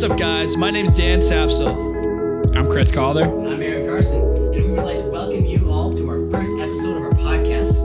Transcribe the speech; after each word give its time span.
what's 0.00 0.12
up, 0.12 0.18
guys? 0.18 0.56
My 0.56 0.70
name's 0.70 0.96
Dan 0.96 1.18
Safsel. 1.18 2.56
I'm 2.56 2.70
Chris 2.70 2.90
Calder. 2.90 3.24
And 3.24 3.48
I'm 3.48 3.60
Aaron 3.60 3.86
Carson, 3.86 4.22
and 4.22 4.54
we 4.54 4.70
would 4.70 4.82
like 4.82 4.96
to 4.96 5.10
welcome 5.10 5.44
you 5.44 5.70
all 5.70 5.94
to 5.94 6.08
our 6.08 6.30
first 6.30 6.50
episode 6.58 6.96
of 6.96 7.02
our 7.02 7.12
podcast, 7.12 7.76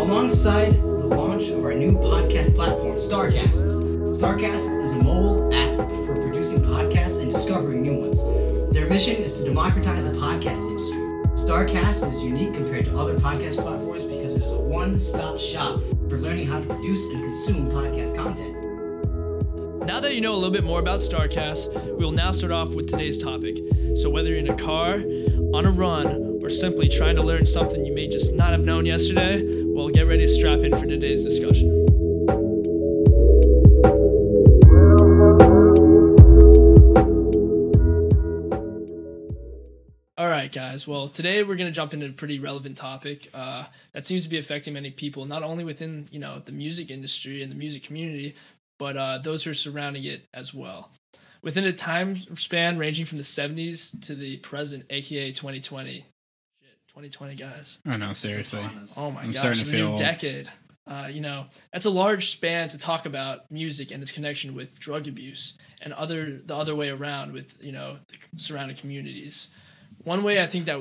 alongside 0.00 0.80
the 0.80 0.86
launch 0.86 1.48
of 1.48 1.64
our 1.64 1.74
new 1.74 1.94
podcast 1.94 2.54
platform, 2.54 2.98
Starcasts. 2.98 3.74
Starcasts 4.14 4.80
is 4.84 4.92
a 4.92 4.96
mobile 5.02 5.52
app 5.52 5.74
for 6.06 6.14
producing 6.14 6.60
podcasts 6.60 7.20
and 7.20 7.32
discovering 7.32 7.82
new 7.82 7.94
ones. 7.94 8.22
Their 8.72 8.88
mission 8.88 9.16
is 9.16 9.36
to 9.38 9.46
democratize 9.46 10.04
the 10.04 10.12
podcast 10.12 10.58
industry. 10.58 11.00
Starcast 11.34 12.06
is 12.06 12.22
unique 12.22 12.54
compared 12.54 12.84
to 12.84 12.96
other 12.96 13.18
podcast 13.18 13.56
platforms 13.56 14.04
because 14.04 14.36
it 14.36 14.42
is 14.42 14.52
a 14.52 14.56
one-stop 14.56 15.36
shop 15.36 15.80
for 16.08 16.18
learning 16.18 16.46
how 16.46 16.60
to 16.60 16.66
produce 16.66 17.04
and 17.06 17.24
consume 17.24 17.68
podcast 17.70 18.14
content. 18.14 18.55
That 20.06 20.14
you 20.14 20.20
know 20.20 20.34
a 20.34 20.36
little 20.36 20.52
bit 20.52 20.62
more 20.62 20.78
about 20.78 21.00
StarCast, 21.00 21.96
we 21.98 22.04
will 22.04 22.12
now 22.12 22.30
start 22.30 22.52
off 22.52 22.68
with 22.68 22.88
today's 22.88 23.18
topic. 23.18 23.58
So, 23.96 24.08
whether 24.08 24.28
you're 24.28 24.38
in 24.38 24.48
a 24.48 24.54
car, 24.54 24.98
on 25.52 25.66
a 25.66 25.70
run, 25.72 26.38
or 26.40 26.48
simply 26.48 26.88
trying 26.88 27.16
to 27.16 27.24
learn 27.24 27.44
something 27.44 27.84
you 27.84 27.92
may 27.92 28.06
just 28.06 28.32
not 28.32 28.50
have 28.50 28.60
known 28.60 28.86
yesterday, 28.86 29.64
well, 29.64 29.88
get 29.88 30.02
ready 30.02 30.28
to 30.28 30.32
strap 30.32 30.60
in 30.60 30.76
for 30.78 30.86
today's 30.86 31.24
discussion. 31.24 31.72
All 40.18 40.28
right, 40.28 40.52
guys. 40.52 40.86
Well, 40.86 41.08
today 41.08 41.42
we're 41.42 41.56
going 41.56 41.66
to 41.66 41.72
jump 41.72 41.92
into 41.92 42.06
a 42.06 42.12
pretty 42.12 42.38
relevant 42.38 42.76
topic 42.76 43.28
uh, 43.34 43.64
that 43.92 44.06
seems 44.06 44.22
to 44.22 44.28
be 44.28 44.38
affecting 44.38 44.72
many 44.72 44.90
people, 44.90 45.26
not 45.26 45.42
only 45.42 45.64
within 45.64 46.06
you 46.12 46.20
know 46.20 46.40
the 46.44 46.52
music 46.52 46.90
industry 46.90 47.42
and 47.42 47.50
the 47.50 47.56
music 47.56 47.82
community, 47.82 48.34
but 48.78 48.96
uh, 48.96 49.18
those 49.18 49.44
who 49.44 49.50
are 49.50 49.54
surrounding 49.54 50.04
it 50.04 50.26
as 50.34 50.52
well. 50.54 50.90
Within 51.42 51.64
a 51.64 51.72
time 51.72 52.16
span 52.36 52.78
ranging 52.78 53.06
from 53.06 53.18
the 53.18 53.24
70s 53.24 54.00
to 54.06 54.14
the 54.14 54.38
present, 54.38 54.84
aka 54.90 55.30
2020. 55.30 55.92
Shit, 55.92 56.06
2020, 56.88 57.34
guys. 57.36 57.78
I 57.86 57.96
know, 57.96 58.12
seriously. 58.14 58.68
Oh 58.96 59.10
my 59.10 59.22
I'm 59.22 59.32
gosh, 59.32 59.38
starting 59.38 59.62
to 59.64 59.68
a 59.68 59.72
feel 59.72 59.90
new 59.92 59.98
decade. 59.98 60.48
Uh, 60.88 61.08
you 61.10 61.20
know, 61.20 61.46
that's 61.72 61.84
a 61.84 61.90
large 61.90 62.30
span 62.30 62.68
to 62.68 62.78
talk 62.78 63.06
about 63.06 63.50
music 63.50 63.90
and 63.90 64.02
its 64.02 64.12
connection 64.12 64.54
with 64.54 64.78
drug 64.78 65.08
abuse 65.08 65.54
and 65.80 65.92
other 65.92 66.40
the 66.44 66.54
other 66.54 66.76
way 66.76 66.88
around 66.88 67.32
with 67.32 67.56
you 67.60 67.72
know 67.72 67.98
the 68.08 68.40
surrounding 68.40 68.76
communities. 68.76 69.48
One 70.04 70.22
way 70.22 70.40
I 70.40 70.46
think 70.46 70.66
that 70.66 70.80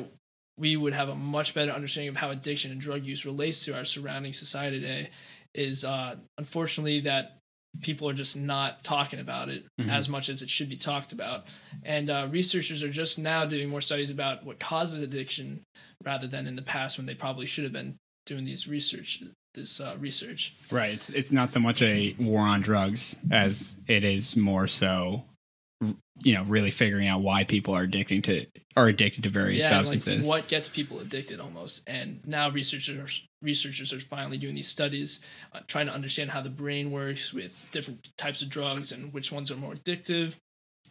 we 0.57 0.77
would 0.77 0.93
have 0.93 1.09
a 1.09 1.15
much 1.15 1.53
better 1.53 1.71
understanding 1.71 2.09
of 2.09 2.17
how 2.17 2.29
addiction 2.29 2.71
and 2.71 2.79
drug 2.79 3.03
use 3.03 3.25
relates 3.25 3.65
to 3.65 3.75
our 3.75 3.83
surrounding 3.83 4.33
society 4.33 4.79
today 4.79 5.09
is 5.53 5.83
uh, 5.83 6.15
unfortunately 6.37 7.01
that 7.01 7.39
people 7.81 8.07
are 8.09 8.13
just 8.13 8.35
not 8.37 8.83
talking 8.83 9.19
about 9.19 9.49
it 9.49 9.65
Mhm. 9.79 9.89
as 9.89 10.07
much 10.07 10.29
as 10.29 10.41
it 10.41 10.49
should 10.49 10.69
be 10.69 10.77
talked 10.77 11.11
about. 11.11 11.45
And 11.83 12.09
uh, 12.09 12.27
researchers 12.31 12.83
are 12.83 12.89
just 12.89 13.17
now 13.19 13.45
doing 13.45 13.69
more 13.69 13.81
studies 13.81 14.09
about 14.09 14.45
what 14.45 14.59
causes 14.59 15.01
addiction 15.01 15.61
rather 16.03 16.27
than 16.27 16.47
in 16.47 16.55
the 16.55 16.61
past 16.61 16.97
when 16.97 17.05
they 17.05 17.15
probably 17.15 17.45
should 17.45 17.63
have 17.63 17.73
been 17.73 17.95
doing 18.25 18.45
these 18.45 18.67
research 18.67 19.21
this 19.53 19.79
uh, 19.79 19.95
research. 19.99 20.53
Right. 20.69 20.93
It's 20.93 21.09
it's 21.09 21.31
not 21.31 21.49
so 21.49 21.59
much 21.61 21.81
a 21.81 22.13
war 22.19 22.41
on 22.41 22.61
drugs 22.61 23.15
as 23.31 23.75
it 23.87 24.03
is 24.03 24.35
more 24.35 24.67
so, 24.67 25.23
you 25.81 26.33
know, 26.33 26.43
really 26.43 26.71
figuring 26.71 27.07
out 27.07 27.21
why 27.21 27.43
people 27.43 27.73
are 27.75 27.87
addicting 27.87 28.23
to 28.23 28.45
are 28.75 28.87
addicted 28.87 29.23
to 29.23 29.29
various 29.29 29.63
yeah, 29.63 29.69
substances. 29.69 30.25
like 30.25 30.41
what 30.41 30.47
gets 30.49 30.67
people 30.67 30.99
addicted 30.99 31.39
almost. 31.39 31.81
And 31.87 32.19
now 32.25 32.49
researchers 32.49 33.21
researchers 33.45 33.93
are 33.93 33.99
finally 33.99 34.37
doing 34.37 34.55
these 34.55 34.67
studies, 34.67 35.19
uh, 35.53 35.59
trying 35.67 35.85
to 35.85 35.93
understand 35.93 36.31
how 36.31 36.41
the 36.41 36.49
brain 36.49 36.91
works 36.91 37.33
with 37.33 37.69
different 37.71 38.09
types 38.17 38.41
of 38.41 38.49
drugs 38.49 38.91
and 38.91 39.13
which 39.13 39.31
ones 39.31 39.49
are 39.51 39.55
more 39.55 39.75
addictive, 39.75 40.35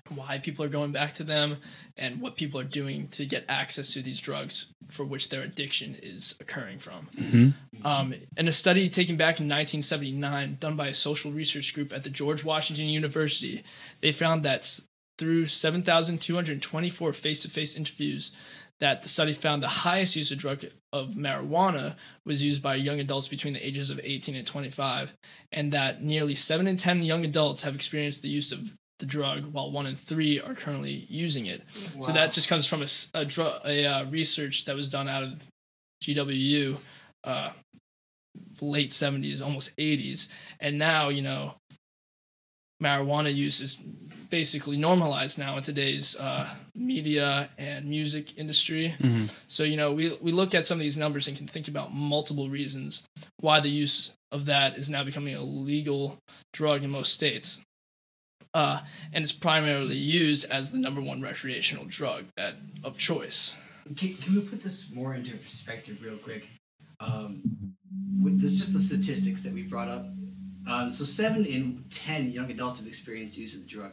why 0.09 0.39
people 0.39 0.65
are 0.65 0.69
going 0.69 0.93
back 0.93 1.15
to 1.15 1.25
them, 1.25 1.59
and 1.97 2.21
what 2.21 2.37
people 2.37 2.61
are 2.61 2.65
doing 2.65 3.09
to 3.09 3.25
get 3.25 3.45
access 3.49 3.93
to 3.95 4.03
these 4.03 4.21
drugs 4.21 4.67
for 4.89 5.05
which 5.05 5.31
their 5.31 5.43
addiction 5.43 5.97
is 6.03 6.35
occurring 6.41 6.79
from. 6.79 7.09
Mhm. 7.17 7.55
Um, 7.85 8.15
in 8.37 8.49
a 8.49 8.53
study 8.53 8.89
taken 8.89 9.17
back 9.17 9.41
in 9.41 9.49
1979, 9.49 10.59
done 10.61 10.77
by 10.77 10.89
a 10.89 10.95
social 10.95 11.33
research 11.33 11.75
group 11.75 11.93
at 11.93 12.03
the 12.05 12.11
George 12.11 12.45
Washington 12.45 12.87
University, 12.87 13.65
they 14.01 14.13
found 14.13 14.45
that 14.45 14.81
through 15.17 15.47
7,224 15.47 17.13
face-to-face 17.13 17.75
interviews, 17.75 18.33
that 18.81 19.03
the 19.03 19.09
study 19.09 19.33
found 19.33 19.63
the 19.63 19.69
highest 19.69 20.17
use 20.17 20.33
of 20.33 20.39
drug 20.39 20.65
of 20.95 21.11
marijuana 21.11 21.97
was 22.25 22.43
used 22.43 22.63
by 22.63 22.77
young 22.77 23.01
adults 23.01 23.27
between 23.27 23.53
the 23.53 23.67
ages 23.67 23.91
of 23.91 24.01
18 24.03 24.37
and 24.37 24.47
25, 24.47 25.13
and 25.51 25.73
that 25.73 26.03
nearly 26.03 26.37
seven 26.37 26.69
in 26.69 26.77
10 26.77 27.03
young 27.03 27.25
adults 27.25 27.63
have 27.63 27.75
experienced 27.75 28.23
the 28.23 28.29
use 28.29 28.53
of 28.53 28.75
the 29.01 29.07
drug, 29.07 29.53
while 29.53 29.73
one 29.73 29.87
in 29.87 29.97
three 29.97 30.41
are 30.41 30.55
currently 30.55 31.07
using 31.11 31.47
it. 31.47 31.63
So 32.01 32.13
that 32.13 32.33
just 32.33 32.49
comes 32.49 32.65
from 32.65 32.83
a, 32.83 32.87
a, 33.13 33.25
dru- 33.25 33.59
a 33.65 33.85
uh, 33.85 34.05
research 34.05 34.67
that 34.67 34.77
was 34.77 34.89
done 34.89 35.09
out 35.09 35.25
of 35.25 35.49
GWU, 36.05 36.77
uh, 37.25 37.51
late 38.61 38.91
70s, 38.91 39.43
almost 39.43 39.77
80s. 39.77 40.29
And 40.61 40.79
now, 40.79 41.09
you 41.09 41.23
know, 41.23 41.55
marijuana 42.81 43.35
use 43.35 43.61
is 43.61 43.83
basically 44.35 44.77
normalized 44.77 45.39
now 45.39 45.57
in 45.57 45.63
today's 45.63 46.17
uh, 46.17 46.49
media 46.75 47.49
and 47.57 47.85
music 47.85 48.37
industry. 48.37 48.93
Mhm. 48.99 49.33
So, 49.47 49.63
you 49.63 49.77
know, 49.77 49.93
we, 49.93 50.19
we 50.21 50.33
look 50.33 50.57
at 50.57 50.67
some 50.67 50.79
of 50.79 50.83
these 50.83 50.97
numbers 50.97 51.29
and 51.29 51.37
can 51.37 51.47
think 51.47 51.69
about 51.69 51.95
multiple 51.95 52.51
reasons 52.51 53.05
why 53.39 53.61
the 53.61 53.71
use 53.71 54.11
of 54.33 54.47
that 54.47 54.77
is 54.77 54.91
now 54.91 55.05
becoming 55.05 55.37
a 55.37 55.45
legal 55.45 56.19
drug 56.53 56.83
in 56.83 56.91
most 56.91 57.13
states. 57.15 57.61
Uh, 58.53 58.81
and 59.13 59.23
it's 59.23 59.31
primarily 59.31 59.97
used 59.97 60.51
as 60.51 60.73
the 60.73 60.79
number 60.79 61.01
one 61.01 61.23
recreational 61.23 61.85
drug 61.85 62.25
that 62.37 62.55
of 62.83 62.99
choice. 62.99 63.53
Can, 63.97 64.15
can 64.15 64.35
we 64.35 64.41
put 64.41 64.65
this 64.65 64.91
more 64.93 65.15
into 65.15 65.37
perspective 65.37 66.03
real 66.03 66.17
quick? 66.17 66.49
Um, 66.99 67.43
with 68.21 68.41
this, 68.41 68.55
just 68.55 68.73
the 68.73 68.81
statistics 68.81 69.45
that 69.45 69.53
we 69.53 69.63
brought 69.63 69.89
up. 69.89 70.07
Um, 70.67 70.91
so 70.91 71.05
seven 71.05 71.45
in 71.45 71.85
ten 71.89 72.33
young 72.33 72.51
adults 72.51 72.81
have 72.81 72.89
experienced 72.89 73.39
use 73.39 73.55
of 73.55 73.63
the 73.63 73.69
drug. 73.69 73.93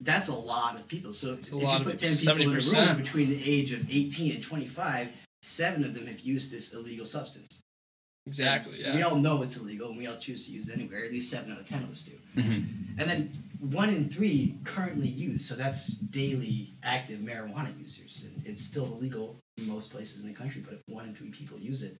That's 0.00 0.28
a 0.28 0.34
lot 0.34 0.74
of 0.76 0.86
people. 0.88 1.12
So 1.12 1.32
if 1.32 1.50
a 1.52 1.56
lot 1.56 1.72
you 1.72 1.76
of 1.78 1.82
put 1.84 1.94
it. 1.94 2.00
ten 2.00 2.36
people 2.36 2.52
in 2.52 2.58
a 2.58 2.86
room 2.86 2.96
between 2.96 3.30
the 3.30 3.50
age 3.50 3.72
of 3.72 3.90
eighteen 3.90 4.34
and 4.34 4.42
twenty-five, 4.42 5.08
seven 5.42 5.84
of 5.84 5.94
them 5.94 6.06
have 6.06 6.20
used 6.20 6.50
this 6.50 6.74
illegal 6.74 7.06
substance. 7.06 7.60
Exactly. 8.26 8.82
Yeah. 8.82 8.94
We 8.94 9.02
all 9.02 9.16
know 9.16 9.42
it's 9.42 9.56
illegal, 9.56 9.88
and 9.88 9.96
we 9.96 10.06
all 10.06 10.18
choose 10.18 10.46
to 10.46 10.52
use 10.52 10.68
it 10.68 10.74
anyway. 10.74 11.06
At 11.06 11.12
least 11.12 11.30
seven 11.30 11.52
out 11.52 11.60
of 11.60 11.66
ten 11.66 11.82
of 11.82 11.90
us 11.90 12.02
do. 12.02 12.12
Mhm. 12.34 12.98
And 12.98 13.08
then 13.08 13.42
one 13.60 13.88
in 13.88 14.08
three 14.08 14.56
currently 14.64 15.08
use, 15.08 15.44
so 15.44 15.54
that's 15.54 15.88
daily 15.88 16.74
active 16.82 17.20
marijuana 17.20 17.78
users. 17.80 18.24
And 18.24 18.46
it's 18.46 18.62
still 18.64 18.84
illegal 18.86 19.38
in 19.56 19.66
most 19.68 19.90
places 19.92 20.24
in 20.24 20.28
the 20.28 20.36
country, 20.36 20.60
but 20.60 20.74
if 20.74 20.80
one 20.88 21.06
in 21.06 21.14
three 21.14 21.30
people 21.30 21.58
use 21.58 21.82
it, 21.82 21.96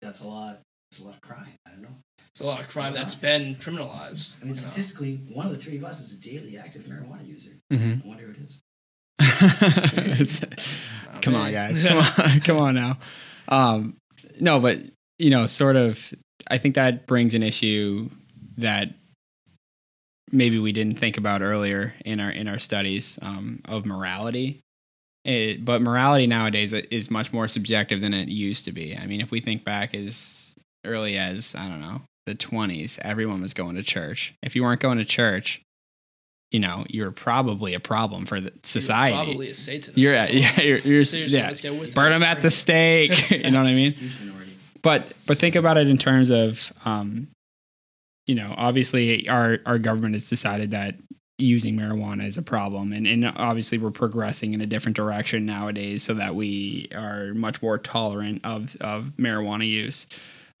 that's 0.00 0.20
a 0.20 0.28
lot. 0.28 0.60
That's 0.94 1.02
a 1.02 1.06
lot 1.06 1.14
of 1.16 1.20
crime. 1.22 1.48
I 1.66 1.70
don't 1.70 1.82
know. 1.82 1.96
It's 2.30 2.40
a 2.40 2.46
lot 2.46 2.60
of 2.60 2.68
crime 2.68 2.94
that's 2.94 3.14
been 3.14 3.56
criminalized. 3.56 4.36
I 4.40 4.44
mean, 4.44 4.54
you 4.54 4.60
know. 4.60 4.70
statistically, 4.70 5.20
one 5.32 5.46
of 5.46 5.52
the 5.52 5.58
three 5.58 5.76
of 5.76 5.84
us 5.84 6.00
is 6.00 6.12
a 6.12 6.16
daily 6.20 6.56
active 6.58 6.82
marijuana 6.82 7.26
user. 7.26 7.50
Mhm. 7.72 8.04
I 8.04 8.08
wonder 8.08 8.24
who 8.24 8.32
it 8.32 10.20
is. 10.20 10.42
Not 10.42 11.22
come 11.22 11.32
me. 11.34 11.38
on, 11.40 11.52
guys. 11.52 11.82
Come 11.82 11.98
on. 11.98 12.40
Come 12.44 12.56
on 12.58 12.74
now. 12.74 12.98
Um, 13.48 13.96
no, 14.40 14.60
but 14.60 14.78
you 15.18 15.30
know, 15.30 15.46
sort 15.46 15.76
of. 15.76 16.12
I 16.50 16.58
think 16.58 16.74
that 16.74 17.06
brings 17.06 17.34
an 17.34 17.42
issue 17.42 18.10
that 18.58 18.88
maybe 20.30 20.58
we 20.58 20.72
didn't 20.72 20.98
think 20.98 21.16
about 21.16 21.42
earlier 21.42 21.94
in 22.04 22.20
our 22.20 22.30
in 22.30 22.48
our 22.48 22.58
studies 22.58 23.18
um, 23.22 23.60
of 23.66 23.86
morality. 23.86 24.60
It, 25.24 25.64
but 25.64 25.80
morality 25.80 26.26
nowadays 26.26 26.72
is 26.74 27.10
much 27.10 27.32
more 27.32 27.48
subjective 27.48 28.00
than 28.02 28.12
it 28.12 28.28
used 28.28 28.66
to 28.66 28.72
be. 28.72 28.94
I 28.96 29.06
mean, 29.06 29.22
if 29.22 29.30
we 29.30 29.40
think 29.40 29.64
back 29.64 29.94
as 29.94 30.33
early 30.84 31.16
as 31.16 31.54
I 31.54 31.68
don't 31.68 31.80
know 31.80 32.02
the 32.26 32.34
twenties, 32.34 32.98
everyone 33.02 33.42
was 33.42 33.54
going 33.54 33.76
to 33.76 33.82
church. 33.82 34.34
If 34.42 34.56
you 34.56 34.62
weren't 34.62 34.80
going 34.80 34.98
to 34.98 35.04
church, 35.04 35.60
you 36.50 36.60
know, 36.60 36.84
you 36.88 37.02
were 37.02 37.10
probably 37.10 37.74
a 37.74 37.80
problem 37.80 38.26
for 38.26 38.40
the 38.40 38.50
You're 38.50 38.60
society. 38.62 39.16
Probably 39.16 39.50
a 39.50 39.54
Satanist. 39.54 39.98
You're 39.98 40.14
at, 40.14 40.32
yeah, 40.32 40.60
you're, 40.60 40.78
you're 40.78 41.04
Seriously, 41.04 41.38
yeah. 41.38 41.48
let's 41.48 41.60
get 41.60 41.76
with 41.76 41.94
Burn 41.94 42.12
them 42.12 42.22
at 42.22 42.40
the 42.40 42.50
stake. 42.50 43.30
you 43.30 43.50
know 43.50 43.62
what 43.62 43.68
I 43.68 43.74
mean? 43.74 43.94
But 44.82 45.12
but 45.26 45.38
think 45.38 45.56
about 45.56 45.78
it 45.78 45.88
in 45.88 45.98
terms 45.98 46.30
of, 46.30 46.72
um, 46.84 47.28
you 48.26 48.34
know, 48.34 48.54
obviously 48.56 49.28
our 49.28 49.58
our 49.66 49.78
government 49.78 50.14
has 50.14 50.28
decided 50.28 50.70
that 50.70 50.94
using 51.38 51.76
marijuana 51.76 52.26
is 52.26 52.38
a 52.38 52.42
problem, 52.42 52.92
and 52.92 53.06
and 53.06 53.24
obviously 53.24 53.78
we're 53.78 53.90
progressing 53.90 54.54
in 54.54 54.60
a 54.60 54.66
different 54.66 54.94
direction 54.94 55.44
nowadays, 55.46 56.02
so 56.02 56.14
that 56.14 56.34
we 56.34 56.88
are 56.94 57.34
much 57.34 57.60
more 57.62 57.78
tolerant 57.78 58.42
of 58.44 58.76
of 58.80 59.12
marijuana 59.18 59.66
use. 59.66 60.06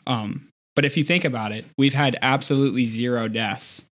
Um, 0.06 0.48
but 0.74 0.84
if 0.84 0.96
you 0.96 1.04
think 1.04 1.24
about 1.24 1.52
it, 1.52 1.66
we've 1.78 1.94
had 1.94 2.18
absolutely 2.20 2.86
zero 2.86 3.28
deaths 3.28 3.84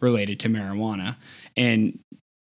related 0.00 0.40
to 0.40 0.48
marijuana, 0.48 1.16
and 1.56 1.98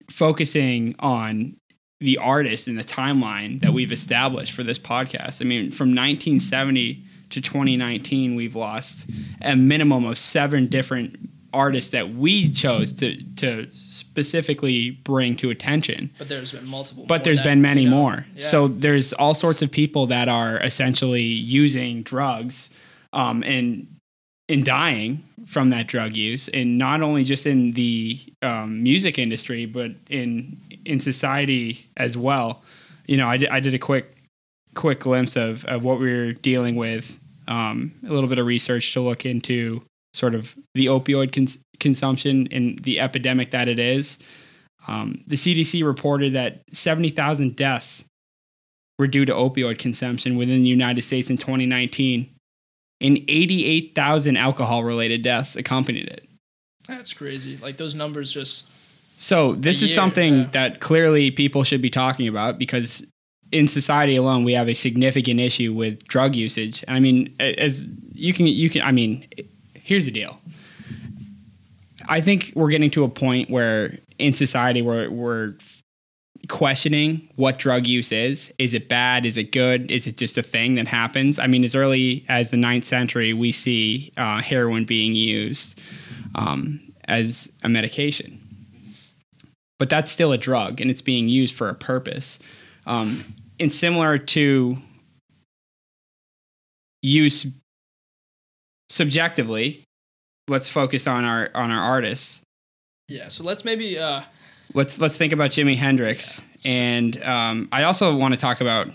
focusing 0.09 0.95
on 0.99 1.57
the 1.99 2.17
artists 2.17 2.67
and 2.67 2.79
the 2.79 2.83
timeline 2.83 3.61
that 3.61 3.73
we've 3.73 3.91
established 3.91 4.53
for 4.53 4.63
this 4.63 4.79
podcast. 4.79 5.41
I 5.41 5.45
mean, 5.45 5.69
from 5.69 5.89
1970 5.89 7.03
to 7.29 7.41
2019, 7.41 8.35
we've 8.35 8.55
lost 8.55 9.07
a 9.41 9.55
minimum 9.55 10.05
of 10.05 10.17
seven 10.17 10.67
different 10.67 11.29
artists 11.53 11.91
that 11.91 12.13
we 12.15 12.49
chose 12.49 12.93
to 12.93 13.21
to 13.35 13.67
specifically 13.71 14.91
bring 14.91 15.35
to 15.35 15.49
attention. 15.49 16.11
But 16.17 16.29
there's 16.29 16.53
been 16.53 16.67
multiple. 16.67 17.05
But 17.05 17.23
there's 17.23 17.39
been 17.41 17.61
many 17.61 17.83
you 17.83 17.89
know, 17.89 17.95
more. 17.97 18.25
yeah. 18.35 18.47
So 18.47 18.67
there's 18.67 19.13
all 19.13 19.35
sorts 19.35 19.61
of 19.61 19.69
people 19.69 20.07
that 20.07 20.27
are 20.27 20.57
essentially 20.57 21.21
using 21.21 22.01
drugs 22.03 22.70
um, 23.13 23.43
and 23.43 23.87
and 24.49 24.65
dying 24.65 25.23
from 25.45 25.69
that 25.69 25.87
drug 25.87 26.15
use, 26.15 26.49
and 26.49 26.77
not 26.77 27.01
only 27.01 27.23
just 27.23 27.45
in 27.45 27.71
the 27.73 28.19
um, 28.41 28.83
music 28.83 29.17
industry, 29.17 29.65
but 29.65 29.91
in 30.09 30.59
in 30.85 30.99
society 30.99 31.87
as 31.97 32.17
well. 32.17 32.61
You 33.07 33.17
know, 33.17 33.27
I 33.27 33.37
did, 33.37 33.49
I 33.49 33.59
did 33.59 33.73
a 33.73 33.79
quick 33.79 34.17
quick 34.75 35.01
glimpse 35.01 35.35
of, 35.35 35.65
of 35.65 35.83
what 35.83 35.99
we 35.99 36.13
were 36.13 36.33
dealing 36.33 36.75
with, 36.75 37.19
um, 37.47 37.93
a 38.07 38.11
little 38.11 38.29
bit 38.29 38.39
of 38.39 38.45
research 38.45 38.93
to 38.93 39.01
look 39.01 39.25
into 39.25 39.81
sort 40.13 40.35
of 40.35 40.55
the 40.75 40.85
opioid 40.85 41.33
cons- 41.33 41.59
consumption 41.79 42.47
and 42.51 42.79
the 42.83 42.99
epidemic 42.99 43.51
that 43.51 43.67
it 43.67 43.79
is. 43.79 44.17
Um, 44.87 45.23
the 45.27 45.35
CDC 45.35 45.85
reported 45.85 46.33
that 46.33 46.61
70,000 46.71 47.55
deaths 47.55 48.03
were 48.97 49.07
due 49.07 49.25
to 49.25 49.33
opioid 49.33 49.79
consumption 49.79 50.37
within 50.37 50.63
the 50.63 50.69
United 50.69 51.01
States 51.01 51.29
in 51.29 51.37
2019, 51.37 52.29
and 53.01 53.17
88,000 53.27 54.37
alcohol 54.37 54.83
related 54.83 55.23
deaths 55.23 55.55
accompanied 55.55 56.07
it. 56.07 56.29
That's 56.87 57.13
crazy. 57.13 57.57
Like 57.57 57.77
those 57.77 57.95
numbers 57.95 58.31
just. 58.31 58.65
So, 59.17 59.53
this 59.55 59.81
is 59.81 59.89
year, 59.89 59.95
something 59.95 60.37
yeah. 60.37 60.49
that 60.51 60.79
clearly 60.79 61.29
people 61.29 61.63
should 61.63 61.81
be 61.81 61.89
talking 61.89 62.27
about 62.27 62.57
because 62.57 63.05
in 63.51 63.67
society 63.67 64.15
alone, 64.15 64.43
we 64.43 64.53
have 64.53 64.69
a 64.69 64.73
significant 64.73 65.39
issue 65.39 65.73
with 65.73 66.03
drug 66.05 66.35
usage. 66.35 66.83
I 66.87 66.99
mean, 66.99 67.35
as 67.39 67.87
you 68.13 68.33
can, 68.33 68.47
you 68.47 68.69
can, 68.69 68.81
I 68.81 68.91
mean, 68.91 69.27
here's 69.73 70.05
the 70.05 70.11
deal. 70.11 70.39
I 72.07 72.21
think 72.21 72.53
we're 72.55 72.69
getting 72.69 72.89
to 72.91 73.03
a 73.03 73.09
point 73.09 73.49
where 73.49 73.99
in 74.17 74.33
society 74.33 74.81
we're, 74.81 75.09
we're 75.09 75.55
questioning 76.47 77.29
what 77.35 77.59
drug 77.59 77.87
use 77.87 78.11
is. 78.11 78.51
Is 78.57 78.73
it 78.73 78.89
bad? 78.89 79.25
Is 79.25 79.37
it 79.37 79.51
good? 79.51 79.91
Is 79.91 80.07
it 80.07 80.17
just 80.17 80.37
a 80.37 80.43
thing 80.43 80.75
that 80.75 80.87
happens? 80.87 81.39
I 81.39 81.47
mean, 81.47 81.63
as 81.63 81.75
early 81.75 82.25
as 82.27 82.49
the 82.49 82.57
ninth 82.57 82.85
century, 82.85 83.33
we 83.33 83.51
see 83.51 84.11
uh, 84.17 84.41
heroin 84.41 84.85
being 84.85 85.13
used 85.13 85.79
um, 86.35 86.81
as 87.05 87.49
a 87.63 87.69
medication. 87.69 88.39
But 89.79 89.89
that's 89.89 90.11
still 90.11 90.31
a 90.31 90.37
drug 90.37 90.79
and 90.81 90.91
it's 90.91 91.01
being 91.01 91.29
used 91.29 91.55
for 91.55 91.69
a 91.69 91.75
purpose. 91.75 92.39
Um, 92.85 93.23
and 93.59 93.71
similar 93.71 94.17
to 94.17 94.77
use 97.01 97.45
subjectively, 98.89 99.83
let's 100.47 100.67
focus 100.67 101.07
on 101.07 101.23
our 101.23 101.49
on 101.55 101.71
our 101.71 101.81
artists. 101.81 102.41
Yeah. 103.07 103.27
So 103.29 103.43
let's 103.43 103.63
maybe. 103.63 103.97
uh 103.97 104.23
Let's 104.73 104.99
let's 104.99 105.17
think 105.17 105.33
about 105.33 105.49
Jimi 105.51 105.75
Hendrix, 105.75 106.41
and 106.63 107.21
um, 107.23 107.67
I 107.71 107.83
also 107.83 108.15
want 108.15 108.33
to 108.33 108.39
talk 108.39 108.61
about 108.61 108.87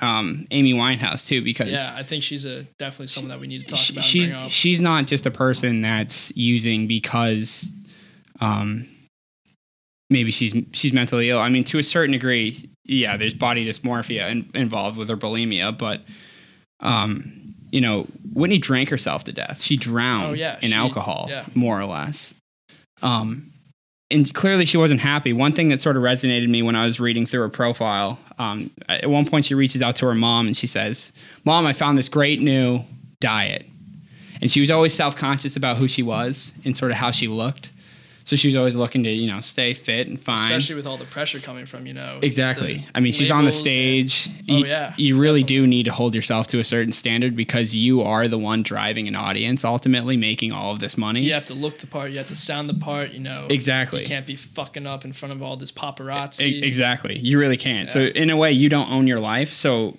um, 0.00 0.46
Amy 0.50 0.72
Winehouse 0.72 1.26
too 1.26 1.42
because 1.42 1.70
Yeah, 1.70 1.92
I 1.96 2.02
think 2.02 2.22
she's 2.22 2.44
a 2.44 2.62
definitely 2.78 3.08
someone 3.08 3.30
that 3.30 3.40
we 3.40 3.46
need 3.46 3.62
to 3.62 3.66
talk 3.66 3.78
she- 3.78 3.92
about. 3.94 4.04
she's 4.04 4.28
and 4.30 4.34
bring 4.36 4.44
up. 4.46 4.50
she's 4.52 4.80
not 4.80 5.06
just 5.06 5.26
a 5.26 5.30
person 5.30 5.82
that's 5.82 6.34
using 6.36 6.86
because 6.86 7.68
um 8.40 8.86
maybe 10.10 10.30
she's 10.30 10.54
she's 10.72 10.92
mentally 10.92 11.30
ill. 11.30 11.38
I 11.40 11.48
mean, 11.48 11.64
to 11.64 11.78
a 11.78 11.82
certain 11.82 12.12
degree, 12.12 12.68
yeah, 12.84 13.16
there's 13.16 13.34
body 13.34 13.66
dysmorphia 13.66 14.30
in, 14.30 14.48
involved 14.54 14.96
with 14.96 15.08
her 15.08 15.16
bulimia, 15.16 15.76
but 15.76 16.02
um, 16.80 17.54
you 17.72 17.80
know, 17.80 18.06
Whitney 18.32 18.58
drank 18.58 18.90
herself 18.90 19.24
to 19.24 19.32
death. 19.32 19.62
She 19.62 19.76
drowned 19.76 20.26
Oh, 20.26 20.32
yeah, 20.34 20.58
in 20.60 20.70
she- 20.70 20.74
alcohol, 20.76 21.26
yeah. 21.30 21.46
more 21.54 21.80
or 21.80 21.86
less. 21.86 22.34
Um, 23.02 23.50
and 24.10 24.32
clearly 24.34 24.66
she 24.66 24.76
wasn't 24.76 25.00
happy. 25.00 25.32
One 25.32 25.52
thing 25.52 25.68
that 25.70 25.80
sort 25.80 25.96
of 25.96 26.02
resonated 26.02 26.48
me 26.48 26.62
when 26.62 26.76
I 26.76 26.84
was 26.84 27.00
reading 27.00 27.26
through 27.26 27.40
her 27.40 27.48
profile, 27.48 28.18
um, 28.38 28.70
at 28.88 29.08
one 29.08 29.26
point 29.26 29.44
she 29.44 29.54
reaches 29.54 29.82
out 29.82 29.96
to 29.96 30.06
her 30.06 30.14
mom 30.14 30.46
and 30.46 30.56
she 30.56 30.66
says, 30.66 31.12
"Mom, 31.44 31.66
I 31.66 31.72
found 31.72 31.98
this 31.98 32.08
great 32.08 32.40
new 32.40 32.84
diet." 33.20 33.66
And 34.40 34.50
she 34.50 34.60
was 34.60 34.70
always 34.70 34.92
self-conscious 34.94 35.56
about 35.56 35.78
who 35.78 35.88
she 35.88 36.02
was 36.02 36.52
and 36.64 36.76
sort 36.76 36.90
of 36.90 36.98
how 36.98 37.10
she 37.10 37.26
looked. 37.26 37.70
So 38.26 38.34
she 38.34 38.48
was 38.48 38.56
always 38.56 38.74
looking 38.74 39.04
to, 39.04 39.08
you 39.10 39.28
know, 39.28 39.40
stay 39.40 39.72
fit 39.72 40.08
and 40.08 40.20
fine. 40.20 40.50
especially 40.50 40.74
with 40.74 40.84
all 40.84 40.96
the 40.96 41.04
pressure 41.04 41.38
coming 41.38 41.64
from 41.64 41.86
you 41.86 41.94
know. 41.94 42.18
Exactly. 42.20 42.84
I 42.92 42.98
mean, 42.98 43.12
she's 43.12 43.30
on 43.30 43.44
the 43.44 43.52
labels 43.52 43.54
and- 43.54 44.10
stage. 44.10 44.30
Oh, 44.50 44.56
you, 44.58 44.66
yeah, 44.66 44.94
You 44.96 45.16
really 45.16 45.44
do 45.44 45.64
need 45.64 45.84
to 45.84 45.92
hold 45.92 46.12
yourself 46.12 46.48
to 46.48 46.58
a 46.58 46.64
certain 46.64 46.90
standard 46.90 47.36
because 47.36 47.76
you 47.76 48.02
are 48.02 48.26
the 48.26 48.36
one 48.36 48.64
driving 48.64 49.06
an 49.06 49.14
audience, 49.14 49.64
ultimately 49.64 50.16
making 50.16 50.50
all 50.50 50.72
of 50.72 50.80
this 50.80 50.98
money. 50.98 51.22
You 51.22 51.34
have 51.34 51.44
to 51.44 51.54
look 51.54 51.78
the 51.78 51.86
part. 51.86 52.10
You 52.10 52.18
have 52.18 52.26
to 52.26 52.34
sound 52.34 52.68
the 52.68 52.74
part. 52.74 53.12
You 53.12 53.20
know. 53.20 53.46
Exactly. 53.48 54.00
You 54.00 54.06
can't 54.06 54.26
be 54.26 54.34
fucking 54.34 54.88
up 54.88 55.04
in 55.04 55.12
front 55.12 55.32
of 55.32 55.40
all 55.40 55.56
this 55.56 55.70
paparazzi. 55.70 56.42
E- 56.42 56.64
exactly. 56.64 57.16
You 57.20 57.38
really 57.38 57.56
can't. 57.56 57.88
So 57.88 58.00
in 58.06 58.28
a 58.30 58.36
way, 58.36 58.50
you 58.50 58.68
don't 58.68 58.90
own 58.90 59.06
your 59.06 59.20
life. 59.20 59.54
So 59.54 59.96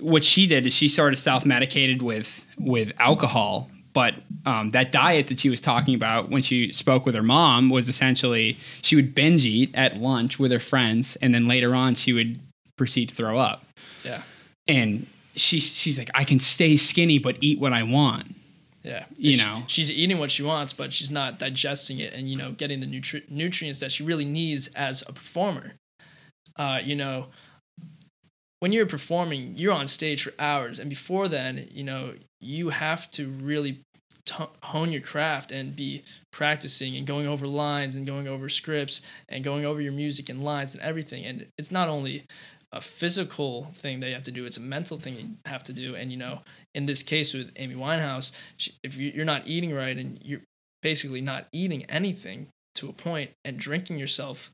what 0.00 0.22
she 0.22 0.46
did 0.46 0.66
is 0.66 0.74
she 0.74 0.88
sort 0.88 1.14
of 1.14 1.18
self-medicated 1.18 2.02
with 2.02 2.44
with 2.58 2.92
alcohol. 3.00 3.70
But 3.96 4.16
um, 4.44 4.72
that 4.72 4.92
diet 4.92 5.28
that 5.28 5.40
she 5.40 5.48
was 5.48 5.62
talking 5.62 5.94
about 5.94 6.28
when 6.28 6.42
she 6.42 6.70
spoke 6.70 7.06
with 7.06 7.14
her 7.14 7.22
mom 7.22 7.70
was 7.70 7.88
essentially 7.88 8.58
she 8.82 8.94
would 8.94 9.14
binge 9.14 9.46
eat 9.46 9.70
at 9.74 9.96
lunch 9.96 10.38
with 10.38 10.52
her 10.52 10.60
friends, 10.60 11.16
and 11.22 11.34
then 11.34 11.48
later 11.48 11.74
on 11.74 11.94
she 11.94 12.12
would 12.12 12.38
proceed 12.76 13.08
to 13.08 13.14
throw 13.14 13.38
up. 13.38 13.64
Yeah. 14.04 14.20
And 14.68 15.06
she 15.34 15.60
she's 15.60 15.96
like, 15.98 16.10
I 16.14 16.24
can 16.24 16.40
stay 16.40 16.76
skinny 16.76 17.18
but 17.18 17.38
eat 17.40 17.58
what 17.58 17.72
I 17.72 17.84
want. 17.84 18.34
Yeah. 18.82 19.06
You 19.16 19.32
She- 19.32 19.42
know. 19.42 19.62
she's 19.66 19.90
eating 19.90 20.18
what 20.18 20.30
she 20.30 20.42
wants, 20.42 20.74
but 20.74 20.92
she's 20.92 21.10
not 21.10 21.38
digesting 21.38 21.98
it 21.98 22.12
and, 22.12 22.28
you 22.28 22.36
know, 22.36 22.52
getting 22.52 22.80
the 22.80 22.86
nutri- 22.86 23.28
nutrients 23.30 23.80
that 23.80 23.92
she 23.92 24.02
really 24.04 24.26
needs 24.26 24.66
as 24.76 25.02
a 25.08 25.12
performer. 25.14 25.74
Uh, 26.56 26.80
you 26.84 26.94
know, 26.94 27.28
when 28.60 28.72
you're 28.72 28.86
performing, 28.86 29.54
you're 29.56 29.72
on 29.72 29.88
stage 29.88 30.22
for 30.22 30.32
hours. 30.38 30.78
And 30.78 30.88
before 30.90 31.28
then, 31.28 31.66
you 31.72 31.82
know, 31.84 32.12
you 32.40 32.68
have 32.70 33.10
to 33.12 33.28
really 33.28 33.80
hone 34.30 34.92
your 34.92 35.00
craft 35.00 35.52
and 35.52 35.74
be 35.76 36.02
practicing 36.32 36.96
and 36.96 37.06
going 37.06 37.26
over 37.26 37.46
lines 37.46 37.96
and 37.96 38.06
going 38.06 38.26
over 38.28 38.48
scripts 38.48 39.00
and 39.28 39.44
going 39.44 39.64
over 39.64 39.80
your 39.80 39.92
music 39.92 40.28
and 40.28 40.44
lines 40.44 40.74
and 40.74 40.82
everything. 40.82 41.24
And 41.24 41.46
it's 41.58 41.70
not 41.70 41.88
only 41.88 42.24
a 42.72 42.80
physical 42.80 43.64
thing 43.72 44.00
that 44.00 44.08
you 44.08 44.14
have 44.14 44.24
to 44.24 44.32
do, 44.32 44.44
it's 44.44 44.56
a 44.56 44.60
mental 44.60 44.96
thing 44.96 45.16
you 45.16 45.28
have 45.46 45.62
to 45.64 45.72
do. 45.72 45.94
And, 45.94 46.10
you 46.10 46.16
know, 46.16 46.42
in 46.74 46.86
this 46.86 47.02
case 47.02 47.32
with 47.32 47.50
Amy 47.56 47.74
Winehouse, 47.74 48.32
she, 48.56 48.72
if 48.82 48.96
you- 48.96 49.12
you're 49.14 49.24
not 49.24 49.46
eating 49.46 49.72
right 49.72 49.96
and 49.96 50.18
you're 50.22 50.42
basically 50.82 51.20
not 51.20 51.46
eating 51.52 51.84
anything 51.84 52.48
to 52.74 52.88
a 52.88 52.92
point 52.92 53.30
and 53.44 53.58
drinking 53.58 53.98
yourself 53.98 54.50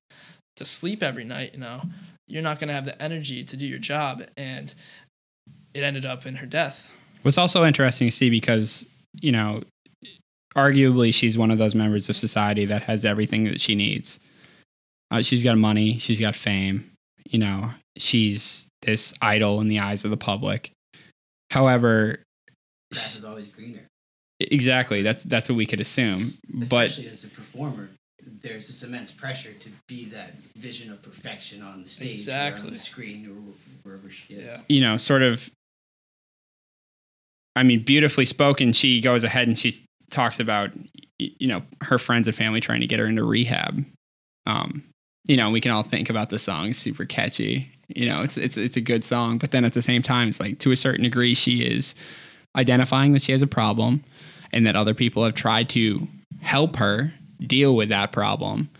to 0.57 0.65
sleep 0.65 1.03
every 1.03 1.25
night, 1.25 1.55
you 1.55 1.59
know, 1.59 1.83
you're 2.29 2.43
not 2.43 2.61
going 2.61 2.69
to 2.69 2.75
have 2.75 2.85
the 2.85 3.01
energy 3.03 3.43
to 3.43 3.57
do 3.57 3.67
your 3.67 3.79
job. 3.79 4.23
And 4.37 4.75
it 5.75 5.83
ended 5.83 6.05
up 6.05 6.27
in 6.27 6.37
her 6.37 6.47
death. 6.47 6.97
What's 7.23 7.39
also 7.39 7.65
interesting 7.65 8.09
to 8.09 8.15
see 8.15 8.31
because, 8.31 8.85
you 9.21 9.33
know, 9.33 9.63
arguably 10.57 11.13
she's 11.13 11.39
one 11.39 11.51
of 11.51 11.59
those 11.59 11.75
members 11.75 12.09
of 12.09 12.17
society 12.17 12.65
that 12.67 12.83
has 12.83 13.05
everything 13.05 13.45
that 13.45 13.61
she 13.61 13.75
needs. 13.75 14.19
Uh, 15.11 15.23
she's 15.23 15.43
got 15.43 15.59
money, 15.59 15.99
she's 15.99 16.21
got 16.21 16.35
fame, 16.35 16.91
you 17.29 17.39
know, 17.39 17.71
she's 17.97 18.67
this 18.83 19.15
idol 19.21 19.61
in 19.61 19.69
the 19.69 19.81
eyes 19.81 20.05
of 20.05 20.11
the 20.11 20.17
public. 20.17 20.73
However, 21.51 22.21
Grass 22.93 23.17
is 23.17 23.25
always 23.25 23.47
greener. 23.47 23.83
exactly, 24.41 25.03
that's 25.03 25.25
that's 25.25 25.49
what 25.49 25.57
we 25.57 25.67
could 25.67 25.81
assume. 25.81 26.35
But 26.49 26.87
Especially 26.87 27.09
as 27.09 27.25
a 27.25 27.29
performer, 27.29 27.91
there's 28.43 28.67
this 28.69 28.83
immense 28.83 29.13
pressure 29.13 29.53
to 29.53 29.69
be 29.87 30.07
that 30.07 30.35
vision 30.57 30.91
of 30.91 31.03
perfection 31.03 31.63
on 31.63 31.83
the 31.83 31.89
stage, 31.89 32.29
or 32.29 32.33
on 32.33 32.71
the 32.71 32.79
screen, 32.79 33.27
or 33.27 33.53
wherever 33.83 34.09
she 34.11 34.35
is. 34.35 34.45
Yeah. 34.45 34.57
you 34.69 34.81
know, 34.81 34.97
sort 34.97 35.23
of, 35.23 35.51
I 37.55 37.63
mean, 37.63 37.85
beautifully 37.85 38.27
spoken. 38.27 38.73
She 38.73 39.01
goes 39.01 39.25
ahead 39.25 39.47
and 39.49 39.59
she 39.59 39.85
talks 40.13 40.39
about, 40.39 40.71
you 41.19 41.49
know, 41.49 41.63
her 41.81 41.99
friends 41.99 42.29
and 42.29 42.37
family 42.37 42.61
trying 42.61 42.81
to 42.81 42.87
get 42.87 43.01
her 43.01 43.07
into 43.07 43.25
rehab. 43.25 43.85
Um, 44.47 44.85
you 45.25 45.37
know, 45.37 45.51
we 45.51 45.61
can 45.61 45.71
all 45.71 45.83
think 45.83 46.11
about 46.11 46.31
the 46.31 46.39
song, 46.39 46.71
it's 46.71 46.79
super 46.79 47.05
catchy. 47.05 47.73
You 47.89 48.07
know, 48.07 48.23
it's 48.23 48.37
it's 48.37 48.57
it's 48.57 48.77
a 48.77 48.81
good 48.81 49.05
song, 49.05 49.39
but 49.39 49.51
then 49.51 49.65
at 49.65 49.75
the 49.75 49.83
same 49.83 50.03
time, 50.03 50.29
it's 50.29 50.41
like 50.41 50.59
to 50.61 50.73
a 50.73 50.77
certain 50.77 51.05
degree, 51.05 51.35
she 51.35 51.63
is 51.63 51.95
identifying 52.57 53.13
that 53.13 53.23
she 53.23 53.33
has 53.33 53.43
a 53.43 53.47
problem, 53.47 54.03
and 54.53 54.67
that 54.67 54.77
other 54.77 54.95
people 54.95 55.25
have 55.25 55.35
tried 55.35 55.69
to 55.71 56.09
help 56.41 56.77
her 56.77 57.13
deal 57.47 57.77
with 57.77 57.91
that 57.91 58.13
problem, 58.13 58.71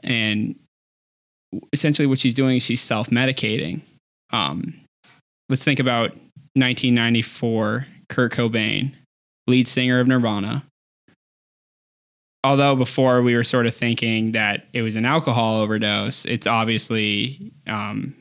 and 0.00 0.54
essentially 1.72 2.06
what 2.06 2.20
she's 2.20 2.34
doing 2.34 2.56
is 2.56 2.62
she's 2.62 2.80
self 2.80 3.10
medicating. 3.10 3.82
Um, 4.32 4.80
let's 5.48 5.64
think 5.64 5.78
about 5.78 6.10
1994 6.54 7.86
Kurt 8.08 8.32
Cobain, 8.32 8.92
lead 9.46 9.68
singer 9.68 10.00
of 10.00 10.08
Nirvana. 10.08 10.64
Although 12.44 12.76
before 12.76 13.22
we 13.22 13.34
were 13.34 13.42
sort 13.42 13.66
of 13.66 13.74
thinking 13.74 14.32
that 14.32 14.66
it 14.74 14.82
was 14.82 14.96
an 14.96 15.06
alcohol 15.06 15.60
overdose, 15.62 16.26
it's 16.26 16.46
obviously 16.46 17.52
um, 17.66 18.14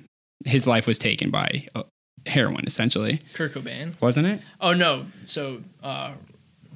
his 0.46 0.66
life 0.66 0.88
was 0.88 0.98
taken 0.98 1.30
by 1.30 1.68
uh, 1.76 1.84
heroin, 2.26 2.64
essentially, 2.66 3.22
Kurt 3.34 3.52
Cobain. 3.52 4.00
wasn't 4.02 4.28
it? 4.28 4.42
Oh, 4.62 4.74
no. 4.74 5.08
So, 5.26 5.62
uh, 5.84 6.14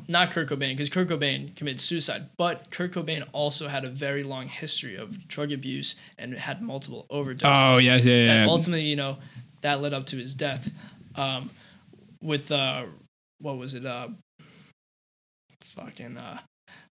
not 0.09 0.31
Kurt 0.31 0.49
Cobain, 0.49 0.71
because 0.71 0.89
Kurt 0.89 1.07
Cobain 1.07 1.55
committed 1.55 1.79
suicide, 1.79 2.29
but 2.37 2.69
Kurt 2.69 2.91
Cobain 2.91 3.25
also 3.31 3.69
had 3.69 3.85
a 3.85 3.89
very 3.89 4.23
long 4.23 4.49
history 4.49 4.95
of 4.95 5.27
drug 5.29 5.51
abuse 5.53 5.95
and 6.17 6.33
had 6.33 6.61
multiple 6.61 7.05
overdoses. 7.09 7.43
Oh 7.45 7.77
yes, 7.77 8.05
yeah, 8.05 8.13
yeah. 8.13 8.31
And 8.31 8.47
yeah. 8.47 8.51
ultimately, 8.53 8.85
you 8.85 8.95
know, 8.95 9.17
that 9.61 9.81
led 9.81 9.93
up 9.93 10.05
to 10.07 10.17
his 10.17 10.33
death. 10.33 10.71
Um, 11.15 11.49
with 12.21 12.51
uh, 12.51 12.85
what 13.39 13.57
was 13.57 13.73
it? 13.73 13.85
Uh, 13.85 14.09
fucking 15.63 16.17
uh, 16.17 16.39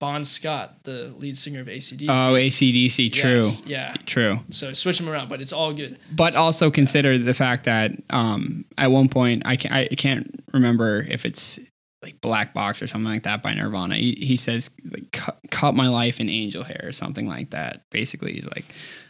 Bon 0.01 0.25
Scott, 0.25 0.85
the 0.85 1.13
lead 1.19 1.37
singer 1.37 1.61
of 1.61 1.67
ACDC. 1.67 2.07
Oh, 2.09 2.35
ACDC, 2.35 3.13
true, 3.13 3.41
Yes, 3.43 3.63
yeah. 3.67 3.95
true. 4.07 4.41
So 4.51 4.73
switch 4.73 4.99
them 4.99 5.09
around, 5.09 5.29
but 5.29 5.41
it's 5.41 5.53
all 5.53 5.73
good. 5.73 5.99
But 6.15 6.37
also 6.37 6.71
consider 6.71 7.19
the 7.19 7.35
fact 7.35 7.65
that 7.65 7.93
um, 8.11 8.65
at 8.77 8.91
one 8.93 9.09
point 9.09 9.43
I 9.45 9.57
can't, 9.57 9.75
I 9.75 9.89
can't 9.97 10.43
remember 10.53 11.01
if 11.09 11.25
it's 11.25 11.59
like 12.03 12.21
Black 12.21 12.55
Box 12.55 12.81
or 12.81 12.87
something 12.87 13.11
like 13.11 13.25
that 13.25 13.43
by 13.43 13.55
Nirvana. 13.55 13.97
He, 13.97 14.13
he 14.21 14.37
says 14.37 14.71
like 14.89 15.11
cut, 15.11 15.39
cut 15.51 15.75
my 15.75 15.89
life 15.89 16.21
in 16.21 16.29
angel 16.29 16.63
hair 16.63 16.83
or 16.85 16.93
something 16.93 17.27
like 17.27 17.51
that. 17.51 17.83
Basically, 17.91 18.35
he's 18.35 18.47
like, 18.47 18.67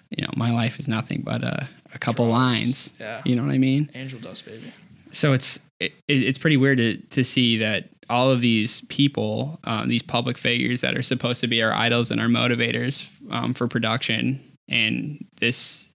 you 0.08 0.22
know, 0.24 0.30
my 0.36 0.50
life 0.52 0.78
is 0.78 0.88
nothing 0.88 1.20
but 1.22 1.44
a, 1.44 1.68
a 1.92 1.98
couple 1.98 2.26
lines. 2.28 2.88
Yeah. 2.98 3.20
You 3.26 3.36
know 3.36 3.42
what 3.44 3.52
I 3.52 3.58
mean? 3.58 3.90
Angel 3.94 4.18
dust, 4.18 4.46
baby. 4.46 4.72
so 5.12 5.34
it's 5.34 5.58
it, 5.80 5.92
it's 6.08 6.38
pretty 6.38 6.56
weird 6.56 6.78
to, 6.78 6.96
to 6.96 7.22
see 7.24 7.58
that 7.58 7.90
all 8.10 8.30
of 8.30 8.40
these 8.40 8.80
people, 8.82 9.58
um, 9.64 9.88
these 9.88 10.02
public 10.02 10.38
figures 10.38 10.80
that 10.80 10.96
are 10.96 11.02
supposed 11.02 11.40
to 11.40 11.46
be 11.46 11.62
our 11.62 11.72
idols 11.72 12.10
and 12.10 12.20
our 12.20 12.26
motivators 12.28 13.06
um, 13.30 13.54
for 13.54 13.68
production, 13.68 14.40
and 14.68 15.24
this 15.40 15.88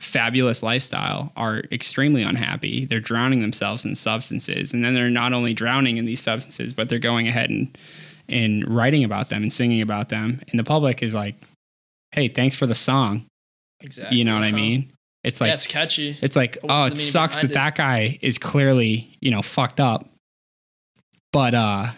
fabulous 0.00 0.62
lifestyle 0.62 1.32
are 1.36 1.62
extremely 1.72 2.22
unhappy. 2.22 2.84
They're 2.84 3.00
drowning 3.00 3.40
themselves 3.42 3.84
in 3.84 3.94
substances, 3.94 4.72
and 4.72 4.84
then 4.84 4.94
they're 4.94 5.10
not 5.10 5.32
only 5.32 5.54
drowning 5.54 5.96
in 5.96 6.06
these 6.06 6.20
substances, 6.20 6.72
but 6.72 6.88
they're 6.88 6.98
going 6.98 7.26
ahead 7.28 7.50
and 7.50 7.76
and 8.30 8.68
writing 8.68 9.04
about 9.04 9.30
them 9.30 9.42
and 9.42 9.52
singing 9.52 9.80
about 9.80 10.10
them. 10.10 10.40
And 10.50 10.58
the 10.58 10.64
public 10.64 11.02
is 11.02 11.14
like, 11.14 11.34
"Hey, 12.12 12.28
thanks 12.28 12.54
for 12.56 12.66
the 12.66 12.74
song." 12.74 13.24
Exactly. 13.80 14.18
You 14.18 14.24
know 14.24 14.34
what 14.34 14.42
I 14.44 14.48
Uh-huh. 14.48 14.56
mean? 14.56 14.92
It's 15.24 15.40
like 15.40 15.48
yeah, 15.48 15.54
it's 15.54 15.66
catchy. 15.66 16.16
it's 16.20 16.36
like, 16.36 16.58
what's 16.62 16.72
oh, 16.72 16.86
it 16.92 16.96
sucks 16.98 17.36
that 17.40 17.48
behind 17.48 17.54
that 17.66 17.74
guy 17.76 18.18
is 18.22 18.38
clearly, 18.38 19.16
you 19.20 19.30
know, 19.30 19.42
fucked 19.42 19.80
up. 19.80 20.08
But 21.32 21.54
uh 21.54 21.92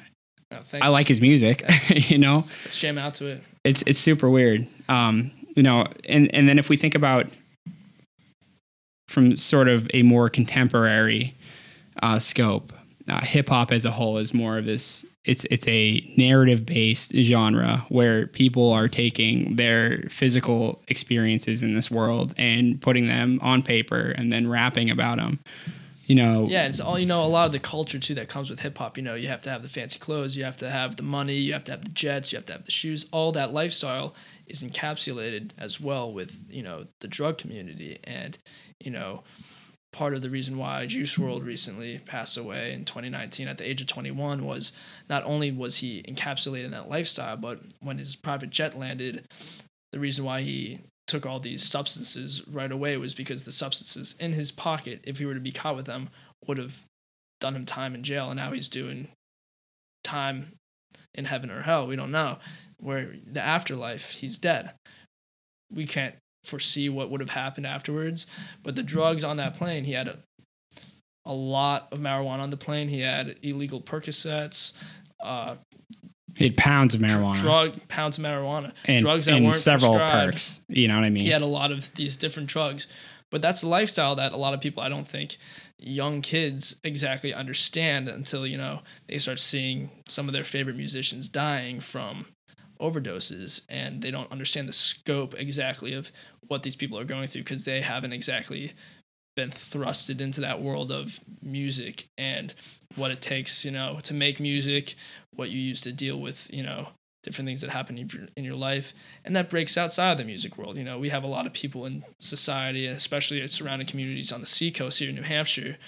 thanks. 0.51 0.85
I 0.85 0.89
like 0.89 1.09
his 1.09 1.21
music, 1.21 1.65
you 1.89 2.19
know. 2.19 2.45
Let's 2.65 2.79
jam 2.79 2.99
out 2.99 3.15
to 3.17 3.27
it. 3.27 3.43
It's 3.65 3.83
it's 3.87 3.99
super 3.99 4.29
weird. 4.29 4.67
Um, 4.89 5.31
you 5.57 5.63
know, 5.63 5.87
and 6.09 6.33
and 6.35 6.49
then 6.49 6.59
if 6.59 6.69
we 6.69 6.77
think 6.77 6.95
about 6.95 7.27
from 9.09 9.37
sort 9.37 9.69
of 9.69 9.89
a 9.93 10.03
more 10.03 10.29
contemporary 10.29 11.37
uh, 12.03 12.19
scope, 12.19 12.73
uh, 13.09 13.21
hip 13.21 13.49
hop 13.49 13.73
as 13.73 13.85
a 13.85 13.91
whole 13.91 14.19
is 14.19 14.33
more 14.33 14.59
of 14.59 14.65
this. 14.65 15.05
It's 15.25 15.45
it's 15.51 15.67
a 15.69 16.01
narrative 16.17 16.65
based 16.65 17.13
genre 17.15 17.85
where 17.89 18.27
people 18.27 18.73
are 18.73 18.89
taking 18.89 19.57
their 19.57 20.09
physical 20.11 20.81
experiences 20.89 21.63
in 21.63 21.75
this 21.75 21.91
world 21.91 22.33
and 22.39 22.81
putting 22.81 23.07
them 23.07 23.39
on 23.43 23.63
paper 23.63 24.15
and 24.17 24.33
then 24.33 24.49
rapping 24.49 24.89
about 24.91 25.19
them. 25.19 25.41
You 26.11 26.17
know, 26.17 26.47
Yeah, 26.49 26.67
it's 26.67 26.81
all 26.81 26.99
you 26.99 27.07
know. 27.07 27.23
A 27.23 27.27
lot 27.27 27.47
of 27.47 27.53
the 27.53 27.61
culture 27.61 28.01
too 28.01 28.15
that 28.17 28.29
comes 28.29 28.51
with 28.51 28.59
hip 28.59 28.77
hop. 28.79 28.97
You 28.97 29.05
know, 29.05 29.15
you 29.15 29.29
have 29.29 29.43
to 29.43 29.51
have 29.51 29.63
the 29.63 29.69
fancy 29.69 30.01
clothes, 30.01 30.37
you 30.37 30.43
have 30.43 30.57
to 30.57 30.69
have 30.69 30.97
the 30.97 31.05
money, 31.05 31.37
you 31.37 31.53
have 31.53 31.63
to 31.65 31.71
have 31.71 31.85
the 31.85 31.91
jets, 31.91 32.33
you 32.33 32.37
have 32.37 32.47
to 32.47 32.55
have 32.55 32.65
the 32.65 32.73
shoes. 32.73 33.07
All 33.13 33.31
that 33.31 33.53
lifestyle 33.53 34.13
is 34.49 34.61
encapsulated 34.61 35.53
as 35.57 35.81
well 35.81 36.13
with 36.13 36.41
you 36.51 36.65
know 36.65 36.89
the 37.01 37.07
drug 37.07 37.39
community, 37.39 38.01
and 38.03 38.37
you 38.81 38.91
know 38.91 39.23
part 39.93 40.15
of 40.15 40.21
the 40.21 40.31
reason 40.31 40.59
why 40.59 40.87
Juice 40.87 41.17
WRLD 41.17 41.45
recently 41.45 41.99
passed 41.99 42.37
away 42.37 42.73
in 42.73 42.85
2019 42.85 43.47
at 43.47 43.59
the 43.59 43.69
age 43.69 43.81
of 43.81 43.87
21 43.87 44.45
was 44.45 44.73
not 45.09 45.23
only 45.25 45.53
was 45.53 45.77
he 45.77 46.03
encapsulated 46.09 46.65
in 46.65 46.71
that 46.73 46.89
lifestyle, 46.89 47.37
but 47.37 47.61
when 47.81 47.99
his 47.99 48.17
private 48.17 48.51
jet 48.51 48.77
landed, 48.77 49.25
the 49.93 50.01
reason 50.01 50.25
why 50.25 50.43
he 50.43 50.81
took 51.11 51.27
all 51.27 51.41
these 51.41 51.65
substances 51.65 52.47
right 52.47 52.71
away 52.71 52.97
was 52.97 53.15
because 53.15 53.43
the 53.43 53.51
substances 53.51 54.15
in 54.21 54.33
his 54.33 54.53
pocket, 54.53 55.01
if 55.03 55.19
he 55.19 55.27
were 55.27 55.35
to 55.35 55.41
be 55.41 55.51
caught 55.51 55.75
with 55.75 55.87
them, 55.87 56.09
would 56.47 56.57
have 56.57 56.85
done 57.41 57.57
him 57.57 57.67
time 57.67 57.97
in 57.97 58.05
jail. 58.05 58.31
And 58.31 58.37
now 58.37 58.53
he's 58.53 58.69
doing 58.69 59.09
time 60.05 60.53
in 61.13 61.25
heaven 61.25 61.51
or 61.51 61.63
hell. 61.63 61.89
We 61.89 61.97
don't 61.97 62.13
know. 62.13 62.39
Where 62.79 63.13
the 63.27 63.43
afterlife, 63.43 64.13
he's 64.13 64.39
dead. 64.39 64.73
We 65.69 65.85
can't 65.85 66.15
foresee 66.45 66.89
what 66.89 67.11
would 67.11 67.21
have 67.21 67.31
happened 67.31 67.67
afterwards. 67.67 68.27
But 68.63 68.77
the 68.77 68.85
drugs 68.85 69.25
on 69.25 69.37
that 69.39 69.57
plane, 69.57 69.85
he 69.85 69.93
had 69.93 70.07
a, 70.07 70.19
a 71.27 71.35
lot 71.35 71.89
of 71.91 71.99
marijuana 71.99 72.41
on 72.41 72.51
the 72.51 72.57
plane. 72.57 72.89
He 72.89 73.01
had 73.01 73.37
illegal 73.43 73.81
Percocets, 73.81 74.75
uh, 75.21 75.57
he 76.41 76.49
had 76.49 76.57
pounds 76.57 76.95
of 76.95 77.01
marijuana 77.01 77.41
drug 77.41 77.89
pounds 77.89 78.19
of 78.19 78.25
marijuana, 78.25 78.73
and, 78.85 79.03
drugs 79.03 79.27
that 79.27 79.37
and 79.37 79.47
weren't 79.47 79.57
several 79.57 79.95
prescribed. 79.95 80.33
perks. 80.33 80.61
You 80.69 80.89
know 80.89 80.97
what 80.97 81.05
I 81.05 81.11
mean? 81.11 81.25
he 81.25 81.31
had 81.31 81.43
a 81.43 81.47
lot 81.47 81.71
of 81.71 81.95
these 81.95 82.17
different 82.17 82.49
drugs 82.49 82.87
but 83.31 83.41
that's 83.41 83.61
the 83.61 83.69
lifestyle 83.69 84.17
that 84.17 84.33
a 84.33 84.37
lot 84.37 84.55
of 84.55 84.61
people 84.61 84.83
i 84.83 84.89
don't 84.89 85.07
think 85.07 85.37
young 85.79 86.21
kids 86.21 86.77
exactly 86.85 87.33
understand 87.33 88.09
until 88.09 88.47
you 88.47 88.57
know 88.57 88.81
they 89.07 89.19
start 89.19 89.39
seeing 89.39 89.91
some 90.09 90.29
of 90.29 90.33
their 90.33 90.45
favorite 90.45 90.77
musicians 90.77 91.29
dying 91.29 91.81
from 91.81 92.27
overdoses 92.81 93.61
and 93.69 94.03
they 94.03 94.11
don't 94.11 94.31
understand 94.33 94.69
the 94.69 94.73
scope 94.73 95.35
exactly 95.39 95.93
of 95.93 96.11
what 96.49 96.63
these 96.63 96.77
people 96.77 96.99
are 96.99 97.05
going 97.05 97.29
through 97.29 97.43
because 97.43 97.65
they 97.65 97.81
haven't 97.81 98.13
exactly 98.13 98.73
been 99.37 99.51
thrusted 99.51 100.21
into 100.21 100.41
that 100.41 100.61
world 100.61 100.91
of 100.91 101.21
music 101.43 102.09
and 102.19 102.55
what 102.97 103.11
it 103.11 103.21
takes 103.21 103.65
you 103.65 103.71
know 103.71 103.99
to 104.03 104.13
make 104.13 104.41
music 104.41 104.95
what 105.35 105.51
you 105.51 105.59
use 105.59 105.81
to 105.81 105.93
deal 105.93 106.19
with 106.19 106.53
you 106.53 106.63
know 106.63 106.89
different 107.23 107.47
things 107.47 107.61
that 107.61 107.71
happen 107.71 107.99
in 107.99 108.09
your, 108.09 108.29
in 108.37 108.45
your 108.45 108.55
life. 108.55 108.93
And 109.25 109.37
that 109.37 109.51
breaks 109.51 109.77
outside 109.77 110.13
of 110.13 110.19
the 110.19 110.25
music 110.25 110.57
world. 110.57 110.77
You 110.77 110.85
know 110.85 110.99
we 110.99 111.11
have 111.11 111.25
a 111.25 111.29
lot 111.29 111.47
of 111.47 111.53
people 111.53 111.87
in 111.87 112.05
society 112.19 112.87
especially 112.87 113.47
surrounding 113.49 113.87
communities 113.87 114.33
on 114.33 114.41
the 114.41 114.47
seacoast 114.47 114.99
here 114.99 115.09
in 115.09 115.17
new 115.17 115.23
hampshire 115.23 115.79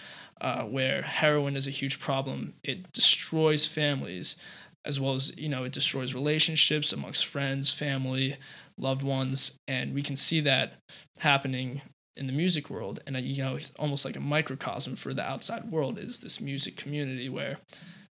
uh, 0.40 0.62
where 0.62 1.02
heroin 1.02 1.56
is 1.56 1.66
a 1.66 1.70
huge 1.70 1.98
problem. 2.00 2.54
It 2.62 2.92
destroys 2.92 3.66
families 3.66 4.36
as 4.84 4.98
well 4.98 5.14
as 5.14 5.32
you 5.36 5.48
know 5.48 5.64
it 5.64 5.72
destroys 5.72 6.14
relationships 6.14 6.92
amongst 6.92 7.24
friends 7.24 7.70
family 7.70 8.36
loved 8.78 9.02
ones. 9.02 9.52
And 9.68 9.94
we 9.94 10.02
can 10.02 10.16
see 10.16 10.40
that 10.40 10.78
happening 11.18 11.82
in 12.16 12.26
the 12.26 12.32
music 12.32 12.68
world 12.68 13.00
and 13.06 13.16
uh, 13.16 13.18
you 13.18 13.42
know 13.42 13.56
it's 13.56 13.72
almost 13.78 14.04
like 14.04 14.16
a 14.16 14.20
microcosm 14.20 14.94
for 14.94 15.14
the 15.14 15.22
outside 15.22 15.70
world 15.70 15.98
is 15.98 16.20
this 16.20 16.40
music 16.40 16.76
community 16.76 17.28
where 17.28 17.58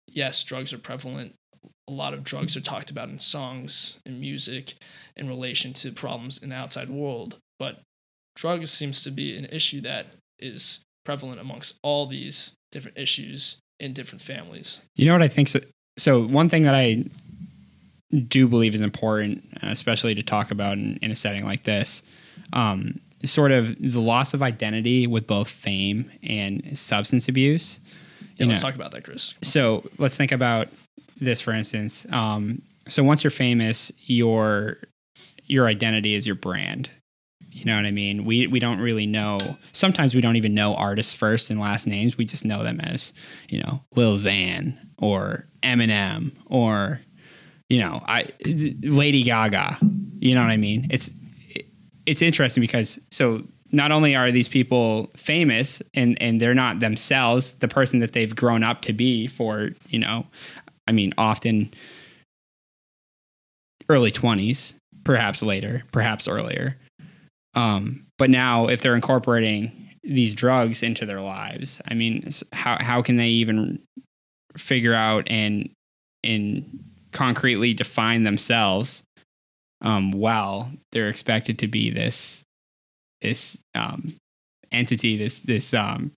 yes 0.06 0.42
drugs 0.42 0.72
are 0.72 0.78
prevalent. 0.78 1.34
A 1.88 1.92
lot 1.92 2.14
of 2.14 2.22
drugs 2.22 2.56
are 2.56 2.60
talked 2.60 2.90
about 2.90 3.08
in 3.08 3.18
songs 3.18 3.98
and 4.04 4.20
music 4.20 4.74
in 5.16 5.28
relation 5.28 5.72
to 5.74 5.90
problems 5.90 6.42
in 6.42 6.50
the 6.50 6.54
outside 6.54 6.90
world. 6.90 7.38
But 7.58 7.80
drugs 8.36 8.70
seems 8.70 9.02
to 9.04 9.10
be 9.10 9.36
an 9.36 9.46
issue 9.46 9.80
that 9.82 10.06
is 10.38 10.80
prevalent 11.04 11.40
amongst 11.40 11.78
all 11.82 12.06
these 12.06 12.52
different 12.70 12.98
issues 12.98 13.56
in 13.80 13.94
different 13.94 14.20
families. 14.20 14.80
You 14.96 15.06
know 15.06 15.12
what 15.12 15.22
I 15.22 15.28
think? 15.28 15.48
So, 15.48 15.60
so 15.96 16.26
one 16.26 16.50
thing 16.50 16.64
that 16.64 16.74
I 16.74 17.04
do 18.12 18.48
believe 18.48 18.74
is 18.74 18.82
important, 18.82 19.44
especially 19.62 20.14
to 20.14 20.22
talk 20.22 20.50
about 20.50 20.74
in, 20.74 20.98
in 21.00 21.10
a 21.10 21.16
setting 21.16 21.44
like 21.44 21.64
this, 21.64 22.02
um, 22.52 23.00
sort 23.24 23.52
of 23.52 23.76
the 23.80 24.00
loss 24.00 24.34
of 24.34 24.42
identity 24.42 25.06
with 25.06 25.26
both 25.26 25.48
fame 25.48 26.10
and 26.22 26.76
substance 26.78 27.28
abuse. 27.28 27.78
yeah 28.36 28.44
You 28.44 28.46
let's 28.46 28.62
know, 28.62 28.68
talk 28.68 28.74
about 28.76 28.92
that 28.92 29.04
chris 29.04 29.34
so 29.42 29.84
let's 29.98 30.16
think 30.16 30.32
about 30.32 30.68
this 31.20 31.40
for 31.40 31.52
instance. 31.52 32.06
Um, 32.12 32.62
so 32.88 33.02
once 33.02 33.24
you're 33.24 33.30
famous, 33.32 33.90
your 34.06 34.78
your 35.46 35.66
identity 35.66 36.14
is 36.14 36.26
your 36.26 36.36
brand. 36.36 36.90
You 37.50 37.64
know 37.64 37.74
what 37.74 37.86
I 37.86 37.90
mean? 37.90 38.24
We 38.24 38.46
we 38.46 38.60
don't 38.60 38.78
really 38.78 39.06
know. 39.06 39.38
Sometimes 39.72 40.14
we 40.14 40.20
don't 40.20 40.36
even 40.36 40.54
know 40.54 40.74
artists' 40.76 41.12
first 41.14 41.50
and 41.50 41.58
last 41.58 41.86
names. 41.88 42.16
We 42.16 42.24
just 42.24 42.44
know 42.44 42.62
them 42.62 42.80
as 42.80 43.12
you 43.48 43.60
know 43.60 43.82
Lil 43.96 44.16
Xan 44.16 44.78
or 44.96 45.46
Eminem 45.62 46.32
or 46.46 47.00
you 47.68 47.80
know 47.80 48.00
I 48.06 48.28
Lady 48.44 49.24
Gaga. 49.24 49.78
You 50.20 50.34
know 50.36 50.42
what 50.42 50.50
I 50.50 50.56
mean? 50.56 50.86
It's 50.90 51.10
it's 52.08 52.22
interesting 52.22 52.62
because 52.62 52.98
so 53.10 53.42
not 53.70 53.92
only 53.92 54.16
are 54.16 54.32
these 54.32 54.48
people 54.48 55.10
famous 55.14 55.82
and 55.92 56.20
and 56.22 56.40
they're 56.40 56.54
not 56.54 56.80
themselves 56.80 57.52
the 57.54 57.68
person 57.68 58.00
that 58.00 58.14
they've 58.14 58.34
grown 58.34 58.64
up 58.64 58.80
to 58.80 58.94
be 58.94 59.26
for 59.26 59.70
you 59.90 59.98
know 59.98 60.26
i 60.88 60.92
mean 60.92 61.12
often 61.18 61.72
early 63.90 64.10
20s 64.10 64.72
perhaps 65.04 65.42
later 65.42 65.84
perhaps 65.92 66.26
earlier. 66.26 66.76
Um 67.54 68.06
but 68.18 68.30
now 68.30 68.68
if 68.68 68.80
they're 68.80 68.94
incorporating 68.94 69.90
these 70.02 70.34
drugs 70.34 70.82
into 70.82 71.04
their 71.04 71.20
lives 71.20 71.82
i 71.88 71.94
mean 71.94 72.30
how 72.52 72.78
how 72.80 73.02
can 73.02 73.16
they 73.16 73.28
even 73.28 73.78
figure 74.56 74.94
out 74.94 75.26
and 75.28 75.68
and 76.24 76.84
concretely 77.12 77.74
define 77.74 78.22
themselves 78.22 79.02
um 79.80 80.10
while 80.12 80.70
they're 80.92 81.08
expected 81.08 81.58
to 81.58 81.68
be 81.68 81.90
this 81.90 82.42
this 83.20 83.58
um 83.74 84.16
entity 84.70 85.16
this 85.16 85.40
this 85.40 85.72
um 85.74 86.12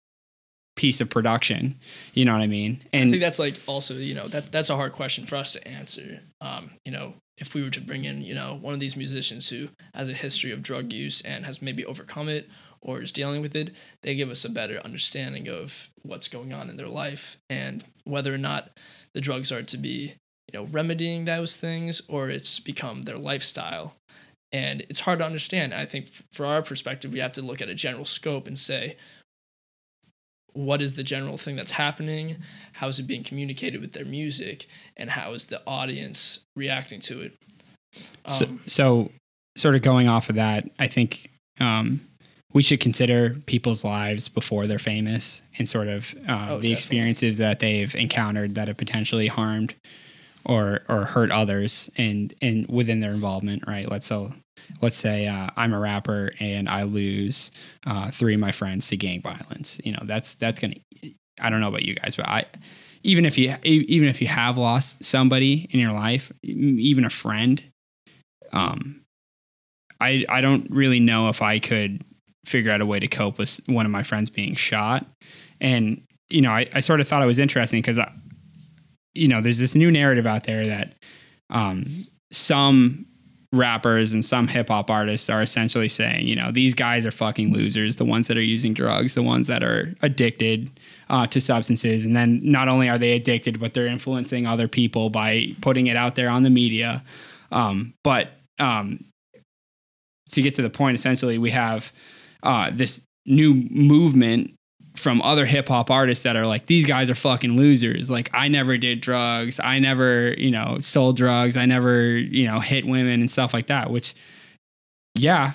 piece 0.75 1.01
of 1.01 1.09
production. 1.09 1.79
You 2.13 2.25
know 2.25 2.33
what 2.33 2.41
I 2.41 2.47
mean? 2.47 2.81
And 2.93 3.09
I 3.09 3.11
think 3.11 3.21
that's 3.21 3.39
like 3.39 3.59
also, 3.67 3.95
you 3.95 4.15
know, 4.15 4.27
that's 4.27 4.49
that's 4.49 4.69
a 4.69 4.75
hard 4.75 4.93
question 4.93 5.25
for 5.25 5.35
us 5.35 5.53
to 5.53 5.67
answer. 5.67 6.21
Um, 6.39 6.71
you 6.85 6.91
know, 6.91 7.15
if 7.37 7.53
we 7.53 7.61
were 7.61 7.69
to 7.69 7.81
bring 7.81 8.05
in, 8.05 8.21
you 8.21 8.33
know, 8.33 8.57
one 8.59 8.73
of 8.73 8.79
these 8.79 8.95
musicians 8.95 9.49
who 9.49 9.69
has 9.93 10.09
a 10.09 10.13
history 10.13 10.51
of 10.51 10.63
drug 10.63 10.91
use 10.93 11.21
and 11.21 11.45
has 11.45 11.61
maybe 11.61 11.85
overcome 11.85 12.29
it 12.29 12.49
or 12.81 13.01
is 13.01 13.11
dealing 13.11 13.41
with 13.41 13.55
it, 13.55 13.75
they 14.01 14.15
give 14.15 14.29
us 14.29 14.43
a 14.43 14.49
better 14.49 14.79
understanding 14.83 15.47
of 15.47 15.89
what's 16.01 16.27
going 16.27 16.51
on 16.51 16.69
in 16.69 16.77
their 16.77 16.87
life 16.87 17.37
and 17.49 17.83
whether 18.03 18.33
or 18.33 18.39
not 18.39 18.71
the 19.13 19.21
drugs 19.21 19.51
are 19.51 19.61
to 19.61 19.77
be, 19.77 20.15
you 20.51 20.60
know, 20.60 20.65
remedying 20.65 21.25
those 21.25 21.58
things 21.58 22.01
or 22.08 22.29
it's 22.29 22.60
become 22.60 23.03
their 23.03 23.17
lifestyle. 23.17 23.96
And 24.51 24.81
it's 24.89 25.01
hard 25.01 25.20
to 25.20 25.25
understand. 25.25 25.74
I 25.74 25.86
think 25.86 26.08
for 26.31 26.46
our 26.46 26.62
perspective, 26.62 27.13
we 27.13 27.20
have 27.20 27.34
to 27.34 27.41
look 27.41 27.62
at 27.62 27.70
a 27.70 27.75
general 27.75 28.05
scope 28.05 28.48
and 28.48 28.60
say, 28.60 28.98
what 30.53 30.81
is 30.81 30.96
the 30.96 31.03
general 31.03 31.38
thing 31.38 31.55
that's 31.55 31.72
happening 31.72 32.36
how 32.74 32.89
is 32.89 33.00
it 33.00 33.03
being 33.03 33.24
communicated 33.24 33.79
with 33.79 33.93
their 33.93 34.03
music 34.03 34.65
and 34.98 35.10
how 35.12 35.31
is 35.31 35.48
the 35.48 35.62
audience 35.65 36.39
reacting 36.58 37.00
to 37.00 37.22
it 37.22 37.34
so, 38.27 38.46
um, 38.46 38.60
so 38.65 39.12
sort 39.58 39.75
of 39.75 39.81
going 39.81 40.08
off 40.08 40.29
of 40.29 40.36
that, 40.36 40.70
I 40.79 40.88
think 40.88 41.29
um, 41.60 42.01
we 42.53 42.62
should 42.62 42.79
consider 42.79 43.38
people's 43.46 43.84
lives 43.84 44.27
before 44.27 44.67
they're 44.67 44.79
famous 44.79 45.41
and 45.58 45.67
sort 45.67 45.88
of 45.88 46.13
uh, 46.13 46.17
Oh, 46.17 46.60
the 46.60 46.70
definitely. 46.70 46.74
experiences 46.74 47.38
that 47.38 47.60
they've 47.60 47.93
encountered 47.96 48.55
that 48.55 48.67
have 48.67 48.77
potentially 48.77 49.27
harmed 49.27 49.74
or 50.45 50.81
or 50.89 51.05
hurt 51.05 51.31
others 51.31 51.89
and 51.98 52.33
and 52.41 52.67
within 52.67 53.00
their 53.00 53.12
involvement, 53.12 53.67
right? 53.67 53.89
Let's 53.89 54.05
so 54.05 54.33
let's 54.81 54.95
say 54.95 55.27
uh, 55.27 55.50
I'm 55.55 55.74
a 55.74 55.79
rapper 55.79 56.31
and 56.39 56.69
I 56.69 56.83
lose 56.83 57.51
uh, 57.86 58.12
three 58.12 58.33
of 58.33 58.39
my 58.39 58.51
friends 58.51 58.88
to 58.89 58.98
gang 58.98 59.21
violence. 59.21 59.79
You 59.83 59.93
know, 59.93 60.01
that's 60.03 60.36
that's 60.36 60.60
gonna. 60.60 60.75
I 61.39 61.50
don't 61.50 61.60
know 61.60 61.69
about 61.69 61.83
you 61.83 61.95
guys, 61.95 62.15
but 62.15 62.27
I 62.27 62.45
even 63.03 63.25
if 63.25 63.38
you 63.38 63.55
even 63.63 64.07
if 64.07 64.21
you 64.21 64.27
have 64.27 64.57
lost 64.57 65.03
somebody 65.03 65.67
in 65.71 65.79
your 65.79 65.91
life, 65.91 66.31
even 66.43 67.05
a 67.05 67.10
friend, 67.10 67.63
um, 68.53 69.01
I 70.00 70.25
I 70.29 70.41
don't 70.41 70.69
really 70.69 71.00
know 71.00 71.29
if 71.29 71.41
I 71.41 71.60
could 71.60 72.03
figure 72.45 72.71
out 72.71 72.81
a 72.81 72.86
way 72.86 73.00
to 73.00 73.07
cope 73.07 73.38
with 73.38 73.60
one 73.67 73.86
of 73.86 73.91
my 73.91 74.03
friends 74.03 74.29
being 74.29 74.55
shot, 74.55 75.05
and 75.60 76.03
you 76.29 76.41
know 76.41 76.51
I, 76.51 76.67
I 76.74 76.79
sort 76.81 77.01
of 77.01 77.07
thought 77.07 77.24
it 77.24 77.27
was 77.27 77.39
interesting 77.39 77.81
because 77.81 78.00
I, 78.00 78.12
you 79.13 79.27
know, 79.27 79.41
there's 79.41 79.57
this 79.57 79.75
new 79.75 79.91
narrative 79.91 80.25
out 80.25 80.45
there 80.45 80.65
that 80.67 80.95
um, 81.49 82.05
some 82.31 83.05
rappers 83.53 84.13
and 84.13 84.23
some 84.23 84.47
hip 84.47 84.69
hop 84.69 84.89
artists 84.89 85.29
are 85.29 85.41
essentially 85.41 85.89
saying, 85.89 86.25
you 86.25 86.35
know, 86.35 86.51
these 86.51 86.73
guys 86.73 87.05
are 87.05 87.11
fucking 87.11 87.51
losers, 87.51 87.97
the 87.97 88.05
ones 88.05 88.27
that 88.27 88.37
are 88.37 88.41
using 88.41 88.73
drugs, 88.73 89.13
the 89.13 89.21
ones 89.21 89.47
that 89.47 89.61
are 89.61 89.93
addicted 90.01 90.71
uh, 91.09 91.27
to 91.27 91.41
substances. 91.41 92.05
And 92.05 92.15
then 92.15 92.39
not 92.43 92.69
only 92.69 92.87
are 92.87 92.97
they 92.97 93.11
addicted, 93.11 93.59
but 93.59 93.73
they're 93.73 93.87
influencing 93.87 94.47
other 94.47 94.69
people 94.69 95.09
by 95.09 95.47
putting 95.59 95.87
it 95.87 95.97
out 95.97 96.15
there 96.15 96.29
on 96.29 96.43
the 96.43 96.49
media. 96.49 97.03
Um, 97.51 97.93
but 98.03 98.31
um, 98.59 99.03
to 100.31 100.41
get 100.41 100.55
to 100.55 100.61
the 100.61 100.69
point, 100.69 100.95
essentially, 100.95 101.37
we 101.37 101.51
have 101.51 101.91
uh, 102.43 102.71
this 102.73 103.03
new 103.25 103.53
movement 103.69 104.55
from 104.95 105.21
other 105.21 105.45
hip 105.45 105.67
hop 105.67 105.89
artists 105.89 106.24
that 106.24 106.36
are 106.36 106.45
like, 106.45 106.65
these 106.65 106.86
guys 106.86 107.10
are 107.10 107.15
fucking 107.15 107.55
losers. 107.55 108.10
Like, 108.10 108.29
I 108.33 108.48
never 108.48 108.77
did 108.77 109.01
drugs. 109.01 109.60
I 109.60 109.79
never, 109.79 110.33
you 110.38 110.51
know, 110.51 110.79
sold 110.81 111.17
drugs. 111.17 111.55
I 111.55 111.65
never, 111.65 112.17
you 112.17 112.45
know, 112.45 112.60
hit 112.60 112.86
women 112.86 113.21
and 113.21 113.31
stuff 113.31 113.53
like 113.53 113.67
that, 113.67 113.89
which, 113.89 114.13
yeah, 115.15 115.53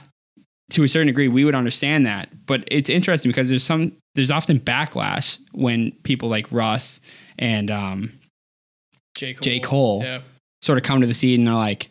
to 0.71 0.85
a 0.85 0.89
certain 0.89 1.07
degree, 1.07 1.29
we 1.29 1.45
would 1.45 1.55
understand 1.55 2.07
that. 2.07 2.47
But 2.47 2.65
it's 2.69 2.89
interesting 2.89 3.31
because 3.31 3.49
there's 3.49 3.65
some, 3.65 3.93
there's 4.15 4.31
often 4.31 4.59
backlash 4.59 5.39
when 5.53 5.93
people 6.03 6.29
like 6.29 6.51
Russ 6.51 7.01
and 7.39 7.71
um, 7.71 8.13
j 9.17 9.35
cole, 9.35 9.43
J. 9.43 9.61
Cole 9.61 10.03
yeah 10.03 10.21
sort 10.67 10.79
of 10.79 10.85
come 10.85 11.01
to 11.01 11.07
the 11.07 11.15
scene 11.15 11.41
and 11.41 11.47
they're 11.47 11.55
like, 11.55 11.89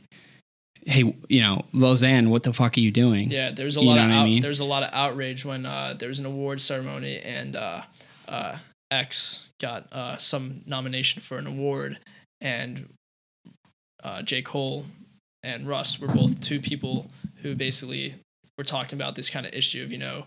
hey, 0.86 1.16
you 1.30 1.42
know, 1.42 1.66
Lausanne, 1.74 2.30
what 2.30 2.44
the 2.44 2.54
fuck 2.54 2.78
are 2.78 2.80
you 2.80 2.92
doing? 2.92 3.30
yeah 3.32 3.52
there's 3.52 3.76
a 3.78 3.82
You 3.82 3.88
lot 3.88 3.98
of 3.98 4.04
what 4.10 4.12
I 4.16 4.24
mean? 4.26 4.42
there's 4.42 4.60
a 4.60 4.66
lot 4.66 4.84
of 4.84 4.90
outrage 4.94 5.44
when 5.44 5.66
uh, 5.66 5.96
there 5.98 6.10
was 6.10 6.20
an 6.20 6.26
award 6.26 6.62
ceremony 6.62 7.20
and 7.20 7.56
uh, 7.56 7.82
uh, 8.28 8.58
x 8.92 9.42
got 9.60 9.92
uh, 9.92 10.16
some 10.18 10.62
nomination 10.66 11.22
for 11.22 11.38
an 11.38 11.48
award 11.48 11.98
and 12.42 12.88
uh, 14.04 14.22
j 14.22 14.42
cole 14.42 14.86
and 15.44 15.68
russ 15.68 16.00
were 16.00 16.08
both 16.08 16.40
two 16.40 16.60
people 16.60 17.10
who 17.42 17.56
basically 17.56 18.16
were 18.58 18.64
talking 18.64 18.98
about 18.98 19.16
this 19.16 19.30
kind 19.30 19.46
of 19.46 19.54
issue 19.54 19.84
of 19.84 19.92
you 19.92 19.98
know 19.98 20.26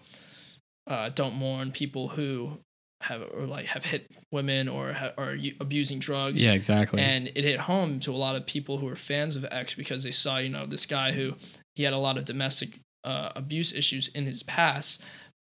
uh, 0.88 1.08
don't 1.10 1.34
mourn 1.34 1.70
people 1.70 2.08
who 2.08 2.58
have 3.02 3.22
or 3.32 3.46
like 3.46 3.66
have 3.66 3.84
hit 3.84 4.06
women 4.32 4.68
or 4.68 4.92
ha- 4.92 5.12
are 5.16 5.36
abusing 5.60 5.98
drugs 6.00 6.44
Yeah, 6.44 6.52
exactly. 6.52 7.00
and 7.00 7.28
it 7.28 7.44
hit 7.44 7.60
home 7.60 8.00
to 8.00 8.12
a 8.12 8.16
lot 8.16 8.34
of 8.36 8.44
people 8.46 8.78
who 8.78 8.86
were 8.86 8.96
fans 8.96 9.36
of 9.36 9.44
X 9.50 9.74
because 9.74 10.02
they 10.02 10.10
saw, 10.10 10.38
you 10.38 10.48
know, 10.48 10.66
this 10.66 10.84
guy 10.86 11.12
who 11.12 11.34
he 11.76 11.84
had 11.84 11.92
a 11.92 11.98
lot 11.98 12.18
of 12.18 12.24
domestic 12.24 12.80
uh, 13.04 13.30
abuse 13.36 13.72
issues 13.72 14.08
in 14.08 14.26
his 14.26 14.42
past, 14.42 15.00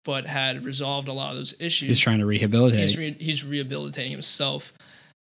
but 0.04 0.26
had 0.26 0.64
resolved 0.64 1.08
a 1.08 1.12
lot 1.12 1.32
of 1.32 1.36
those 1.36 1.54
issues. 1.60 1.88
He's 1.88 2.00
trying 2.00 2.20
to 2.20 2.26
rehabilitate. 2.26 2.80
he's, 2.80 2.96
re- 2.96 3.16
he's 3.20 3.44
rehabilitating 3.44 4.12
himself 4.12 4.72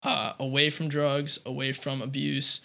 uh, 0.03 0.33
away 0.39 0.69
from 0.69 0.89
drugs, 0.89 1.39
away 1.45 1.73
from 1.73 2.01
abuse, 2.03 2.61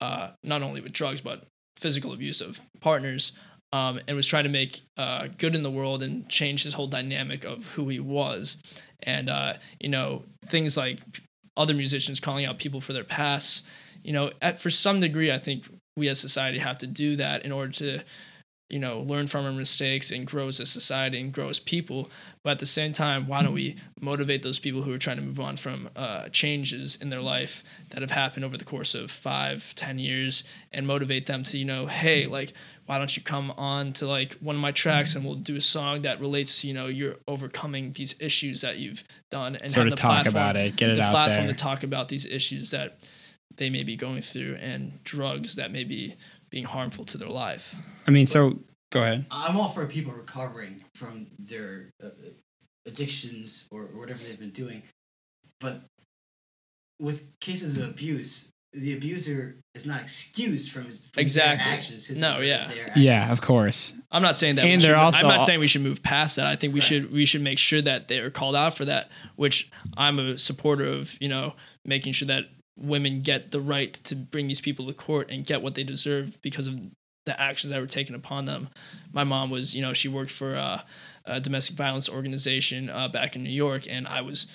uh, 0.00 0.28
not 0.42 0.62
only 0.62 0.80
with 0.80 0.92
drugs 0.92 1.20
but 1.20 1.44
physical 1.76 2.12
abuse 2.12 2.40
of 2.40 2.60
partners, 2.80 3.32
um, 3.72 4.00
and 4.06 4.16
was 4.16 4.26
trying 4.26 4.44
to 4.44 4.50
make 4.50 4.80
uh, 4.96 5.26
good 5.36 5.54
in 5.54 5.62
the 5.62 5.70
world 5.70 6.02
and 6.02 6.28
change 6.28 6.62
his 6.62 6.74
whole 6.74 6.86
dynamic 6.86 7.44
of 7.44 7.66
who 7.72 7.88
he 7.88 7.98
was. 8.00 8.56
And 9.02 9.28
uh, 9.28 9.54
you 9.80 9.88
know 9.88 10.24
things 10.46 10.76
like 10.76 11.00
other 11.56 11.74
musicians 11.74 12.20
calling 12.20 12.44
out 12.44 12.58
people 12.58 12.80
for 12.80 12.92
their 12.92 13.04
pasts. 13.04 13.62
You 14.02 14.12
know, 14.12 14.32
at, 14.42 14.60
for 14.60 14.70
some 14.70 15.00
degree, 15.00 15.32
I 15.32 15.38
think 15.38 15.64
we 15.96 16.08
as 16.08 16.20
society 16.20 16.58
have 16.58 16.78
to 16.78 16.86
do 16.86 17.16
that 17.16 17.44
in 17.44 17.52
order 17.52 17.72
to 17.72 18.00
you 18.70 18.78
know, 18.78 19.00
learn 19.00 19.26
from 19.26 19.44
our 19.44 19.52
mistakes 19.52 20.10
and 20.10 20.26
grow 20.26 20.48
as 20.48 20.58
a 20.58 20.66
society 20.66 21.20
and 21.20 21.32
grow 21.32 21.48
as 21.48 21.60
people. 21.60 22.10
But 22.42 22.52
at 22.52 22.58
the 22.60 22.66
same 22.66 22.92
time, 22.92 23.26
why 23.26 23.42
don't 23.42 23.52
we 23.52 23.76
motivate 24.00 24.42
those 24.42 24.58
people 24.58 24.82
who 24.82 24.92
are 24.92 24.98
trying 24.98 25.18
to 25.18 25.22
move 25.22 25.38
on 25.38 25.56
from 25.56 25.90
uh, 25.94 26.28
changes 26.30 26.96
in 26.96 27.10
their 27.10 27.20
life 27.20 27.62
that 27.90 28.00
have 28.00 28.10
happened 28.10 28.44
over 28.44 28.56
the 28.56 28.64
course 28.64 28.94
of 28.94 29.10
five, 29.10 29.74
ten 29.74 29.98
years 29.98 30.44
and 30.72 30.86
motivate 30.86 31.26
them 31.26 31.42
to, 31.44 31.58
you 31.58 31.64
know, 31.64 31.86
hey, 31.86 32.26
like, 32.26 32.54
why 32.86 32.98
don't 32.98 33.16
you 33.16 33.22
come 33.22 33.50
on 33.52 33.92
to 33.94 34.06
like 34.06 34.34
one 34.34 34.56
of 34.56 34.62
my 34.62 34.72
tracks 34.72 35.14
and 35.14 35.24
we'll 35.24 35.34
do 35.34 35.56
a 35.56 35.60
song 35.60 36.02
that 36.02 36.20
relates 36.20 36.60
to, 36.60 36.68
you 36.68 36.74
know, 36.74 36.86
you're 36.86 37.16
overcoming 37.26 37.92
these 37.92 38.14
issues 38.20 38.60
that 38.60 38.76
you've 38.76 39.04
done 39.30 39.56
and 39.56 39.70
sort 39.70 39.86
have 39.86 39.92
of 39.92 39.98
the 39.98 40.02
talk 40.02 40.22
platform, 40.22 40.34
about 40.34 40.56
it, 40.56 40.76
get 40.76 40.90
it 40.90 40.96
the 40.96 41.02
out 41.02 41.10
platform 41.10 41.46
there. 41.46 41.54
to 41.54 41.62
talk 41.62 41.82
about 41.82 42.08
these 42.08 42.26
issues 42.26 42.70
that 42.70 42.98
they 43.56 43.70
may 43.70 43.82
be 43.82 43.96
going 43.96 44.20
through 44.20 44.56
and 44.56 45.02
drugs 45.04 45.56
that 45.56 45.70
may 45.70 45.84
be 45.84 46.14
being 46.50 46.64
harmful 46.64 47.04
to 47.06 47.16
their 47.16 47.28
life. 47.28 47.74
I 48.06 48.10
mean, 48.10 48.26
so 48.26 48.58
go 48.92 49.02
ahead. 49.02 49.24
I'm 49.30 49.56
all 49.56 49.70
for 49.70 49.86
people 49.86 50.12
recovering 50.12 50.82
from 50.94 51.28
their 51.38 51.90
uh, 52.02 52.08
addictions 52.86 53.66
or, 53.70 53.82
or 53.82 54.00
whatever 54.00 54.22
they've 54.22 54.38
been 54.38 54.50
doing, 54.50 54.82
but 55.58 55.82
with 57.00 57.24
cases 57.40 57.76
of 57.76 57.88
abuse, 57.88 58.50
the 58.74 58.92
abuser 58.92 59.56
is 59.74 59.86
not 59.86 60.02
excused 60.02 60.70
from 60.72 60.86
his 60.86 61.06
from 61.06 61.20
Exactly. 61.20 61.64
their 61.64 61.74
actions. 61.74 62.06
his- 62.06 62.18
No, 62.18 62.40
yeah. 62.40 62.66
their 62.68 62.92
Yeah, 62.96 63.30
of 63.32 63.40
course. 63.40 63.94
I'm 64.10 64.22
not 64.22 64.36
saying 64.36 64.56
that. 64.56 64.64
And 64.64 64.82
they're 64.82 64.96
also 64.96 65.18
I'm 65.20 65.26
not 65.28 65.40
all- 65.40 65.46
saying 65.46 65.60
we 65.60 65.68
should 65.68 65.82
move 65.82 66.02
past 66.02 66.36
that. 66.36 66.46
I 66.46 66.56
think 66.56 66.74
we 66.74 66.80
Right. 66.80 66.86
should 66.88 67.12
we 67.12 67.24
should 67.24 67.40
make 67.42 67.58
sure 67.58 67.80
that 67.82 68.08
they're 68.08 68.30
called 68.30 68.56
out 68.56 68.76
for 68.76 68.84
that. 68.84 69.10
Which 69.36 69.70
I'm 69.96 70.18
a 70.18 70.38
supporter 70.38 70.86
of. 70.86 71.16
You 71.20 71.28
know, 71.28 71.54
making 71.84 72.12
sure 72.14 72.26
that 72.28 72.46
women 72.76 73.20
get 73.20 73.52
the 73.52 73.60
right 73.60 73.94
to 74.04 74.16
bring 74.16 74.48
these 74.48 74.60
people 74.60 74.86
to 74.86 74.92
court 74.92 75.30
and 75.30 75.46
get 75.46 75.62
what 75.62 75.74
they 75.76 75.84
deserve 75.84 76.40
because 76.42 76.66
of 76.66 76.76
the 77.26 77.40
actions 77.40 77.70
that 77.72 77.80
were 77.80 77.86
taken 77.86 78.14
upon 78.14 78.44
them. 78.44 78.68
My 79.12 79.24
mom 79.24 79.48
was, 79.48 79.74
you 79.74 79.80
know, 79.80 79.92
she 79.94 80.08
worked 80.08 80.30
for 80.32 80.56
uh, 80.56 80.82
a 81.24 81.40
domestic 81.40 81.74
violence 81.76 82.08
organization 82.08 82.90
uh, 82.90 83.08
back 83.08 83.34
in 83.36 83.42
New 83.44 83.50
York, 83.50 83.86
and 83.88 84.06
I 84.08 84.20
was 84.20 84.46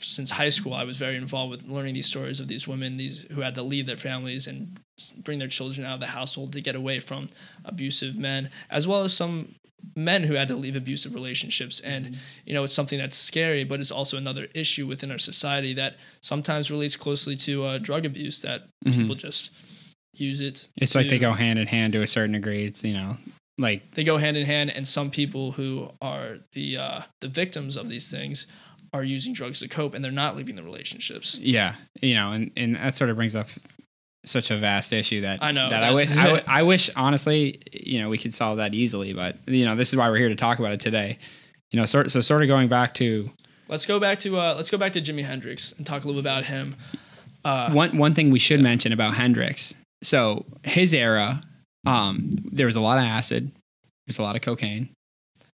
since 0.00 0.30
high 0.30 0.48
school, 0.48 0.74
I 0.74 0.84
was 0.84 0.96
very 0.96 1.16
involved 1.16 1.50
with 1.50 1.64
learning 1.64 1.94
these 1.94 2.06
stories 2.06 2.40
of 2.40 2.48
these 2.48 2.68
women, 2.68 2.96
these 2.96 3.26
who 3.32 3.40
had 3.40 3.54
to 3.56 3.62
leave 3.62 3.86
their 3.86 3.96
families 3.96 4.46
and 4.46 4.78
bring 5.16 5.38
their 5.38 5.48
children 5.48 5.86
out 5.86 5.94
of 5.94 6.00
the 6.00 6.06
household 6.06 6.52
to 6.52 6.60
get 6.60 6.76
away 6.76 7.00
from 7.00 7.28
abusive 7.64 8.16
men, 8.16 8.50
as 8.70 8.86
well 8.86 9.02
as 9.02 9.14
some 9.14 9.54
men 9.96 10.24
who 10.24 10.34
had 10.34 10.48
to 10.48 10.56
leave 10.56 10.76
abusive 10.76 11.14
relationships. 11.14 11.80
And 11.80 12.18
you 12.44 12.54
know, 12.54 12.62
it's 12.64 12.74
something 12.74 12.98
that's 12.98 13.16
scary, 13.16 13.64
but 13.64 13.80
it's 13.80 13.90
also 13.90 14.16
another 14.16 14.46
issue 14.54 14.86
within 14.86 15.10
our 15.10 15.18
society 15.18 15.74
that 15.74 15.96
sometimes 16.20 16.70
relates 16.70 16.96
closely 16.96 17.34
to 17.36 17.64
uh, 17.64 17.78
drug 17.78 18.06
abuse. 18.06 18.42
That 18.42 18.68
people 18.84 19.16
just 19.16 19.50
use 20.14 20.40
it. 20.40 20.54
Mm-hmm. 20.54 20.84
It's 20.84 20.94
like 20.94 21.08
they 21.08 21.18
go 21.18 21.32
hand 21.32 21.58
in 21.58 21.66
hand 21.66 21.92
to 21.94 22.02
a 22.02 22.06
certain 22.06 22.32
degree. 22.32 22.66
It's 22.66 22.84
you 22.84 22.94
know, 22.94 23.16
like 23.58 23.94
they 23.94 24.04
go 24.04 24.18
hand 24.18 24.36
in 24.36 24.46
hand 24.46 24.70
and 24.70 24.86
some 24.86 25.10
people 25.10 25.52
who 25.52 25.90
are 26.00 26.38
the 26.52 26.76
uh, 26.76 27.00
the 27.20 27.28
victims 27.28 27.76
of 27.76 27.88
these 27.88 28.10
things 28.10 28.46
are 28.92 29.04
using 29.04 29.32
drugs 29.32 29.60
to 29.60 29.68
cope 29.68 29.94
and 29.94 30.04
they're 30.04 30.10
not 30.10 30.36
leaving 30.36 30.56
the 30.56 30.62
relationships 30.62 31.36
yeah, 31.40 31.76
you 32.00 32.14
know, 32.14 32.32
and 32.32 32.50
and 32.56 32.76
that 32.76 32.94
sort 32.94 33.10
of 33.10 33.16
brings 33.16 33.36
up 33.36 33.48
such 34.24 34.50
a 34.50 34.58
vast 34.58 34.92
issue 34.92 35.22
that 35.22 35.42
I 35.42 35.52
know, 35.52 35.70
that, 35.70 35.82
I 35.82 35.92
wish 35.92 36.10
I, 36.10 36.24
w- 36.24 36.42
I 36.46 36.62
wish 36.62 36.90
honestly, 36.96 37.62
you 37.72 38.00
know, 38.00 38.08
we 38.08 38.18
could 38.18 38.34
solve 38.34 38.58
that 38.58 38.74
easily. 38.74 39.12
But 39.12 39.36
you 39.46 39.64
know, 39.64 39.76
this 39.76 39.88
is 39.90 39.96
why 39.96 40.08
we're 40.10 40.18
here 40.18 40.28
to 40.28 40.36
talk 40.36 40.58
about 40.58 40.72
it 40.72 40.80
today. 40.80 41.18
You 41.70 41.78
know, 41.78 41.86
sort 41.86 42.10
so 42.10 42.20
sort 42.20 42.42
of 42.42 42.48
going 42.48 42.68
back 42.68 42.94
to 42.94 43.30
let's 43.68 43.86
go 43.86 43.98
back 43.98 44.18
to 44.20 44.38
uh, 44.38 44.54
let's 44.54 44.70
go 44.70 44.78
back 44.78 44.92
to 44.94 45.00
Jimi 45.00 45.24
Hendrix 45.24 45.72
and 45.72 45.86
talk 45.86 46.04
a 46.04 46.06
little 46.06 46.22
bit 46.22 46.28
about 46.28 46.44
him. 46.44 46.76
Uh, 47.44 47.70
one 47.70 47.96
one 47.96 48.14
thing 48.14 48.30
we 48.30 48.38
should 48.38 48.60
mention 48.60 48.92
about 48.92 49.14
Hendrix. 49.14 49.74
So 50.02 50.44
his 50.62 50.94
era, 50.94 51.42
um, 51.86 52.30
there 52.52 52.66
was 52.66 52.76
a 52.76 52.80
lot 52.80 52.98
of 52.98 53.04
acid, 53.04 53.50
there's 54.06 54.18
a 54.18 54.22
lot 54.22 54.36
of 54.36 54.42
cocaine, 54.42 54.90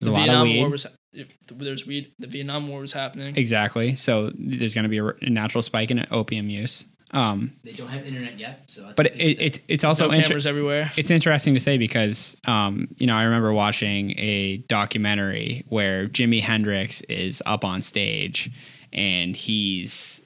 the 0.01 0.11
there's 0.11 0.16
a 0.16 0.20
lot 0.20 0.29
of 0.29 0.42
weed. 0.42 0.61
War 0.61 0.70
was 0.70 0.87
if 1.14 1.29
there's 1.48 1.87
weed. 1.87 2.12
The 2.18 2.27
Vietnam 2.27 2.68
War 2.68 2.81
was 2.81 2.92
happening. 2.92 3.37
exactly. 3.37 3.96
So 3.96 4.31
there's 4.35 4.74
going 4.74 4.83
to 4.85 4.88
be 4.88 4.98
a, 4.98 5.07
a 5.07 5.31
natural 5.31 5.62
spike 5.62 5.90
in 5.90 6.07
opium 6.11 6.50
use. 6.50 6.85
Um, 7.11 7.53
They 7.62 7.72
don't 7.72 7.88
have 7.88 8.05
internet 8.07 8.38
yet, 8.40 8.68
so 8.68 8.83
that's 8.83 8.94
but 8.94 9.07
a 9.07 9.11
big 9.11 9.20
it, 9.20 9.40
it's 9.40 9.59
it's 9.68 9.85
also 9.85 10.07
no 10.09 10.12
inter- 10.14 10.27
cameras 10.29 10.46
everywhere. 10.48 10.90
it's 10.96 11.12
interesting 11.12 11.55
to 11.55 11.61
say 11.61 11.79
because 11.79 12.37
um, 12.46 12.88
you 12.96 13.07
know 13.07 13.14
I 13.14 13.22
remember 13.22 13.53
watching 13.53 14.18
a 14.18 14.57
documentary 14.68 15.64
where 15.68 16.09
Jimi 16.09 16.40
Hendrix 16.42 17.03
is 17.03 17.40
up 17.46 17.64
on 17.64 17.83
stage 17.83 18.50
and 18.92 19.37
he's 19.37 20.22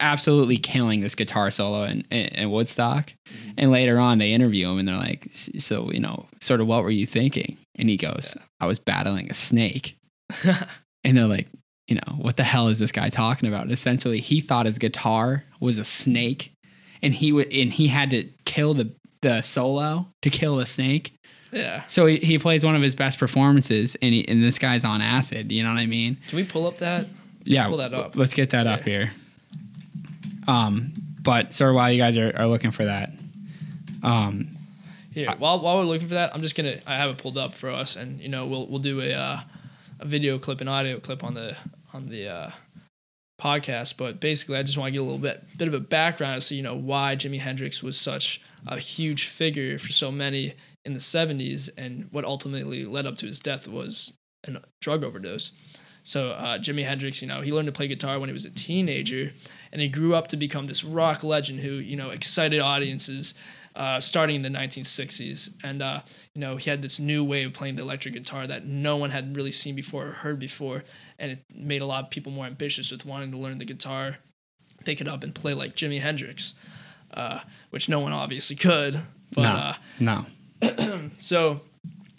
absolutely 0.00 0.56
killing 0.56 1.00
this 1.00 1.14
guitar 1.14 1.50
solo 1.50 1.82
in, 1.84 2.02
in, 2.10 2.26
in 2.26 2.50
Woodstock. 2.50 3.12
And 3.58 3.70
later 3.70 3.98
on, 3.98 4.18
they 4.18 4.32
interview 4.32 4.68
him 4.70 4.78
and 4.78 4.86
they're 4.88 4.96
like, 4.96 5.28
"So 5.58 5.90
you 5.90 6.00
know, 6.00 6.26
sort 6.40 6.60
of, 6.60 6.66
what 6.68 6.84
were 6.84 6.90
you 6.90 7.06
thinking?" 7.06 7.56
And 7.76 7.88
he 7.88 7.96
goes, 7.96 8.36
"I 8.60 8.66
was 8.66 8.78
battling 8.78 9.30
a 9.30 9.34
snake." 9.34 9.96
and 11.04 11.16
they're 11.16 11.26
like, 11.26 11.48
"You 11.88 11.96
know, 11.96 12.14
what 12.16 12.36
the 12.36 12.44
hell 12.44 12.68
is 12.68 12.78
this 12.78 12.92
guy 12.92 13.08
talking 13.08 13.48
about?" 13.48 13.70
Essentially, 13.70 14.20
he 14.20 14.40
thought 14.40 14.66
his 14.66 14.78
guitar 14.78 15.44
was 15.60 15.78
a 15.78 15.84
snake 15.84 16.54
and 17.04 17.14
he 17.14 17.30
would 17.30 17.52
and 17.52 17.72
he 17.72 17.88
had 17.88 18.10
to 18.10 18.28
kill 18.44 18.74
the 18.74 18.90
the 19.20 19.42
solo 19.42 20.08
to 20.22 20.30
kill 20.30 20.56
the 20.56 20.66
snake. 20.66 21.14
Yeah. 21.52 21.84
So 21.86 22.06
he, 22.06 22.16
he 22.16 22.38
plays 22.38 22.64
one 22.64 22.74
of 22.74 22.82
his 22.82 22.96
best 22.96 23.18
performances, 23.18 23.96
and 24.02 24.12
he, 24.12 24.26
and 24.26 24.42
this 24.42 24.58
guy's 24.58 24.84
on 24.84 25.00
acid. 25.00 25.52
You 25.52 25.62
know 25.62 25.68
what 25.68 25.78
I 25.78 25.86
mean? 25.86 26.18
Can 26.28 26.36
we 26.36 26.44
pull 26.44 26.66
up 26.66 26.78
that? 26.78 27.06
yeah, 27.44 27.68
pull 27.68 27.76
that 27.76 27.94
up. 27.94 28.16
Let's 28.16 28.34
get 28.34 28.50
that 28.50 28.66
up 28.66 28.82
here. 28.82 29.12
Um, 30.48 30.92
but 31.22 31.58
of 31.60 31.74
while 31.74 31.92
you 31.92 31.98
guys 31.98 32.16
are, 32.16 32.32
are 32.36 32.46
looking 32.46 32.70
for 32.70 32.84
that, 32.86 33.12
um, 34.02 34.53
Here, 35.14 35.32
while 35.38 35.60
while 35.60 35.78
we're 35.78 35.84
looking 35.84 36.08
for 36.08 36.14
that, 36.14 36.34
I'm 36.34 36.42
just 36.42 36.56
gonna 36.56 36.78
I 36.86 36.96
have 36.96 37.08
it 37.10 37.18
pulled 37.18 37.38
up 37.38 37.54
for 37.54 37.70
us, 37.70 37.94
and 37.94 38.20
you 38.20 38.28
know 38.28 38.46
we'll 38.46 38.66
we'll 38.66 38.80
do 38.80 39.00
a 39.00 39.12
uh, 39.12 39.40
a 40.00 40.04
video 40.04 40.40
clip 40.40 40.60
and 40.60 40.68
audio 40.68 40.98
clip 40.98 41.22
on 41.22 41.34
the 41.34 41.56
on 41.92 42.08
the 42.08 42.28
uh, 42.28 42.50
podcast. 43.40 43.96
But 43.96 44.18
basically, 44.18 44.56
I 44.56 44.64
just 44.64 44.76
want 44.76 44.88
to 44.88 44.92
get 44.92 44.98
a 44.98 45.04
little 45.04 45.18
bit 45.18 45.44
bit 45.56 45.68
of 45.68 45.74
a 45.74 45.78
background 45.78 46.38
as 46.38 46.48
to 46.48 46.56
you 46.56 46.62
know 46.62 46.74
why 46.74 47.14
Jimi 47.14 47.38
Hendrix 47.38 47.80
was 47.80 47.96
such 47.96 48.40
a 48.66 48.76
huge 48.76 49.28
figure 49.28 49.78
for 49.78 49.92
so 49.92 50.10
many 50.10 50.54
in 50.84 50.94
the 50.94 51.00
70s, 51.00 51.70
and 51.78 52.08
what 52.10 52.24
ultimately 52.24 52.84
led 52.84 53.06
up 53.06 53.16
to 53.18 53.26
his 53.26 53.38
death 53.38 53.68
was 53.68 54.14
a 54.48 54.60
drug 54.80 55.04
overdose. 55.04 55.52
So 56.02 56.32
uh, 56.32 56.58
Jimi 56.58 56.84
Hendrix, 56.84 57.22
you 57.22 57.28
know, 57.28 57.40
he 57.40 57.52
learned 57.52 57.66
to 57.66 57.72
play 57.72 57.88
guitar 57.88 58.18
when 58.18 58.28
he 58.28 58.34
was 58.34 58.44
a 58.44 58.50
teenager, 58.50 59.32
and 59.72 59.80
he 59.80 59.88
grew 59.88 60.14
up 60.14 60.26
to 60.28 60.36
become 60.36 60.66
this 60.66 60.84
rock 60.84 61.22
legend 61.22 61.60
who, 61.60 61.74
you 61.74 61.96
know, 61.96 62.10
excited 62.10 62.60
audiences 62.60 63.32
uh, 63.76 64.00
starting 64.00 64.36
in 64.36 64.42
the 64.42 64.48
1960s. 64.48 65.50
And, 65.62 65.82
uh, 65.82 66.00
you 66.34 66.40
know, 66.40 66.56
he 66.56 66.70
had 66.70 66.82
this 66.82 66.98
new 66.98 67.24
way 67.24 67.44
of 67.44 67.52
playing 67.52 67.76
the 67.76 67.82
electric 67.82 68.14
guitar 68.14 68.46
that 68.46 68.66
no 68.66 68.96
one 68.96 69.10
had 69.10 69.36
really 69.36 69.52
seen 69.52 69.74
before 69.74 70.06
or 70.06 70.12
heard 70.12 70.38
before. 70.38 70.84
And 71.18 71.32
it 71.32 71.44
made 71.54 71.82
a 71.82 71.86
lot 71.86 72.04
of 72.04 72.10
people 72.10 72.32
more 72.32 72.46
ambitious 72.46 72.90
with 72.90 73.04
wanting 73.04 73.30
to 73.32 73.38
learn 73.38 73.58
the 73.58 73.64
guitar, 73.64 74.18
pick 74.84 75.00
it 75.00 75.08
up, 75.08 75.22
and 75.22 75.34
play 75.34 75.54
like 75.54 75.74
Jimi 75.74 76.00
Hendrix, 76.00 76.54
uh, 77.12 77.40
which 77.70 77.88
no 77.88 78.00
one 78.00 78.12
obviously 78.12 78.56
could. 78.56 79.00
But, 79.32 79.42
no, 79.98 80.18
uh, 80.18 80.26
no, 80.70 81.10
so 81.18 81.60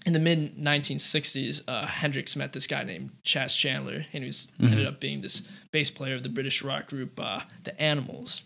in 0.05 0.13
the 0.13 0.19
mid 0.19 0.57
1960s, 0.57 1.61
uh, 1.67 1.87
Hendrix 1.87 2.35
met 2.35 2.53
this 2.53 2.67
guy 2.67 2.83
named 2.83 3.11
Chas 3.23 3.55
Chandler, 3.55 4.05
and 4.13 4.23
he 4.23 4.25
was 4.25 4.49
ended 4.59 4.85
up 4.85 4.99
being 4.99 5.21
this 5.21 5.41
bass 5.71 5.89
player 5.89 6.15
of 6.15 6.23
the 6.23 6.29
British 6.29 6.61
rock 6.61 6.87
group 6.87 7.19
uh, 7.19 7.41
The 7.63 7.79
Animals. 7.81 8.43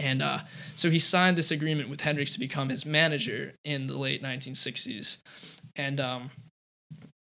And 0.00 0.22
uh, 0.22 0.40
so 0.76 0.90
he 0.90 0.98
signed 0.98 1.38
this 1.38 1.50
agreement 1.50 1.88
with 1.88 2.00
Hendrix 2.00 2.32
to 2.34 2.40
become 2.40 2.68
his 2.68 2.84
manager 2.84 3.54
in 3.64 3.86
the 3.86 3.96
late 3.96 4.22
1960s. 4.22 5.18
And 5.76 6.00
um, 6.00 6.30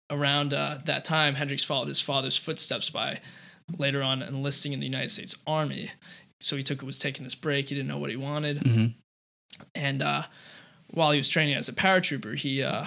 around 0.09 0.53
uh, 0.53 0.79
that 0.85 1.05
time, 1.05 1.35
Hendrix 1.35 1.63
followed 1.63 1.87
his 1.87 1.99
father's 1.99 2.37
footsteps 2.37 2.89
by 2.89 3.19
later 3.77 4.03
on 4.03 4.21
enlisting 4.21 4.73
in 4.73 4.79
the 4.79 4.85
United 4.85 5.11
States 5.11 5.35
Army. 5.45 5.91
So 6.41 6.57
he 6.57 6.63
took 6.63 6.81
was 6.81 6.99
taking 6.99 7.23
this 7.23 7.35
break. 7.35 7.69
He 7.69 7.75
didn't 7.75 7.87
know 7.87 7.97
what 7.97 8.09
he 8.09 8.17
wanted 8.17 8.61
hmm 8.61 8.85
and 9.75 10.01
uh, 10.01 10.23
while 10.91 11.11
he 11.11 11.17
was 11.17 11.27
training 11.27 11.55
as 11.55 11.69
a 11.69 11.73
paratrooper, 11.73 12.37
he 12.37 12.63
uh, 12.63 12.85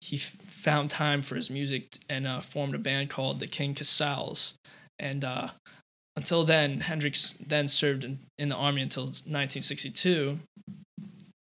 he 0.00 0.16
f- 0.16 0.36
found 0.46 0.90
time 0.90 1.22
for 1.22 1.36
his 1.36 1.50
music 1.50 1.98
and 2.08 2.26
uh, 2.26 2.40
formed 2.40 2.74
a 2.74 2.78
band 2.78 3.10
called 3.10 3.40
the 3.40 3.46
King 3.46 3.74
Kasuals. 3.74 4.54
And 4.98 5.24
uh, 5.24 5.48
until 6.18 6.42
then, 6.44 6.80
Hendrix 6.80 7.34
then 7.38 7.68
served 7.68 8.02
in, 8.02 8.18
in 8.38 8.48
the 8.48 8.56
army 8.56 8.82
until 8.82 9.04
1962, 9.04 10.40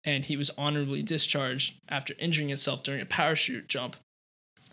and 0.03 0.23
he 0.25 0.37
was 0.37 0.51
honorably 0.57 1.01
discharged 1.01 1.73
after 1.89 2.13
injuring 2.19 2.47
himself 2.49 2.83
during 2.83 3.01
a 3.01 3.05
parachute 3.05 3.67
jump. 3.67 3.95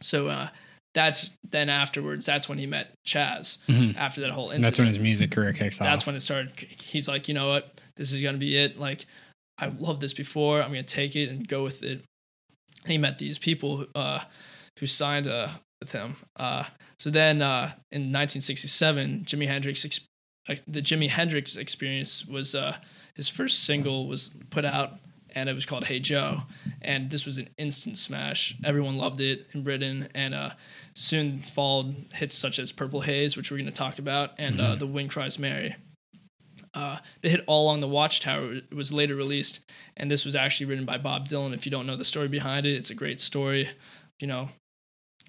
So 0.01 0.29
uh, 0.29 0.49
that's 0.93 1.31
then 1.51 1.71
afterwards. 1.71 2.27
That's 2.27 2.49
when 2.49 2.59
he 2.59 2.67
met 2.67 2.93
Chas. 3.07 3.57
Mhm. 3.67 3.97
After 3.97 4.21
that 4.21 4.31
whole 4.33 4.51
And 4.51 4.59
incident, 4.59 4.73
that's 4.73 4.79
when 4.79 4.89
his 4.89 4.99
music 4.99 5.31
career 5.31 5.53
kicks 5.55 5.81
off. 5.81 5.87
that's 5.87 6.05
when 6.07 6.15
it 6.15 6.21
started. 6.21 6.51
He's 6.59 7.09
like, 7.09 7.27
you 7.27 7.33
know 7.35 7.49
what, 7.49 7.81
this 7.97 8.13
is 8.13 8.21
gonna 8.21 8.37
be 8.39 8.57
it. 8.59 8.79
Like, 8.79 9.07
I 9.59 9.69
loved 9.69 10.01
this 10.03 10.13
before. 10.13 10.61
I'm 10.63 10.69
gonna 10.69 10.83
take 10.83 11.17
it 11.17 11.31
and 11.31 11.49
go 11.49 11.65
with 11.65 11.83
it. 11.83 12.05
And 12.83 12.93
he 12.93 12.99
met 12.99 13.17
these 13.19 13.39
people 13.39 13.87
uh, 13.95 14.21
who 14.79 14.87
signed 14.87 15.27
uh, 15.27 15.49
with 15.81 15.93
him. 15.93 16.17
Uh, 16.37 16.65
so 16.99 17.11
then 17.11 17.43
uh, 17.43 17.73
in 17.91 18.13
1967, 18.13 19.25
Jimi 19.27 19.47
Hendrix, 19.47 19.85
ex- 19.85 20.01
the 20.67 20.83
Jimi 20.83 21.09
Hendrix 21.09 21.57
Experience 21.57 22.27
was 22.27 22.55
uh, 22.55 22.77
his 23.15 23.29
first 23.29 23.65
single 23.65 24.09
was 24.09 24.31
put 24.51 24.65
out, 24.65 24.95
and 25.35 25.49
it 25.49 25.55
was 25.55 25.67
called 25.67 25.85
Hey 25.85 26.01
Joe. 26.01 26.43
And 26.83 27.11
this 27.11 27.25
was 27.25 27.39
an 27.39 27.49
instant 27.59 27.99
smash. 27.99 28.57
Everyone 28.65 28.97
loved 28.97 29.21
it 29.21 29.47
in 29.53 29.63
Britain, 29.63 30.09
and 30.15 30.35
uh, 30.35 30.51
soon 30.95 31.41
followed 31.41 32.07
hits 32.13 32.35
such 32.35 32.59
as 32.59 32.73
Purple 32.73 33.03
Haze, 33.03 33.37
which 33.37 33.51
we're 33.51 33.59
going 33.59 33.67
to 33.67 33.73
talk 33.73 33.99
about, 33.99 34.33
and 34.39 34.61
uh, 34.61 34.75
The 34.75 34.87
Wind 34.87 35.11
Cries 35.11 35.39
Mary. 35.39 35.77
Uh, 36.75 36.99
the 37.23 37.29
hit 37.29 37.45
All 37.47 37.67
Along 37.67 37.81
the 37.81 37.89
Watchtower 37.89 38.61
was 38.75 38.93
later 38.93 39.15
released, 39.15 39.61
and 39.97 40.11
this 40.11 40.25
was 40.25 40.35
actually 40.35 40.67
written 40.67 40.85
by 40.85 40.99
Bob 40.99 41.29
Dylan. 41.29 41.55
If 41.55 41.65
you 41.65 41.71
don't 41.71 41.87
know 41.87 41.97
the 41.97 42.05
story 42.05 42.27
behind 42.27 42.67
it, 42.67 42.75
it's 42.75 42.91
a 42.91 42.95
great 42.95 43.21
story. 43.21 43.71
You 44.19 44.27
know 44.27 44.49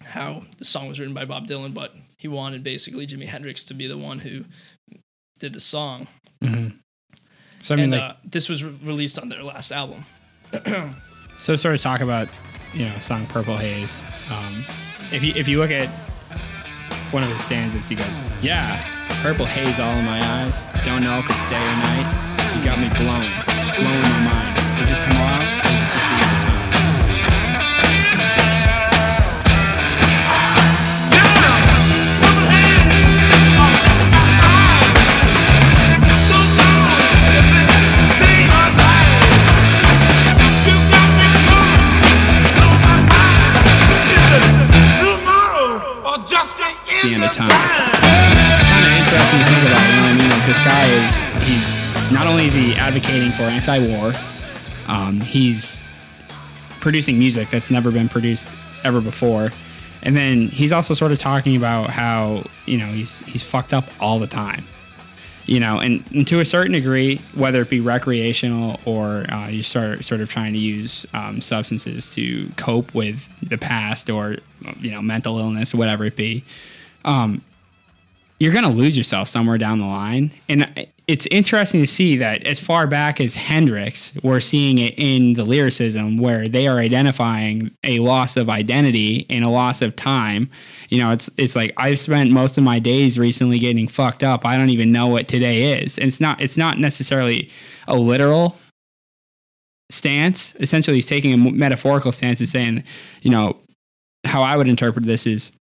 how 0.03 0.43
the 0.58 0.65
song 0.65 0.88
was 0.88 0.99
written 0.99 1.13
by 1.13 1.25
Bob 1.25 1.47
Dylan, 1.47 1.73
but 1.73 1.93
he 2.17 2.27
wanted 2.27 2.63
basically 2.63 3.08
Jimi 3.08 3.25
Hendrix 3.27 3.63
to 3.65 3.73
be 3.73 3.88
the 3.88 3.97
one 3.97 4.19
who 4.19 4.45
did 5.39 5.53
the 5.53 5.60
song. 5.60 6.08
hmm 6.41 6.67
So 7.62 7.73
I 7.73 7.77
mean, 7.77 7.84
and 7.86 7.91
like, 7.93 8.01
uh, 8.01 8.13
this 8.23 8.49
was 8.49 8.63
re- 8.63 8.77
released 8.84 9.19
on 9.19 9.29
their 9.29 9.43
last 9.43 9.71
album. 9.71 10.05
so 11.38 11.53
to 11.53 11.58
sort 11.58 11.75
of 11.75 11.81
talk 11.81 12.01
about, 12.01 12.27
you 12.73 12.86
know, 12.88 12.99
song 12.99 13.25
"Purple 13.27 13.58
Haze." 13.58 14.03
Um, 14.29 14.65
if 15.12 15.23
you 15.23 15.34
if 15.36 15.47
you 15.47 15.60
look 15.60 15.71
at 15.71 15.88
one 17.12 17.23
of 17.23 17.29
his 17.29 17.43
stanzas, 17.43 17.88
he 17.88 17.95
goes, 17.95 18.19
"Yeah, 18.41 18.84
purple 19.21 19.45
haze 19.45 19.79
all 19.79 19.93
in 19.97 20.05
my 20.05 20.19
eyes. 20.21 20.86
Don't 20.86 21.03
know 21.03 21.19
if 21.19 21.25
it's 21.29 21.49
day 21.49 21.58
or 21.58 21.77
night. 21.81 22.55
You 22.58 22.63
got 22.63 22.79
me 22.79 22.89
blown, 22.89 23.25
blowing 23.75 24.01
my 24.01 24.21
mind. 24.23 24.60
Is 24.81 24.89
it 24.89 25.01
tomorrow? 25.01 25.74
The 47.05 47.13
end 47.13 47.23
of 47.23 47.31
time. 47.31 47.49
kind 47.49 48.85
of 48.85 48.91
interesting 48.97 49.39
to 49.39 49.45
think 49.45 49.61
about. 49.61 49.89
You 49.89 49.95
know 49.95 50.01
what 50.01 50.11
I 50.11 50.17
mean? 50.17 50.29
Like 50.29 50.45
this 50.47 50.59
guy 50.59 50.85
is 50.89 51.47
he's 51.47 52.11
not 52.11 52.25
only 52.25 52.45
is 52.45 52.53
he 52.53 52.75
advocating 52.75 53.31
for 53.31 53.43
anti-war, 53.43 54.13
um, 54.87 55.21
he's 55.21 55.83
producing 56.79 57.19
music 57.19 57.49
that's 57.49 57.69
never 57.69 57.91
been 57.91 58.09
produced 58.09 58.47
ever 58.83 59.01
before, 59.01 59.51
and 60.01 60.15
then 60.15 60.47
he's 60.47 60.71
also 60.71 60.93
sort 60.93 61.11
of 61.11 61.19
talking 61.19 61.55
about 61.55 61.91
how 61.91 62.43
you 62.65 62.77
know 62.77 62.87
he's 62.87 63.19
he's 63.21 63.43
fucked 63.43 63.73
up 63.73 63.85
all 63.99 64.17
the 64.19 64.27
time. 64.27 64.65
You 65.47 65.59
know, 65.59 65.79
and, 65.79 66.03
and 66.11 66.27
to 66.29 66.39
a 66.39 66.45
certain 66.45 66.71
degree, 66.71 67.21
whether 67.35 67.61
it 67.61 67.69
be 67.69 67.79
recreational 67.79 68.79
or 68.83 69.31
uh, 69.31 69.47
you 69.47 69.61
start 69.61 70.03
sort 70.03 70.21
of 70.21 70.27
trying 70.27 70.53
to 70.53 70.59
use 70.59 71.05
um, 71.13 71.39
substances 71.39 72.09
to 72.15 72.49
cope 72.57 72.95
with 72.95 73.29
the 73.47 73.59
past 73.59 74.09
or 74.09 74.37
you 74.79 74.89
know 74.89 75.03
mental 75.03 75.37
illness, 75.37 75.75
whatever 75.75 76.03
it 76.05 76.15
be, 76.15 76.43
um, 77.05 77.41
you're 78.39 78.53
gonna 78.53 78.69
lose 78.69 78.97
yourself 78.97 79.29
somewhere 79.29 79.57
down 79.57 79.79
the 79.79 79.85
line. 79.85 80.31
And 80.49 80.87
it's 81.07 81.27
interesting 81.27 81.81
to 81.81 81.87
see 81.87 82.17
that 82.17 82.45
as 82.47 82.59
far 82.59 82.87
back 82.87 83.21
as 83.21 83.35
Hendrix, 83.35 84.11
we're 84.23 84.39
seeing 84.39 84.79
it 84.79 84.95
in 84.97 85.33
the 85.33 85.43
lyricism 85.43 86.17
where 86.17 86.47
they 86.47 86.67
are 86.67 86.79
identifying 86.79 87.71
a 87.83 87.99
loss 87.99 88.37
of 88.37 88.49
identity 88.49 89.25
and 89.29 89.45
a 89.45 89.49
loss 89.49 89.81
of 89.81 89.95
time. 89.95 90.49
You 90.89 90.97
know, 90.97 91.11
it's 91.11 91.29
it's 91.37 91.55
like 91.55 91.73
I've 91.77 91.99
spent 91.99 92.31
most 92.31 92.57
of 92.57 92.63
my 92.63 92.79
days 92.79 93.19
recently 93.19 93.59
getting 93.59 93.87
fucked 93.87 94.23
up. 94.23 94.45
I 94.45 94.57
don't 94.57 94.69
even 94.69 94.91
know 94.91 95.07
what 95.07 95.27
today 95.27 95.79
is. 95.79 95.97
And 95.97 96.07
it's 96.07 96.19
not 96.19 96.41
it's 96.41 96.57
not 96.57 96.79
necessarily 96.79 97.51
a 97.87 97.95
literal 97.95 98.57
stance. 99.91 100.55
Essentially, 100.59 100.97
he's 100.97 101.05
taking 101.05 101.33
a 101.33 101.37
metaphorical 101.37 102.11
stance 102.11 102.39
and 102.39 102.49
saying, 102.49 102.83
you 103.21 103.29
know, 103.29 103.57
how 104.23 104.41
I 104.41 104.57
would 104.57 104.67
interpret 104.67 105.05
this 105.05 105.27
is 105.27 105.51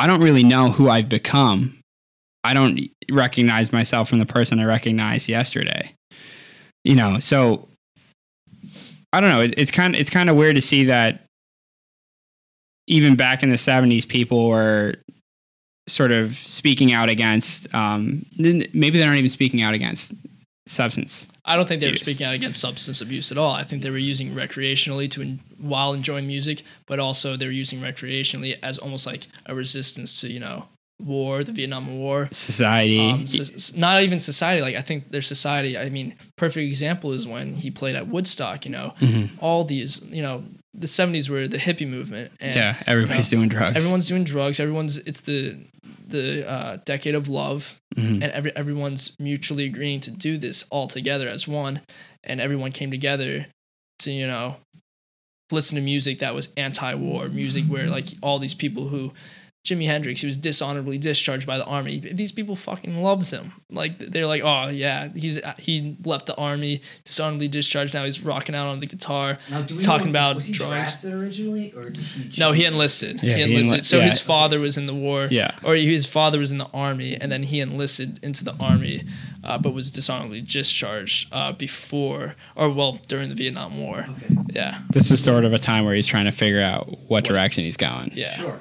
I 0.00 0.06
don't 0.06 0.22
really 0.22 0.42
know 0.42 0.70
who 0.72 0.88
I've 0.88 1.08
become 1.08 1.80
I 2.42 2.54
don't 2.54 2.80
recognize 3.10 3.72
myself 3.72 4.08
from 4.08 4.18
the 4.18 4.26
person 4.26 4.60
I 4.60 4.64
recognized 4.64 5.28
yesterday. 5.28 5.94
You 6.84 6.96
know, 6.96 7.18
so 7.20 7.68
I 9.12 9.20
don't 9.20 9.30
know. 9.30 9.42
It, 9.42 9.54
it's 9.56 9.70
kind 9.70 9.94
of 9.94 10.00
it's 10.00 10.10
kind 10.10 10.30
of 10.30 10.36
weird 10.36 10.56
to 10.56 10.62
see 10.62 10.84
that 10.84 11.26
even 12.86 13.16
back 13.16 13.42
in 13.42 13.50
the 13.50 13.56
'70s, 13.56 14.08
people 14.08 14.48
were 14.48 14.94
sort 15.86 16.12
of 16.12 16.36
speaking 16.36 16.92
out 16.92 17.10
against. 17.10 17.72
Um, 17.74 18.24
maybe 18.38 18.90
they're 18.90 19.06
not 19.06 19.16
even 19.16 19.30
speaking 19.30 19.60
out 19.60 19.74
against 19.74 20.14
substance. 20.70 21.28
I 21.44 21.56
don't 21.56 21.66
think 21.66 21.80
they 21.80 21.90
were 21.90 21.96
speaking 21.96 22.26
out 22.26 22.34
against 22.34 22.60
substance 22.60 23.00
abuse 23.00 23.32
at 23.32 23.38
all. 23.38 23.52
I 23.52 23.64
think 23.64 23.82
they 23.82 23.90
were 23.90 23.98
using 23.98 24.34
recreationally 24.34 25.10
to 25.12 25.38
while 25.58 25.92
enjoying 25.92 26.26
music, 26.26 26.62
but 26.86 27.00
also 27.00 27.36
they 27.36 27.46
were 27.46 27.52
using 27.52 27.80
recreationally 27.80 28.56
as 28.62 28.78
almost 28.78 29.06
like 29.06 29.26
a 29.46 29.54
resistance 29.54 30.20
to 30.20 30.28
you 30.30 30.38
know 30.38 30.68
war, 31.00 31.42
the 31.44 31.52
Vietnam 31.52 31.98
War, 31.98 32.28
society. 32.32 33.10
Um, 33.10 33.26
so, 33.26 33.76
not 33.76 34.02
even 34.02 34.18
society. 34.20 34.62
Like 34.62 34.76
I 34.76 34.82
think 34.82 35.10
their 35.10 35.22
society. 35.22 35.76
I 35.78 35.88
mean, 35.90 36.14
perfect 36.36 36.66
example 36.66 37.12
is 37.12 37.26
when 37.26 37.54
he 37.54 37.70
played 37.70 37.96
at 37.96 38.08
Woodstock. 38.08 38.64
You 38.64 38.72
know, 38.72 38.94
mm-hmm. 39.00 39.36
all 39.40 39.64
these. 39.64 40.02
You 40.02 40.22
know, 40.22 40.44
the 40.74 40.86
'70s 40.86 41.28
were 41.28 41.48
the 41.48 41.58
hippie 41.58 41.88
movement. 41.88 42.32
And, 42.40 42.54
yeah, 42.54 42.82
everybody's 42.86 43.30
you 43.32 43.38
know, 43.38 43.40
doing 43.42 43.48
drugs. 43.48 43.76
Everyone's 43.76 44.08
doing 44.08 44.24
drugs. 44.24 44.60
Everyone's. 44.60 44.98
It's 44.98 45.22
the 45.22 45.58
the 46.10 46.48
uh, 46.48 46.78
decade 46.84 47.14
of 47.14 47.28
love, 47.28 47.80
mm-hmm. 47.96 48.22
and 48.22 48.32
every 48.32 48.54
everyone's 48.56 49.12
mutually 49.18 49.64
agreeing 49.64 50.00
to 50.00 50.10
do 50.10 50.36
this 50.36 50.64
all 50.70 50.88
together 50.88 51.28
as 51.28 51.48
one, 51.48 51.80
and 52.24 52.40
everyone 52.40 52.72
came 52.72 52.90
together 52.90 53.46
to 54.00 54.10
you 54.10 54.26
know 54.26 54.56
listen 55.52 55.76
to 55.76 55.82
music 55.82 56.20
that 56.20 56.34
was 56.34 56.48
anti-war 56.56 57.28
music 57.28 57.64
where 57.64 57.88
like 57.88 58.08
all 58.22 58.38
these 58.38 58.54
people 58.54 58.88
who 58.88 59.12
Jimi 59.62 59.84
Hendrix, 59.84 60.22
he 60.22 60.26
was 60.26 60.38
dishonorably 60.38 60.96
discharged 60.96 61.46
by 61.46 61.58
the 61.58 61.66
army. 61.66 61.98
These 61.98 62.32
people 62.32 62.56
fucking 62.56 63.02
loves 63.02 63.30
him. 63.30 63.52
Like 63.70 63.98
they're 63.98 64.26
like, 64.26 64.42
oh 64.42 64.68
yeah, 64.68 65.08
he's 65.14 65.38
he 65.58 65.98
left 66.02 66.26
the 66.26 66.34
army, 66.36 66.80
dishonorably 67.04 67.48
discharged. 67.48 67.92
Now 67.92 68.04
he's 68.04 68.22
rocking 68.22 68.54
out 68.54 68.68
on 68.68 68.80
the 68.80 68.86
guitar, 68.86 69.38
now, 69.50 69.62
talking 69.62 70.06
know, 70.06 70.10
about 70.10 70.36
was 70.36 70.46
he 70.46 70.54
drugs. 70.54 70.92
Drafted 70.92 71.12
originally, 71.12 71.72
or 71.76 71.90
did 71.90 71.98
he? 71.98 72.40
No, 72.40 72.52
he 72.52 72.64
enlisted. 72.64 73.22
Yeah, 73.22 73.36
he 73.36 73.42
enlisted. 73.42 73.80
He 73.80 73.84
so 73.84 73.98
yeah. 73.98 74.08
his 74.08 74.20
father 74.20 74.58
was 74.60 74.78
in 74.78 74.86
the 74.86 74.94
war. 74.94 75.28
Yeah, 75.30 75.54
or 75.62 75.76
his 75.76 76.06
father 76.06 76.38
was 76.38 76.50
in 76.50 76.58
the 76.58 76.70
army, 76.72 77.16
and 77.20 77.30
then 77.30 77.42
he 77.42 77.60
enlisted 77.60 78.18
into 78.22 78.44
the 78.44 78.54
army, 78.54 79.04
uh, 79.44 79.58
but 79.58 79.74
was 79.74 79.90
dishonorably 79.90 80.40
discharged 80.40 81.28
uh, 81.32 81.52
before, 81.52 82.34
or 82.56 82.70
well, 82.70 82.98
during 83.08 83.28
the 83.28 83.34
Vietnam 83.34 83.78
War. 83.78 84.06
Okay. 84.08 84.36
Yeah. 84.52 84.80
This 84.90 85.10
was 85.10 85.22
sort 85.22 85.44
of 85.44 85.52
a 85.52 85.58
time 85.58 85.84
where 85.84 85.94
he's 85.94 86.06
trying 86.06 86.24
to 86.24 86.32
figure 86.32 86.62
out 86.62 86.88
what, 86.88 87.08
what 87.08 87.24
direction 87.24 87.64
he's 87.64 87.76
going. 87.76 88.12
Yeah. 88.14 88.36
Sure. 88.36 88.60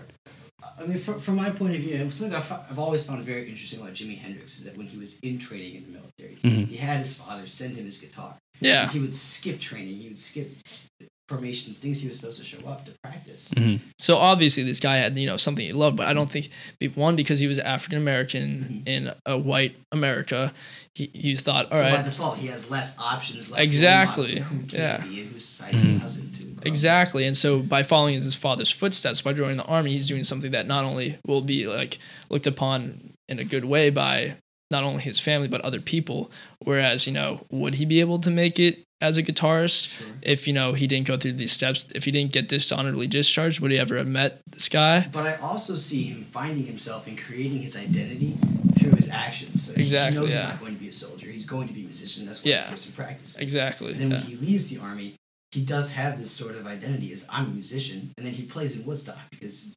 I 0.79 0.85
mean, 0.85 0.99
from, 0.99 1.19
from 1.19 1.35
my 1.35 1.49
point 1.49 1.75
of 1.75 1.81
view, 1.81 1.97
something 2.11 2.35
I've, 2.35 2.51
I've 2.51 2.79
always 2.79 3.05
found 3.05 3.23
very 3.23 3.49
interesting 3.49 3.81
about 3.81 3.93
Jimi 3.93 4.17
Hendrix 4.17 4.57
is 4.57 4.65
that 4.65 4.77
when 4.77 4.87
he 4.87 4.97
was 4.97 5.19
in 5.19 5.37
training 5.37 5.75
in 5.75 5.83
the 5.83 5.99
military, 5.99 6.37
mm-hmm. 6.41 6.71
he 6.71 6.77
had 6.77 6.99
his 6.99 7.13
father 7.13 7.45
send 7.47 7.75
him 7.75 7.85
his 7.85 7.97
guitar. 7.97 8.35
Yeah. 8.59 8.87
So 8.87 8.93
he 8.93 8.99
would 8.99 9.15
skip 9.15 9.59
training. 9.59 9.97
He 9.97 10.07
would 10.07 10.19
skip 10.19 10.49
formations, 11.29 11.77
things 11.77 12.01
he 12.01 12.07
was 12.07 12.17
supposed 12.17 12.39
to 12.39 12.45
show 12.45 12.67
up 12.67 12.85
to 12.85 12.91
practice. 13.03 13.49
Mm-hmm. 13.49 13.85
So 13.99 14.17
obviously, 14.17 14.63
this 14.63 14.79
guy 14.79 14.97
had 14.97 15.17
you 15.17 15.27
know 15.27 15.37
something 15.37 15.65
he 15.65 15.71
loved, 15.71 15.97
but 15.97 16.07
I 16.07 16.13
don't 16.13 16.29
think 16.29 16.49
one 16.95 17.15
because 17.15 17.39
he 17.39 17.47
was 17.47 17.59
African 17.59 17.99
American 17.99 18.49
mm-hmm. 18.49 18.87
in 18.87 19.11
a 19.25 19.37
white 19.37 19.77
America, 19.91 20.51
he, 20.95 21.11
he 21.13 21.35
thought 21.35 21.67
all 21.71 21.77
so 21.77 21.81
right. 21.81 21.97
By 21.97 22.01
default, 22.01 22.37
he 22.37 22.47
has 22.47 22.69
less 22.69 22.97
options. 22.97 23.51
Less 23.51 23.61
exactly. 23.61 24.43
Yeah. 24.67 25.03
Exactly. 26.65 27.25
And 27.25 27.37
so 27.37 27.59
by 27.59 27.83
following 27.83 28.15
in 28.15 28.21
his 28.21 28.35
father's 28.35 28.71
footsteps, 28.71 29.21
by 29.21 29.33
joining 29.33 29.57
the 29.57 29.65
army, 29.65 29.91
he's 29.91 30.07
doing 30.07 30.23
something 30.23 30.51
that 30.51 30.67
not 30.67 30.85
only 30.85 31.17
will 31.25 31.41
be 31.41 31.67
like 31.67 31.99
looked 32.29 32.47
upon 32.47 33.13
in 33.27 33.39
a 33.39 33.43
good 33.43 33.65
way 33.65 33.89
by 33.89 34.35
not 34.71 34.83
only 34.83 35.01
his 35.01 35.19
family 35.19 35.47
but 35.47 35.61
other 35.61 35.79
people. 35.81 36.31
Whereas, 36.59 37.07
you 37.07 37.13
know, 37.13 37.45
would 37.49 37.75
he 37.75 37.85
be 37.85 37.99
able 37.99 38.19
to 38.19 38.29
make 38.29 38.59
it 38.59 38.83
as 39.01 39.17
a 39.17 39.23
guitarist 39.23 39.89
sure. 39.89 40.07
if 40.21 40.47
you 40.47 40.53
know 40.53 40.73
he 40.73 40.85
didn't 40.85 41.07
go 41.07 41.17
through 41.17 41.33
these 41.33 41.51
steps 41.51 41.85
if 41.95 42.03
he 42.03 42.11
didn't 42.11 42.31
get 42.31 42.49
dishonorably 42.49 43.07
discharged 43.07 43.59
would 43.59 43.71
he 43.71 43.79
ever 43.79 43.97
have 43.97 44.07
met 44.07 44.41
this 44.51 44.67
guy 44.67 45.07
but 45.11 45.25
i 45.25 45.35
also 45.37 45.75
see 45.75 46.03
him 46.03 46.23
finding 46.25 46.65
himself 46.65 47.07
and 47.07 47.17
creating 47.17 47.59
his 47.59 47.77
identity 47.77 48.37
through 48.77 48.91
his 48.91 49.09
actions 49.09 49.67
so 49.67 49.73
exactly 49.75 50.19
he 50.19 50.25
knows 50.25 50.33
yeah. 50.33 50.41
he's 50.41 50.49
not 50.49 50.59
going 50.59 50.73
to 50.73 50.79
be 50.79 50.89
a 50.89 50.91
soldier 50.91 51.27
he's 51.27 51.45
going 51.45 51.67
to 51.67 51.73
be 51.73 51.81
a 51.81 51.85
musician 51.85 52.25
that's 52.25 52.39
what 52.39 52.47
yeah. 52.47 52.57
he 52.57 52.63
starts 52.63 52.85
to 52.85 52.91
practice 52.91 53.37
exactly 53.37 53.93
and 53.93 54.01
then 54.01 54.11
yeah. 54.11 54.17
when 54.17 54.27
he 54.27 54.35
leaves 54.35 54.67
the 54.67 54.77
army 54.79 55.13
he 55.51 55.61
does 55.61 55.91
have 55.91 56.19
this 56.19 56.31
sort 56.31 56.55
of 56.55 56.67
identity 56.67 57.11
as 57.11 57.27
I'm 57.29 57.45
a 57.45 57.49
musician, 57.49 58.11
and 58.17 58.25
then 58.25 58.33
he 58.33 58.43
plays 58.43 58.75
in 58.75 58.85
Woodstock 58.85 59.17
because, 59.31 59.73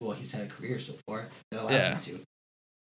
well, 0.00 0.12
he's 0.12 0.32
had 0.32 0.42
a 0.42 0.46
career 0.46 0.78
so 0.78 0.94
far 1.06 1.28
that 1.50 1.60
allows 1.60 1.72
yeah. 1.72 1.94
him 1.94 2.00
to. 2.00 2.20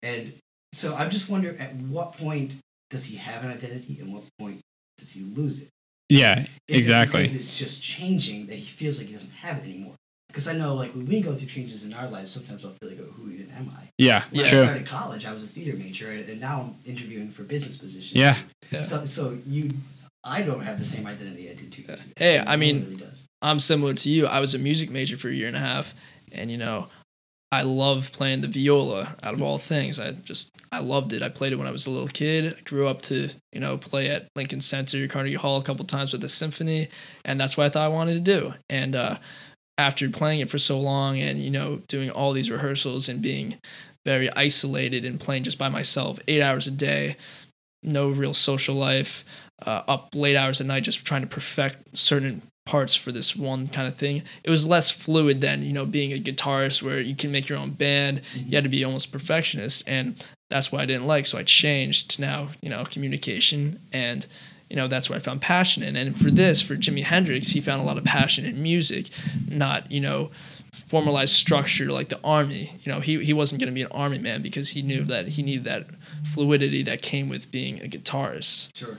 And 0.03 0.33
so 0.73 0.95
I'm 0.95 1.11
just 1.11 1.29
wondering, 1.29 1.59
at 1.59 1.75
what 1.75 2.17
point 2.17 2.53
does 2.89 3.05
he 3.05 3.17
have 3.17 3.43
an 3.43 3.51
identity, 3.51 3.99
and 4.01 4.13
what 4.13 4.23
point 4.39 4.59
does 4.97 5.11
he 5.11 5.21
lose 5.21 5.61
it? 5.61 5.69
Yeah, 6.09 6.45
Is 6.67 6.79
exactly. 6.79 7.21
It 7.21 7.35
it's 7.35 7.57
just 7.57 7.81
changing 7.81 8.47
that 8.47 8.55
he 8.55 8.65
feels 8.65 8.97
like 8.97 9.07
he 9.07 9.13
doesn't 9.13 9.31
have 9.31 9.59
it 9.59 9.63
anymore. 9.63 9.95
Because 10.27 10.47
I 10.47 10.53
know, 10.53 10.75
like, 10.75 10.93
when 10.93 11.05
we 11.05 11.21
go 11.21 11.33
through 11.33 11.47
changes 11.47 11.85
in 11.85 11.93
our 11.93 12.07
lives, 12.07 12.31
sometimes 12.31 12.65
I'll 12.65 12.71
feel 12.81 12.89
like, 12.89 12.99
oh, 13.01 13.11
who 13.11 13.29
even 13.31 13.51
am 13.51 13.71
I? 13.77 13.89
Yeah, 13.97 14.23
when 14.31 14.45
true. 14.45 14.59
I 14.61 14.63
started 14.63 14.87
college, 14.87 15.25
I 15.25 15.33
was 15.33 15.43
a 15.43 15.47
theater 15.47 15.77
major, 15.77 16.09
and 16.09 16.39
now 16.39 16.61
I'm 16.61 16.75
interviewing 16.85 17.29
for 17.29 17.43
business 17.43 17.77
positions. 17.77 18.13
Yeah. 18.13 18.37
yeah. 18.71 18.81
So, 18.81 19.05
so 19.05 19.37
you 19.45 19.71
I 20.23 20.41
don't 20.41 20.61
have 20.61 20.77
the 20.77 20.85
same 20.85 21.07
identity 21.07 21.49
I 21.49 21.53
did 21.53 21.71
two 21.71 21.81
years 21.81 22.03
ago. 22.03 22.13
Hey, 22.17 22.39
I 22.39 22.55
mean, 22.55 22.85
really 22.85 23.07
I'm 23.41 23.59
similar 23.59 23.93
to 23.93 24.09
you. 24.09 24.27
I 24.27 24.39
was 24.39 24.53
a 24.53 24.59
music 24.59 24.91
major 24.91 25.17
for 25.17 25.29
a 25.29 25.33
year 25.33 25.47
and 25.47 25.55
a 25.55 25.59
half, 25.59 25.95
and 26.31 26.51
you 26.51 26.57
know, 26.57 26.87
I 27.51 27.63
love 27.63 28.11
playing 28.13 28.41
the 28.41 28.47
viola 28.47 29.15
out 29.23 29.33
of 29.33 29.41
all 29.41 29.57
things. 29.57 29.99
I 29.99 30.11
just 30.11 30.49
I 30.71 30.79
loved 30.79 31.11
it. 31.11 31.23
I 31.23 31.29
played 31.29 31.53
it 31.53 31.57
when 31.57 31.67
I 31.67 31.71
was 31.71 31.85
a 31.85 31.89
little 31.89 32.07
kid. 32.07 32.55
I 32.57 32.61
grew 32.61 32.87
up 32.87 33.01
to 33.03 33.29
you 33.51 33.59
know 33.59 33.77
play 33.77 34.09
at 34.09 34.27
Lincoln 34.35 34.61
Center, 34.61 35.07
Carnegie 35.07 35.35
Hall 35.35 35.59
a 35.59 35.63
couple 35.63 35.85
times 35.85 36.11
with 36.11 36.21
the 36.21 36.29
symphony, 36.29 36.89
and 37.25 37.39
that's 37.39 37.57
what 37.57 37.65
I 37.65 37.69
thought 37.69 37.85
I 37.85 37.89
wanted 37.89 38.13
to 38.13 38.19
do. 38.39 38.53
And 38.69 38.95
uh, 38.95 39.17
after 39.77 40.07
playing 40.09 40.41
it 40.41 40.49
for 40.49 40.59
so 40.59 40.79
long, 40.79 41.19
and 41.19 41.39
you 41.39 41.49
know 41.49 41.81
doing 41.87 42.11
all 42.11 42.31
these 42.31 42.51
rehearsals 42.51 43.09
and 43.09 43.21
being 43.21 43.57
very 44.05 44.31
isolated 44.35 45.03
and 45.03 45.19
playing 45.19 45.43
just 45.43 45.57
by 45.57 45.69
myself, 45.69 46.19
eight 46.27 46.41
hours 46.41 46.67
a 46.67 46.71
day, 46.71 47.17
no 47.83 48.09
real 48.09 48.33
social 48.33 48.75
life, 48.75 49.25
uh, 49.65 49.83
up 49.87 50.09
late 50.13 50.35
hours 50.35 50.61
at 50.61 50.67
night 50.67 50.83
just 50.83 51.05
trying 51.05 51.21
to 51.21 51.27
perfect 51.27 51.97
certain 51.97 52.41
parts 52.65 52.95
for 52.95 53.11
this 53.11 53.35
one 53.35 53.67
kind 53.67 53.87
of 53.87 53.95
thing. 53.95 54.23
It 54.43 54.49
was 54.49 54.65
less 54.65 54.91
fluid 54.91 55.41
than, 55.41 55.63
you 55.63 55.73
know, 55.73 55.85
being 55.85 56.13
a 56.13 56.21
guitarist 56.21 56.81
where 56.83 56.99
you 56.99 57.15
can 57.15 57.31
make 57.31 57.49
your 57.49 57.57
own 57.57 57.71
band. 57.71 58.21
Mm-hmm. 58.21 58.49
You 58.49 58.57
had 58.57 58.63
to 58.63 58.69
be 58.69 58.83
almost 58.83 59.11
perfectionist 59.11 59.83
and 59.87 60.23
that's 60.49 60.71
what 60.71 60.81
I 60.81 60.85
didn't 60.85 61.07
like. 61.07 61.25
So 61.25 61.37
I 61.37 61.43
changed 61.43 62.11
to 62.11 62.21
now, 62.21 62.49
you 62.61 62.69
know, 62.69 62.83
communication 62.85 63.79
and 63.91 64.27
you 64.69 64.77
know, 64.77 64.87
that's 64.87 65.09
where 65.09 65.17
I 65.17 65.19
found 65.19 65.41
passion 65.41 65.83
in. 65.83 65.97
And 65.97 66.17
for 66.17 66.31
this, 66.31 66.61
for 66.61 66.77
Jimi 66.77 67.03
Hendrix, 67.03 67.49
he 67.49 67.59
found 67.59 67.81
a 67.81 67.83
lot 67.83 67.97
of 67.97 68.05
passion 68.05 68.45
in 68.45 68.63
music, 68.63 69.09
not, 69.49 69.91
you 69.91 69.99
know, 69.99 70.31
formalized 70.71 71.35
structure 71.35 71.91
like 71.91 72.07
the 72.07 72.21
army. 72.23 72.71
You 72.83 72.93
know, 72.93 73.01
he, 73.01 73.21
he 73.21 73.33
wasn't 73.33 73.59
going 73.59 73.67
to 73.67 73.75
be 73.75 73.81
an 73.81 73.91
army 73.91 74.17
man 74.17 74.41
because 74.41 74.69
he 74.69 74.81
knew 74.81 75.03
that 75.03 75.27
he 75.27 75.43
needed 75.43 75.65
that 75.65 75.87
fluidity 76.23 76.83
that 76.83 77.01
came 77.01 77.27
with 77.27 77.51
being 77.51 77.81
a 77.81 77.85
guitarist. 77.89 78.69
Sure. 78.73 78.97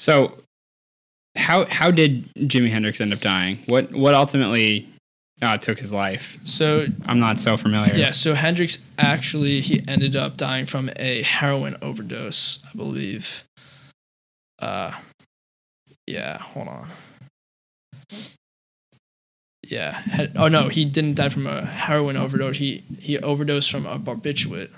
So, 0.00 0.38
how 1.36 1.66
how 1.66 1.90
did 1.90 2.32
Jimi 2.32 2.70
Hendrix 2.70 3.02
end 3.02 3.12
up 3.12 3.20
dying? 3.20 3.58
What 3.66 3.92
what 3.92 4.14
ultimately 4.14 4.88
uh, 5.42 5.58
took 5.58 5.78
his 5.78 5.92
life? 5.92 6.38
So 6.42 6.86
I'm 7.04 7.20
not 7.20 7.38
so 7.38 7.58
familiar. 7.58 7.94
Yeah. 7.94 8.12
So 8.12 8.32
Hendrix 8.32 8.78
actually 8.96 9.60
he 9.60 9.84
ended 9.86 10.16
up 10.16 10.38
dying 10.38 10.64
from 10.64 10.88
a 10.96 11.20
heroin 11.20 11.76
overdose, 11.82 12.60
I 12.66 12.74
believe. 12.74 13.44
Uh, 14.58 14.92
yeah. 16.06 16.38
Hold 16.38 16.68
on. 16.68 16.88
Yeah. 19.68 20.28
oh 20.34 20.48
no, 20.48 20.70
he 20.70 20.86
didn't 20.86 21.16
die 21.16 21.28
from 21.28 21.46
a 21.46 21.66
heroin 21.66 22.16
overdose. 22.16 22.56
He 22.56 22.84
he 22.98 23.18
overdosed 23.18 23.70
from 23.70 23.84
a 23.84 23.98
barbiturate, 23.98 24.70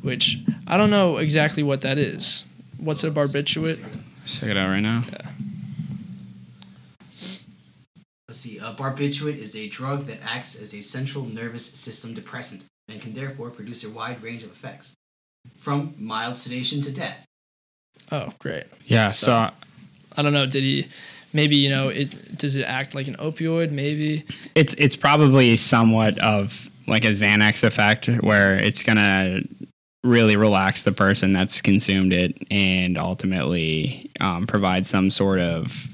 which 0.00 0.38
I 0.66 0.78
don't 0.78 0.90
know 0.90 1.18
exactly 1.18 1.62
what 1.62 1.82
that 1.82 1.98
is. 1.98 2.46
What's 2.78 3.04
a 3.04 3.10
barbiturate? 3.10 3.84
Check 4.28 4.50
it 4.50 4.56
out 4.56 4.68
right 4.68 4.80
now. 4.80 5.04
Yeah. 5.10 5.30
Let's 8.28 8.40
see. 8.40 8.60
Uh, 8.60 8.72
a 8.72 8.74
barbiturate 8.74 9.38
is 9.38 9.56
a 9.56 9.68
drug 9.68 10.06
that 10.06 10.18
acts 10.22 10.54
as 10.54 10.74
a 10.74 10.80
central 10.82 11.24
nervous 11.24 11.64
system 11.66 12.12
depressant 12.14 12.64
and 12.88 13.00
can 13.00 13.14
therefore 13.14 13.50
produce 13.50 13.84
a 13.84 13.90
wide 13.90 14.22
range 14.22 14.42
of 14.42 14.50
effects. 14.50 14.92
from 15.60 15.94
mild 15.98 16.36
sedation 16.36 16.82
to 16.82 16.90
death. 16.92 17.24
Oh, 18.12 18.32
great. 18.38 18.64
Yeah. 18.84 19.08
So- 19.08 19.26
So, 19.26 19.50
I 20.16 20.22
don't 20.22 20.32
know. 20.34 20.46
Did 20.46 20.62
he? 20.62 20.88
Maybe 21.32 21.56
you 21.56 21.70
know 21.70 21.88
it. 21.88 22.36
Does 22.36 22.56
it 22.56 22.64
act 22.64 22.94
like 22.94 23.06
an 23.08 23.16
opioid? 23.16 23.70
Maybe. 23.70 24.24
it's 24.54 24.74
it's 24.74 24.94
probably 24.96 25.56
somewhat 25.56 26.18
of 26.18 26.68
like 26.86 27.04
a 27.04 27.10
Xanax 27.10 27.62
effect 27.64 28.06
where 28.22 28.56
it's 28.56 28.82
gonna 28.82 29.40
really 30.08 30.36
relax 30.36 30.84
the 30.84 30.92
person 30.92 31.32
that's 31.32 31.60
consumed 31.60 32.12
it 32.12 32.36
and 32.50 32.96
ultimately 32.98 34.10
um, 34.20 34.46
provide 34.46 34.86
some 34.86 35.10
sort 35.10 35.40
of. 35.40 35.86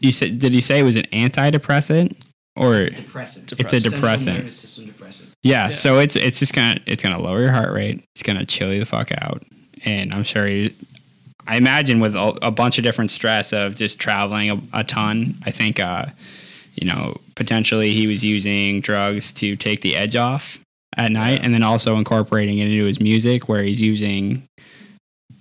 You 0.00 0.12
said? 0.12 0.38
Did 0.38 0.54
you 0.54 0.60
say 0.62 0.80
it 0.80 0.82
was 0.82 0.96
an 0.96 1.04
antidepressant 1.12 2.16
or? 2.56 2.80
It's 2.80 2.90
a 2.90 3.00
depressant. 3.00 3.52
It's 3.52 3.72
It's 3.72 3.72
a 3.86 3.90
Depressant. 3.90 4.38
Nervous 4.38 4.56
system 4.56 4.86
depressant. 4.86 5.30
Yeah, 5.42 5.68
Yeah. 5.68 5.74
so 5.74 5.98
it's 5.98 6.16
it's 6.16 6.38
just 6.38 6.52
gonna 6.52 6.80
it's 6.86 7.02
gonna 7.02 7.20
lower 7.20 7.40
your 7.40 7.52
heart 7.52 7.72
rate. 7.72 8.04
It's 8.14 8.22
gonna 8.22 8.44
chill 8.44 8.72
you 8.72 8.80
the 8.80 8.86
fuck 8.86 9.10
out, 9.18 9.42
and 9.84 10.12
I'm 10.14 10.24
sure 10.24 10.46
you. 10.48 10.72
I 11.46 11.56
imagine 11.58 12.00
with 12.00 12.16
a, 12.16 12.38
a 12.40 12.50
bunch 12.50 12.78
of 12.78 12.84
different 12.84 13.10
stress 13.10 13.52
of 13.52 13.76
just 13.76 13.98
traveling 13.98 14.50
a, 14.50 14.60
a 14.80 14.82
ton. 14.84 15.36
I 15.44 15.50
think, 15.50 15.78
uh, 15.78 16.06
you 16.74 16.86
know, 16.88 17.18
potentially 17.34 17.92
he 17.92 18.06
was 18.06 18.24
using 18.24 18.80
drugs 18.80 19.30
to 19.34 19.54
take 19.54 19.82
the 19.82 19.94
edge 19.94 20.16
off 20.16 20.58
at 20.96 21.10
night, 21.12 21.40
and 21.42 21.52
then 21.54 21.62
also 21.62 21.96
incorporating 21.96 22.58
it 22.58 22.68
into 22.68 22.84
his 22.84 23.00
music, 23.00 23.48
where 23.48 23.62
he's 23.62 23.80
using 23.80 24.42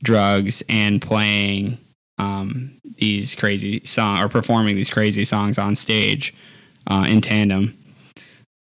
drugs 0.03 0.63
and 0.69 1.01
playing 1.01 1.77
um, 2.17 2.71
these 2.97 3.35
crazy 3.35 3.81
song 3.85 4.19
or 4.19 4.27
performing 4.29 4.75
these 4.75 4.89
crazy 4.89 5.23
songs 5.25 5.57
on 5.57 5.75
stage 5.75 6.33
uh, 6.87 7.05
in 7.07 7.21
tandem. 7.21 7.77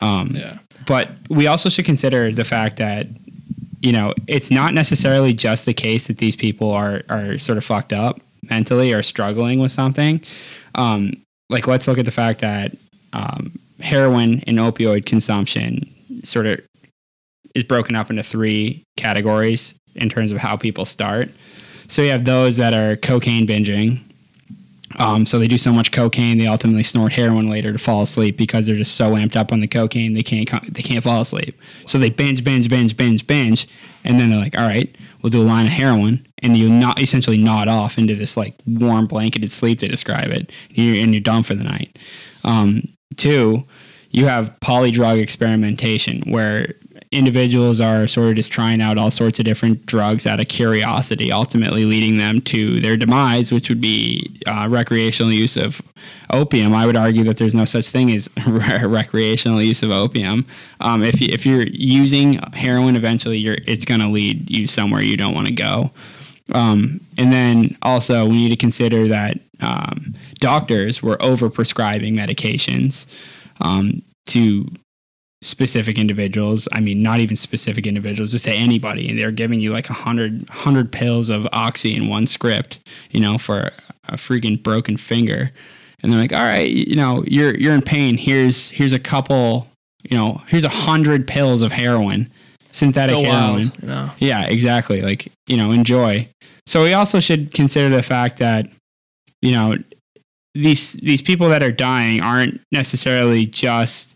Um, 0.01 0.35
Yeah. 0.35 0.57
but 0.87 1.11
we 1.29 1.47
also 1.47 1.69
should 1.69 1.85
consider 1.85 2.31
the 2.31 2.43
fact 2.45 2.77
that 2.77 3.07
you 3.81 3.91
know 3.91 4.13
it's 4.27 4.49
not 4.51 4.73
necessarily 4.73 5.33
just 5.33 5.65
the 5.65 5.73
case 5.73 6.07
that 6.07 6.17
these 6.17 6.35
people 6.35 6.71
are 6.71 7.03
are 7.09 7.37
sort 7.39 7.57
of 7.57 7.63
fucked 7.65 7.93
up 7.93 8.19
mentally 8.49 8.93
or 8.93 9.03
struggling 9.03 9.59
with 9.59 9.71
something 9.71 10.21
um, 10.75 11.13
like 11.49 11.67
let's 11.67 11.87
look 11.87 11.97
at 11.99 12.05
the 12.05 12.11
fact 12.11 12.41
that 12.41 12.75
um, 13.13 13.51
heroin 13.79 14.41
and 14.47 14.57
opioid 14.57 15.05
consumption 15.05 15.91
sort 16.23 16.47
of 16.47 16.59
is 17.55 17.63
broken 17.63 17.95
up 17.95 18.09
into 18.09 18.23
three 18.23 18.83
categories 18.97 19.73
in 19.95 20.09
terms 20.09 20.31
of 20.31 20.37
how 20.37 20.55
people 20.55 20.85
start 20.85 21.29
so 21.87 22.01
you 22.01 22.09
have 22.09 22.25
those 22.25 22.57
that 22.57 22.73
are 22.73 22.95
cocaine 22.95 23.45
binging 23.45 24.01
um, 24.97 25.25
so 25.25 25.39
they 25.39 25.47
do 25.47 25.57
so 25.57 25.71
much 25.71 25.91
cocaine, 25.91 26.37
they 26.37 26.47
ultimately 26.47 26.83
snort 26.83 27.13
heroin 27.13 27.49
later 27.49 27.71
to 27.71 27.79
fall 27.79 28.01
asleep 28.01 28.37
because 28.37 28.65
they're 28.65 28.75
just 28.75 28.95
so 28.95 29.11
amped 29.11 29.35
up 29.35 29.51
on 29.51 29.59
the 29.59 29.67
cocaine 29.67 30.13
they 30.13 30.23
can't 30.23 30.49
they 30.73 30.81
can't 30.81 31.03
fall 31.03 31.21
asleep. 31.21 31.59
So 31.85 31.97
they 31.97 32.09
binge, 32.09 32.43
binge, 32.43 32.69
binge, 32.69 32.97
binge, 32.97 33.25
binge, 33.25 33.67
and 34.03 34.19
then 34.19 34.29
they're 34.29 34.39
like, 34.39 34.57
all 34.57 34.67
right, 34.67 34.93
we'll 35.21 35.29
do 35.29 35.41
a 35.41 35.43
line 35.43 35.67
of 35.67 35.71
heroin, 35.71 36.27
and 36.39 36.57
you 36.57 36.69
not 36.69 36.99
essentially 36.99 37.37
nod 37.37 37.67
off 37.67 37.97
into 37.97 38.15
this 38.15 38.35
like 38.35 38.55
warm 38.65 39.07
blanketed 39.07 39.51
sleep. 39.51 39.79
They 39.79 39.87
describe 39.87 40.29
it, 40.29 40.51
and 40.69 40.77
you're, 40.77 41.03
and 41.03 41.13
you're 41.13 41.21
done 41.21 41.43
for 41.43 41.55
the 41.55 41.63
night. 41.63 41.97
Um, 42.43 42.83
two, 43.17 43.65
you 44.09 44.25
have 44.27 44.55
polydrug 44.61 45.21
experimentation 45.21 46.21
where 46.29 46.75
individuals 47.11 47.81
are 47.81 48.07
sort 48.07 48.29
of 48.29 48.35
just 48.35 48.51
trying 48.51 48.81
out 48.81 48.97
all 48.97 49.11
sorts 49.11 49.37
of 49.37 49.43
different 49.45 49.85
drugs 49.85 50.25
out 50.25 50.39
of 50.39 50.47
curiosity, 50.47 51.31
ultimately 51.31 51.83
leading 51.83 52.17
them 52.17 52.39
to 52.41 52.79
their 52.79 52.95
demise, 52.95 53.51
which 53.51 53.67
would 53.67 53.81
be 53.81 54.39
uh, 54.47 54.67
recreational 54.69 55.31
use 55.31 55.57
of 55.57 55.81
opium. 56.31 56.73
I 56.73 56.85
would 56.85 56.95
argue 56.95 57.25
that 57.25 57.35
there's 57.35 57.53
no 57.53 57.65
such 57.65 57.89
thing 57.89 58.09
as 58.11 58.29
recreational 58.47 59.61
use 59.61 59.83
of 59.83 59.91
opium. 59.91 60.45
Um, 60.79 61.03
if, 61.03 61.19
you, 61.19 61.27
if 61.31 61.45
you're 61.45 61.67
using 61.67 62.33
heroin, 62.53 62.95
eventually 62.95 63.37
you're, 63.37 63.57
it's 63.67 63.83
going 63.83 63.99
to 63.99 64.07
lead 64.07 64.49
you 64.49 64.65
somewhere 64.65 65.01
you 65.01 65.17
don't 65.17 65.35
want 65.35 65.47
to 65.47 65.53
go. 65.53 65.91
Um, 66.53 67.01
and 67.17 67.31
then 67.31 67.77
also, 67.81 68.25
we 68.25 68.35
need 68.35 68.49
to 68.49 68.57
consider 68.57 69.07
that 69.09 69.37
um, 69.59 70.15
doctors 70.39 71.03
were 71.03 71.21
over 71.21 71.49
prescribing 71.49 72.15
medications 72.15 73.05
um, 73.59 74.01
to 74.27 74.67
specific 75.41 75.97
individuals. 75.97 76.67
I 76.71 76.79
mean, 76.79 77.01
not 77.01 77.19
even 77.19 77.35
specific 77.35 77.87
individuals, 77.87 78.31
just 78.31 78.45
to 78.45 78.53
anybody. 78.53 79.09
And 79.09 79.17
they're 79.17 79.31
giving 79.31 79.59
you 79.59 79.73
like 79.73 79.89
a 79.89 79.93
hundred 79.93 80.47
hundred 80.49 80.91
pills 80.91 81.29
of 81.29 81.47
oxy 81.51 81.95
in 81.95 82.07
one 82.09 82.27
script, 82.27 82.79
you 83.09 83.19
know, 83.19 83.37
for 83.37 83.71
a 84.07 84.17
freaking 84.17 84.61
broken 84.61 84.97
finger. 84.97 85.51
And 86.03 86.11
they're 86.11 86.19
like, 86.19 86.33
all 86.33 86.43
right, 86.43 86.69
you 86.69 86.95
know, 86.95 87.23
you're 87.27 87.55
you're 87.55 87.73
in 87.73 87.81
pain. 87.81 88.17
Here's 88.17 88.69
here's 88.71 88.93
a 88.93 88.99
couple, 88.99 89.67
you 90.09 90.17
know, 90.17 90.41
here's 90.47 90.63
a 90.63 90.69
hundred 90.69 91.27
pills 91.27 91.61
of 91.61 91.71
heroin, 91.71 92.31
synthetic 92.71 93.15
Go 93.15 93.23
heroin. 93.23 93.53
wild. 93.53 93.81
You 93.81 93.87
know. 93.87 94.11
Yeah, 94.19 94.45
exactly. 94.45 95.01
Like, 95.01 95.31
you 95.47 95.57
know, 95.57 95.71
enjoy. 95.71 96.27
So 96.67 96.83
we 96.83 96.93
also 96.93 97.19
should 97.19 97.53
consider 97.53 97.95
the 97.95 98.03
fact 98.03 98.37
that, 98.37 98.67
you 99.41 99.51
know, 99.51 99.75
these 100.53 100.93
these 100.93 101.21
people 101.21 101.49
that 101.49 101.63
are 101.63 101.71
dying 101.71 102.21
aren't 102.21 102.61
necessarily 102.71 103.45
just 103.45 104.13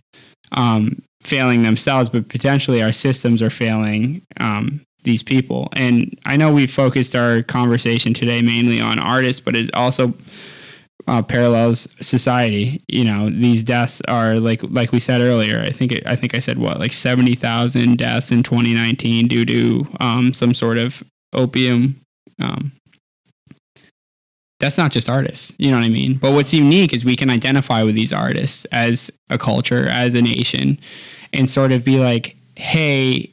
um, 0.51 1.01
failing 1.25 1.63
themselves, 1.63 2.09
but 2.09 2.29
potentially 2.29 2.81
our 2.81 2.91
systems 2.91 3.41
are 3.41 3.49
failing 3.49 4.21
um, 4.39 4.85
these 5.03 5.23
people. 5.23 5.69
And 5.73 6.17
I 6.25 6.37
know 6.37 6.53
we 6.53 6.67
focused 6.67 7.15
our 7.15 7.41
conversation 7.41 8.13
today 8.13 8.41
mainly 8.41 8.79
on 8.79 8.99
artists, 8.99 9.39
but 9.39 9.55
it 9.55 9.73
also 9.73 10.13
uh, 11.07 11.21
parallels 11.21 11.87
society. 12.01 12.83
You 12.87 13.05
know, 13.05 13.29
these 13.29 13.63
deaths 13.63 14.01
are 14.07 14.39
like 14.39 14.61
like 14.63 14.91
we 14.91 14.99
said 14.99 15.21
earlier. 15.21 15.59
I 15.61 15.71
think 15.71 15.99
I 16.05 16.15
think 16.15 16.35
I 16.35 16.39
said 16.39 16.57
what 16.57 16.79
like 16.79 16.93
seventy 16.93 17.35
thousand 17.35 17.97
deaths 17.97 18.31
in 18.31 18.43
2019 18.43 19.27
due 19.27 19.45
to 19.45 19.87
um, 19.99 20.33
some 20.33 20.53
sort 20.53 20.77
of 20.77 21.03
opium. 21.33 22.01
Um, 22.39 22.71
that's 24.59 24.77
not 24.77 24.91
just 24.91 25.09
artists, 25.09 25.53
you 25.57 25.69
know 25.69 25.77
what 25.77 25.85
I 25.85 25.89
mean? 25.89 26.15
But 26.15 26.31
what's 26.31 26.53
unique 26.53 26.93
is 26.93 27.03
we 27.03 27.17
can 27.17 27.29
identify 27.29 27.83
with 27.83 27.93
these 27.93 28.13
artists 28.13 28.65
as 28.71 29.11
a 29.29 29.37
culture, 29.37 29.87
as 29.89 30.15
a 30.15 30.21
nation, 30.21 30.79
and 31.35 31.49
sort 31.49 31.71
of 31.71 31.83
be 31.83 31.99
like, 31.99 32.35
hey, 32.55 33.31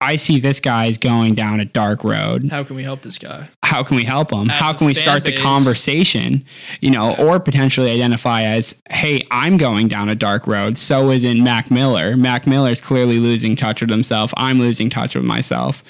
I 0.00 0.14
see 0.16 0.38
this 0.38 0.60
guy's 0.60 0.96
going 0.96 1.34
down 1.34 1.58
a 1.58 1.64
dark 1.64 2.04
road. 2.04 2.48
How 2.50 2.62
can 2.62 2.76
we 2.76 2.84
help 2.84 3.02
this 3.02 3.18
guy? 3.18 3.48
How 3.64 3.82
can 3.82 3.96
we 3.96 4.04
help 4.04 4.32
him? 4.32 4.48
As 4.48 4.56
How 4.56 4.72
can 4.72 4.86
we 4.86 4.94
start 4.94 5.24
the 5.24 5.36
conversation? 5.36 6.44
You 6.80 6.92
know, 6.92 7.16
or 7.16 7.40
potentially 7.40 7.90
identify 7.90 8.42
as, 8.42 8.76
hey, 8.90 9.20
I'm 9.32 9.56
going 9.56 9.88
down 9.88 10.08
a 10.08 10.14
dark 10.14 10.46
road. 10.46 10.78
So 10.78 11.10
is 11.10 11.24
in 11.24 11.42
Mac 11.42 11.70
Miller. 11.70 12.16
Mac 12.16 12.46
Miller's 12.46 12.80
clearly 12.80 13.18
losing 13.18 13.56
touch 13.56 13.80
with 13.80 13.90
himself. 13.90 14.32
I'm 14.36 14.60
losing 14.60 14.88
touch 14.88 15.16
with 15.16 15.24
myself. 15.24 15.82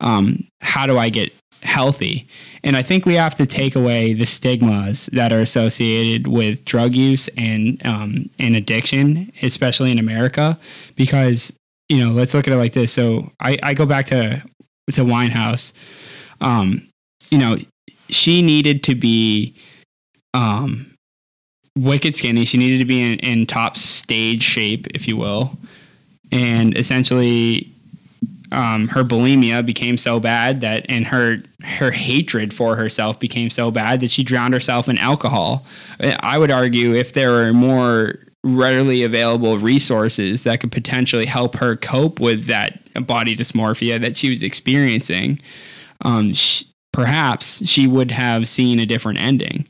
Um, 0.00 0.46
how 0.60 0.86
do 0.86 0.96
I 0.96 1.08
get 1.08 1.32
healthy? 1.66 2.26
And 2.64 2.76
I 2.76 2.82
think 2.82 3.04
we 3.04 3.14
have 3.14 3.34
to 3.36 3.46
take 3.46 3.76
away 3.76 4.14
the 4.14 4.26
stigmas 4.26 5.06
that 5.12 5.32
are 5.32 5.40
associated 5.40 6.26
with 6.26 6.64
drug 6.64 6.94
use 6.94 7.28
and 7.36 7.84
um, 7.86 8.30
and 8.38 8.56
addiction, 8.56 9.32
especially 9.42 9.92
in 9.92 9.98
America, 9.98 10.58
because 10.96 11.52
you 11.88 12.04
know, 12.04 12.12
let's 12.12 12.34
look 12.34 12.46
at 12.46 12.52
it 12.52 12.56
like 12.56 12.72
this. 12.72 12.92
So 12.92 13.30
I, 13.40 13.58
I 13.62 13.74
go 13.74 13.86
back 13.86 14.06
to 14.06 14.42
to 14.92 15.04
Winehouse. 15.04 15.72
Um, 16.40 16.88
you 17.30 17.38
know, 17.38 17.56
she 18.08 18.42
needed 18.42 18.82
to 18.84 18.94
be 18.94 19.54
um, 20.34 20.94
wicked 21.76 22.14
skinny. 22.14 22.44
She 22.44 22.58
needed 22.58 22.78
to 22.78 22.84
be 22.84 23.12
in, 23.12 23.18
in 23.20 23.46
top 23.46 23.76
stage 23.76 24.42
shape, 24.42 24.86
if 24.94 25.08
you 25.08 25.16
will, 25.16 25.58
and 26.32 26.76
essentially 26.76 27.72
um, 28.52 28.88
her 28.88 29.02
bulimia 29.04 29.64
became 29.64 29.98
so 29.98 30.20
bad 30.20 30.60
that 30.60 30.86
and 30.88 31.06
her 31.06 31.42
her 31.62 31.90
hatred 31.90 32.54
for 32.54 32.76
herself 32.76 33.18
became 33.18 33.50
so 33.50 33.70
bad 33.70 34.00
that 34.00 34.10
she 34.10 34.22
drowned 34.22 34.54
herself 34.54 34.88
in 34.88 34.98
alcohol. 34.98 35.64
I 36.00 36.38
would 36.38 36.50
argue 36.50 36.94
if 36.94 37.12
there 37.12 37.30
were 37.32 37.52
more 37.52 38.14
readily 38.44 39.02
available 39.02 39.58
resources 39.58 40.44
that 40.44 40.60
could 40.60 40.70
potentially 40.70 41.26
help 41.26 41.56
her 41.56 41.74
cope 41.76 42.20
with 42.20 42.46
that 42.46 42.80
body 43.06 43.34
dysmorphia 43.36 44.00
that 44.00 44.16
she 44.16 44.30
was 44.30 44.42
experiencing, 44.42 45.40
um, 46.02 46.32
sh- 46.32 46.64
perhaps 46.92 47.66
she 47.66 47.88
would 47.88 48.12
have 48.12 48.48
seen 48.48 48.78
a 48.78 48.86
different 48.86 49.18
ending. 49.18 49.66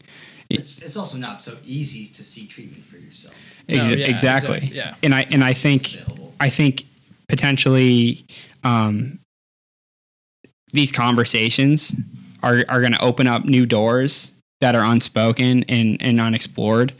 It's, 0.50 0.82
it's 0.82 0.96
also 0.96 1.16
not 1.16 1.40
so 1.40 1.56
easy 1.64 2.06
to 2.08 2.22
seek 2.22 2.50
treatment 2.50 2.84
for 2.84 2.98
yourself. 2.98 3.34
No, 3.68 3.76
yeah, 3.76 4.06
exactly. 4.06 4.58
exact- 4.58 4.74
yeah. 4.74 4.94
And 5.02 5.14
I 5.14 5.26
and 5.30 5.42
I 5.42 5.54
think. 5.54 5.96
I 6.38 6.50
think 6.50 6.84
potentially 7.28 8.26
um, 8.66 9.20
these 10.72 10.90
conversations 10.90 11.94
are, 12.42 12.64
are 12.68 12.80
going 12.80 12.92
to 12.92 13.02
open 13.02 13.26
up 13.26 13.44
new 13.44 13.64
doors 13.64 14.32
that 14.60 14.74
are 14.74 14.84
unspoken 14.84 15.64
and, 15.68 15.96
and 16.00 16.20
unexplored 16.20 16.92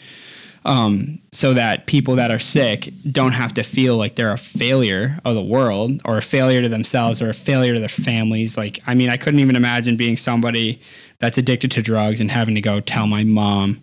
um, 0.64 1.20
so 1.32 1.54
that 1.54 1.86
people 1.86 2.16
that 2.16 2.30
are 2.30 2.38
sick 2.38 2.92
don't 3.10 3.32
have 3.32 3.54
to 3.54 3.62
feel 3.62 3.96
like 3.96 4.14
they're 4.14 4.32
a 4.32 4.38
failure 4.38 5.18
of 5.24 5.34
the 5.34 5.42
world 5.42 6.00
or 6.04 6.18
a 6.18 6.22
failure 6.22 6.62
to 6.62 6.68
themselves 6.68 7.20
or 7.20 7.30
a 7.30 7.34
failure 7.34 7.74
to 7.74 7.80
their 7.80 7.88
families. 7.88 8.56
Like, 8.56 8.80
I 8.86 8.94
mean, 8.94 9.10
I 9.10 9.16
couldn't 9.16 9.40
even 9.40 9.56
imagine 9.56 9.96
being 9.96 10.16
somebody 10.16 10.80
that's 11.18 11.38
addicted 11.38 11.70
to 11.72 11.82
drugs 11.82 12.20
and 12.20 12.30
having 12.30 12.54
to 12.54 12.60
go 12.60 12.80
tell 12.80 13.06
my 13.06 13.24
mom 13.24 13.82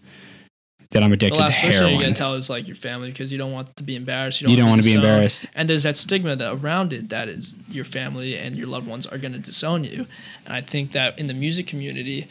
that 0.94 1.04
I'm 1.04 1.10
the 1.10 1.16
addicted 1.16 1.36
to 1.36 1.41
last 1.41 1.62
person 1.62 1.89
you're 1.89 2.02
gonna 2.02 2.14
tell 2.14 2.34
is 2.36 2.50
like 2.50 2.68
your 2.68 2.76
family 2.76 3.12
because 3.12 3.32
you 3.32 3.38
don't 3.38 3.52
want 3.52 3.76
to 3.76 3.84
be 3.84 3.96
embarrassed. 3.96 4.41
You 4.41 4.48
don't 4.48 4.58
want 4.58 4.70
wanna 4.70 4.84
be 4.84 4.94
disowned. 4.94 5.06
embarrassed. 5.06 5.46
And 5.56 5.70
there's 5.70 5.84
that 5.84 5.98
stigma 5.98 6.36
that 6.36 6.54
around 6.54 6.94
it 6.94 7.10
that 7.10 7.30
is 7.30 7.58
your 7.70 7.86
family 7.86 8.38
and 8.38 8.56
your 8.56 8.68
loved 8.68 8.88
ones 8.88 9.06
are 9.06 9.18
gonna 9.18 9.39
disown 9.39 9.84
you. 9.84 10.08
And 10.46 10.54
I 10.54 10.62
think 10.62 10.91
that 10.94 11.20
in 11.20 11.28
the 11.28 11.34
music 11.34 11.68
community, 11.68 12.28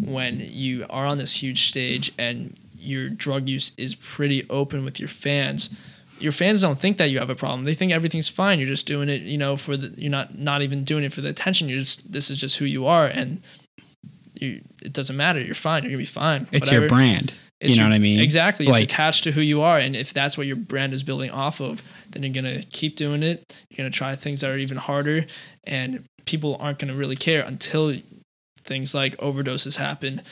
when 0.00 0.40
you 0.40 0.86
are 0.88 1.06
on 1.06 1.18
this 1.18 1.42
huge 1.42 1.68
stage 1.68 2.12
and 2.18 2.56
your 2.82 3.08
drug 3.08 3.48
use 3.48 3.72
is 3.76 3.94
pretty 3.94 4.48
open 4.50 4.84
with 4.84 4.98
your 4.98 5.08
fans. 5.08 5.70
Your 6.18 6.32
fans 6.32 6.60
don't 6.60 6.78
think 6.78 6.98
that 6.98 7.10
you 7.10 7.18
have 7.18 7.30
a 7.30 7.34
problem. 7.34 7.64
They 7.64 7.74
think 7.74 7.92
everything's 7.92 8.28
fine. 8.28 8.58
You're 8.58 8.68
just 8.68 8.86
doing 8.86 9.08
it, 9.08 9.22
you 9.22 9.38
know, 9.38 9.56
for 9.56 9.76
the 9.76 9.94
you're 10.00 10.10
not 10.10 10.38
not 10.38 10.62
even 10.62 10.84
doing 10.84 11.04
it 11.04 11.12
for 11.12 11.20
the 11.20 11.28
attention. 11.28 11.68
You're 11.68 11.78
just 11.78 12.10
this 12.12 12.30
is 12.30 12.38
just 12.38 12.58
who 12.58 12.64
you 12.64 12.86
are 12.86 13.06
and 13.06 13.40
you 14.34 14.60
it 14.82 14.92
doesn't 14.92 15.16
matter. 15.16 15.40
You're 15.40 15.54
fine. 15.54 15.82
You're 15.82 15.90
gonna 15.90 15.98
be 15.98 16.04
fine. 16.04 16.48
It's 16.52 16.70
your 16.70 16.88
brand. 16.88 17.32
It's 17.62 17.70
you 17.70 17.76
know 17.76 17.82
your- 17.84 17.90
what 17.90 17.94
I 17.96 17.98
mean? 18.00 18.20
Exactly. 18.20 18.66
It's 18.66 18.78
attached 18.80 19.24
to 19.24 19.32
who 19.32 19.40
you 19.40 19.62
are. 19.62 19.78
And 19.78 19.94
if 19.96 20.12
that's 20.12 20.36
what 20.36 20.46
your 20.46 20.56
brand 20.56 20.92
is 20.92 21.02
building 21.02 21.30
off 21.30 21.60
of, 21.60 21.82
then 22.10 22.22
you're 22.22 22.32
going 22.32 22.60
to 22.60 22.66
keep 22.68 22.96
doing 22.96 23.22
it. 23.22 23.44
You're 23.70 23.78
going 23.78 23.90
to 23.92 23.96
try 23.96 24.14
things 24.16 24.40
that 24.40 24.50
are 24.50 24.58
even 24.58 24.76
harder. 24.78 25.26
And 25.64 26.04
people 26.26 26.56
aren't 26.60 26.78
going 26.80 26.90
to 26.92 26.96
really 26.98 27.16
care 27.16 27.42
until 27.42 27.94
things 28.64 28.94
like 28.94 29.16
overdoses 29.18 29.76
happen, 29.76 30.22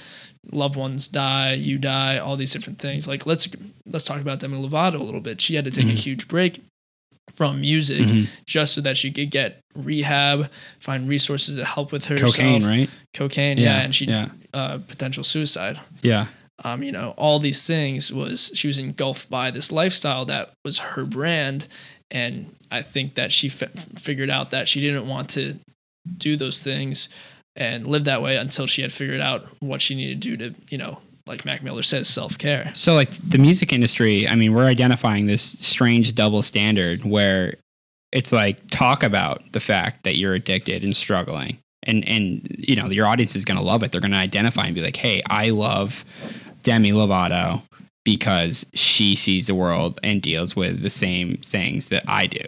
loved 0.53 0.77
ones 0.77 1.09
die, 1.09 1.55
you 1.55 1.79
die, 1.79 2.19
all 2.19 2.37
these 2.37 2.53
different 2.53 2.79
things. 2.79 3.07
Like 3.09 3.27
let's 3.27 3.49
let's 3.87 4.05
talk 4.05 4.21
about 4.21 4.39
Demi 4.41 4.57
Lovato 4.57 4.95
a 5.01 5.03
little 5.03 5.21
bit. 5.21 5.41
She 5.41 5.55
had 5.57 5.65
to 5.65 5.71
take 5.71 5.87
a 5.87 5.91
Mhm. 5.91 5.99
huge 5.99 6.29
break 6.29 6.63
from 7.33 7.61
music 7.61 8.07
Mhm. 8.07 8.27
just 8.47 8.75
so 8.75 8.81
that 8.81 8.97
she 8.97 9.11
could 9.13 9.31
get 9.31 9.61
rehab, 9.77 10.51
find 10.81 11.09
resources 11.09 11.57
to 11.57 11.65
help 11.65 11.93
with 11.93 12.07
her. 12.07 12.17
Cocaine, 12.19 12.65
right? 12.65 12.91
Cocaine, 13.15 13.59
yeah, 13.59 13.81
and 13.81 13.95
she 13.95 14.07
yeah, 14.07 14.29
uh, 14.55 14.79
potential 14.79 15.23
suicide 15.25 15.79
yeah. 16.03 16.27
Um, 16.65 16.83
you 16.83 16.93
know, 16.93 17.15
all 17.17 17.39
these 17.39 17.67
things 17.67 18.13
was 18.13 18.51
she 18.55 18.67
was 18.67 18.79
engulfed 18.79 19.31
by 19.31 19.51
this 19.51 19.73
lifestyle 19.73 20.25
that 20.27 20.53
was 20.65 20.79
her 20.79 21.05
brand, 21.05 21.69
and 22.11 22.55
I 22.71 22.83
think 22.83 23.15
that 23.15 23.33
she 23.33 23.49
fi- 23.49 23.67
figured 23.97 24.31
out 24.31 24.51
that 24.51 24.69
she 24.69 24.81
didn't 24.81 25.09
want 25.09 25.31
to 25.31 25.59
do 26.17 26.37
those 26.37 26.61
things 26.61 27.09
and 27.57 27.87
live 27.87 28.05
that 28.05 28.23
way 28.23 28.37
until 28.37 28.67
she 28.67 28.83
had 28.83 28.93
figured 28.93 29.21
out 29.21 29.47
what 29.61 29.83
she 29.83 29.95
needed 29.95 30.23
to 30.23 30.37
do 30.37 30.51
to, 30.51 30.61
you 30.71 30.79
know, 30.79 30.99
like 31.27 31.45
Mac 31.45 31.63
Miller 31.63 31.83
says, 31.83 32.09
self 32.09 32.37
care. 32.39 32.73
So, 32.75 32.95
like 32.95 33.11
the 33.11 33.39
music 33.39 33.73
industry, 33.73 34.29
I 34.29 34.35
mean, 34.35 34.55
we're 34.55 34.67
identifying 34.67 35.27
this 35.27 35.43
strange 35.43 36.15
double 36.15 36.43
standard 36.43 37.05
where 37.05 37.55
it's 38.13 38.33
like 38.33 38.67
talk 38.69 39.03
about 39.03 39.53
the 39.53 39.61
fact 39.61 40.05
that 40.05 40.17
you're 40.17 40.35
addicted 40.35 40.83
and 40.83 40.97
struggling, 40.97 41.59
and 41.85 42.07
and 42.09 42.55
you 42.59 42.77
know 42.77 42.89
your 42.89 43.07
audience 43.07 43.37
is 43.37 43.45
going 43.45 43.59
to 43.59 43.65
love 43.65 43.83
it. 43.83 43.93
They're 43.93 44.01
going 44.01 44.11
to 44.11 44.17
identify 44.17 44.67
and 44.67 44.75
be 44.75 44.83
like, 44.83 44.97
"Hey, 44.97 45.23
I 45.29 45.51
love 45.51 46.05
Demi 46.63 46.93
Lovato 46.93 47.63
because 48.05 48.65
she 48.75 49.15
sees 49.15 49.47
the 49.47 49.55
world 49.55 49.99
and 50.03 50.23
deals 50.23 50.57
with 50.57 50.83
the 50.83 50.91
same 50.91 51.37
things 51.39 51.89
that 51.89 52.05
I 52.09 52.27
do." 52.27 52.45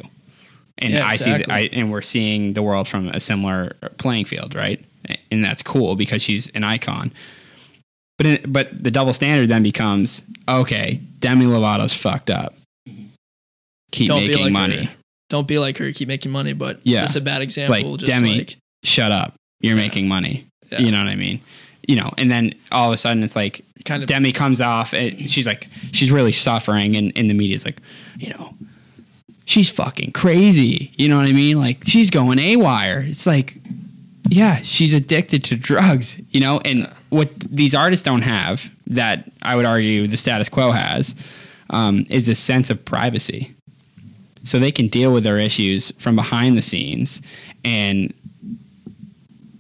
And 0.79 0.95
Yeah, 0.95 1.07
I 1.07 1.17
see, 1.17 1.31
exactly. 1.31 1.55
I, 1.55 1.61
and 1.73 1.93
we're 1.93 2.03
seeing 2.03 2.55
the 2.55 2.63
world 2.63 2.89
from 2.89 3.09
a 3.09 3.21
similar 3.21 3.77
playing 3.99 4.25
field, 4.25 4.55
right? 4.55 4.83
And 5.31 5.45
that's 5.45 5.63
cool 5.63 5.95
because 5.97 6.23
she's 6.23 6.49
an 6.51 6.65
icon. 6.65 7.13
But 8.19 8.27
in, 8.27 8.53
but 8.53 8.83
the 8.83 8.91
double 8.91 9.13
standard 9.13 9.49
then 9.49 9.63
becomes 9.63 10.23
okay. 10.49 11.01
Demi 11.19 11.45
Lovato's 11.47 11.93
fucked 11.93 12.31
up. 12.31 12.55
Keep 13.93 14.09
Don't 14.09 14.27
making 14.27 14.45
like 14.45 14.53
money. 14.53 14.85
her. 14.85 14.93
Don't 15.29 15.47
be 15.47 15.59
like 15.59 15.79
her. 15.79 15.93
Keep 15.93 16.09
making 16.09 16.33
money, 16.33 16.53
but 16.53 16.81
Yeah. 16.85 17.05
it's 17.05 17.17
a 17.17 17.21
bad 17.21 17.43
example. 17.43 17.91
Like, 17.93 18.01
just 18.01 18.07
Demi- 18.11 18.39
like 18.39 18.57
Shut 18.85 19.13
up. 19.13 19.35
You're 19.61 19.77
Yeah. 19.77 19.83
making 19.83 20.09
money. 20.09 20.47
Yeah. 20.71 20.81
You 20.81 20.91
know 20.91 20.99
what 20.99 21.09
I 21.09 21.15
mean? 21.17 21.41
You 21.89 21.97
know, 21.97 22.13
and 22.17 22.31
then 22.31 22.55
all 22.71 22.89
of 22.89 22.95
a 22.95 22.97
sudden 22.97 23.23
it's 23.23 23.37
like 23.37 23.65
kind 23.85 24.03
of 24.03 24.09
Demi 24.09 24.33
comes 24.33 24.61
off 24.61 24.93
and 24.93 25.29
she's 25.29 25.47
like 25.47 25.67
she's 25.93 26.11
really 26.11 26.33
suffering 26.33 26.97
and, 26.97 27.13
and 27.17 27.29
the 27.29 27.35
media's 27.35 27.65
like, 27.65 27.81
you 28.19 28.31
know, 28.31 28.55
she's 29.45 29.69
fucking 29.69 30.13
crazy. 30.13 30.93
You 30.97 31.09
know 31.09 31.17
what 31.17 31.27
I 31.27 31.33
mean? 31.33 31.59
Like 31.59 31.85
she's 31.85 32.11
going 32.11 32.39
AWire. 32.39 33.09
It's 33.09 33.27
like 33.27 33.57
yeah, 34.29 34.61
she's 34.63 34.95
addicted 34.95 35.45
to 35.45 35.57
drugs, 35.57 36.19
you 36.31 36.41
know, 36.41 36.61
and 36.65 36.91
what 37.11 37.31
these 37.41 37.75
artists 37.75 38.05
don't 38.05 38.23
have 38.23 38.71
that 38.87 39.31
I 39.43 39.57
would 39.57 39.67
argue 39.67 40.07
the 40.07 40.17
status 40.17 40.49
quo 40.49 40.71
has 40.71 41.15
um, 41.71 42.07
is 42.09 42.29
a 42.29 42.35
sense 42.35 42.71
of 42.71 42.85
privacy. 42.85 43.55
So 44.45 44.59
they 44.59 44.73
can 44.73 44.89
deal 44.89 45.13
with 45.13 45.25
their 45.25 45.39
issues 45.39 45.93
from 45.99 46.17
behind 46.17 46.57
the 46.57 46.63
scenes 46.63 47.21
and 47.65 48.13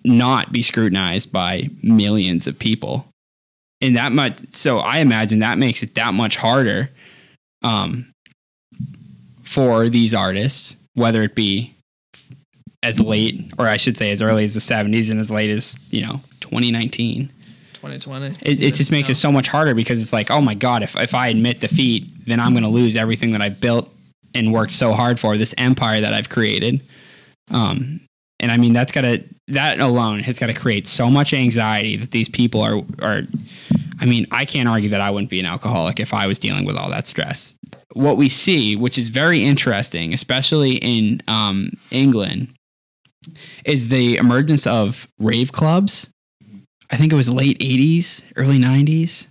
not 0.04 0.52
be 0.52 0.62
scrutinized 0.62 1.30
by 1.32 1.68
millions 1.82 2.46
of 2.46 2.58
people. 2.58 3.06
And 3.80 3.96
that 3.96 4.12
much, 4.12 4.38
so 4.52 4.78
I 4.78 4.98
imagine 4.98 5.40
that 5.40 5.58
makes 5.58 5.82
it 5.82 5.94
that 5.96 6.14
much 6.14 6.36
harder 6.36 6.90
um, 7.62 8.10
for 9.42 9.88
these 9.88 10.14
artists, 10.14 10.76
whether 10.94 11.22
it 11.22 11.34
be 11.34 11.74
as 12.82 12.98
late, 13.00 13.52
or 13.58 13.68
I 13.68 13.76
should 13.76 13.96
say 13.96 14.10
as 14.10 14.20
early 14.22 14.44
as 14.44 14.54
the 14.54 14.60
70s 14.60 15.10
and 15.10 15.20
as 15.20 15.30
late 15.30 15.50
as, 15.50 15.76
you 15.90 16.00
know, 16.04 16.20
2019. 16.40 17.30
2020. 17.74 18.36
It, 18.42 18.62
it 18.62 18.74
just 18.74 18.90
makes 18.90 19.08
Yeah. 19.08 19.12
it 19.12 19.16
so 19.16 19.32
much 19.32 19.48
harder 19.48 19.74
because 19.74 20.00
it's 20.00 20.12
like, 20.12 20.30
oh 20.30 20.40
my 20.40 20.54
God, 20.54 20.82
if, 20.82 20.96
if 20.96 21.14
I 21.14 21.28
admit 21.28 21.60
defeat, 21.60 22.08
then 22.26 22.40
I'm 22.40 22.52
going 22.52 22.64
to 22.64 22.68
lose 22.68 22.96
everything 22.96 23.32
that 23.32 23.42
I've 23.42 23.60
built 23.60 23.88
and 24.34 24.52
worked 24.52 24.72
so 24.72 24.92
hard 24.94 25.20
for, 25.20 25.36
this 25.36 25.54
empire 25.58 26.00
that 26.00 26.14
I've 26.14 26.28
created. 26.28 26.80
Um, 27.50 28.00
and 28.40 28.50
I 28.50 28.56
mean, 28.56 28.72
that's 28.72 28.92
got 28.92 29.02
to, 29.02 29.22
that 29.52 29.80
alone 29.80 30.20
has 30.20 30.38
got 30.38 30.46
to 30.46 30.54
create 30.54 30.86
so 30.86 31.10
much 31.10 31.32
anxiety 31.32 31.96
that 31.96 32.10
these 32.10 32.28
people 32.28 32.60
are, 32.60 32.80
are, 33.00 33.22
I 34.00 34.06
mean, 34.06 34.26
I 34.30 34.44
can't 34.44 34.68
argue 34.68 34.90
that 34.90 35.00
I 35.00 35.10
wouldn't 35.10 35.30
be 35.30 35.40
an 35.40 35.46
alcoholic 35.46 36.00
if 36.00 36.14
I 36.14 36.26
was 36.26 36.38
dealing 36.38 36.64
with 36.64 36.76
all 36.76 36.90
that 36.90 37.06
stress. 37.06 37.54
What 37.92 38.16
we 38.16 38.28
see, 38.28 38.76
which 38.76 38.96
is 38.96 39.08
very 39.08 39.44
interesting, 39.44 40.14
especially 40.14 40.76
in 40.76 41.22
um, 41.28 41.72
England, 41.90 42.54
is 43.64 43.88
the 43.88 44.16
emergence 44.16 44.66
of 44.66 45.06
rave 45.18 45.52
clubs. 45.52 46.08
I 46.90 46.96
think 46.96 47.12
it 47.12 47.16
was 47.16 47.28
late 47.28 47.58
80s, 47.58 48.22
early 48.36 48.58
90s. 48.58 49.26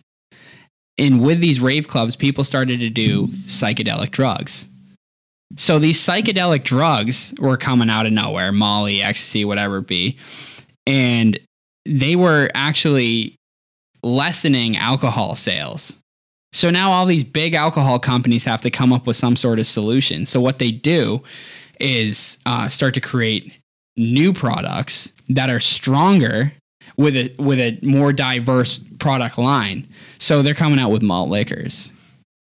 And 0.98 1.22
with 1.22 1.40
these 1.40 1.60
rave 1.60 1.88
clubs, 1.88 2.16
people 2.16 2.44
started 2.44 2.80
to 2.80 2.90
do 2.90 3.28
psychedelic 3.48 4.12
drugs. 4.12 4.68
So 5.58 5.80
these 5.80 5.99
psychedelic 5.99 6.64
drugs 6.64 7.34
were 7.39 7.58
coming 7.58 7.89
out 7.89 8.06
of 8.06 8.14
nowhere, 8.14 8.52
Molly, 8.52 9.02
ecstasy, 9.02 9.45
whatever 9.45 9.80
it 9.80 9.88
be. 9.88 10.18
And 10.88 11.39
they 11.86 12.16
were 12.16 12.49
actually 12.54 13.36
lessening 14.04 14.78
alcohol 14.78 15.36
sales. 15.36 15.95
So 16.54 16.70
now 16.70 16.91
all 16.91 17.06
these 17.06 17.24
big 17.24 17.54
alcohol 17.54 17.99
companies 17.99 18.43
have 18.45 18.62
to 18.64 18.70
come 18.70 18.91
up 18.91 19.08
with 19.08 19.16
some 19.16 19.36
sort 19.36 19.60
of 19.60 19.68
solution. 19.68 20.26
So 20.26 20.41
what 20.41 20.60
they 20.60 20.72
do 20.72 21.24
is 21.80 22.38
uh, 22.45 22.68
start 22.68 22.93
to 22.95 23.02
create 23.02 23.54
new 23.95 24.34
products 24.34 25.12
that 25.30 25.49
are 25.49 25.60
stronger 25.60 26.54
with 26.97 27.16
a 27.16 27.34
with 27.39 27.60
a 27.60 27.80
more 27.82 28.12
diverse 28.12 28.80
product 28.99 29.38
line. 29.38 29.88
So 30.20 30.41
they're 30.41 30.54
coming 30.54 30.80
out 30.80 30.91
with 30.91 31.02
malt 31.02 31.30
liquors. 31.30 31.89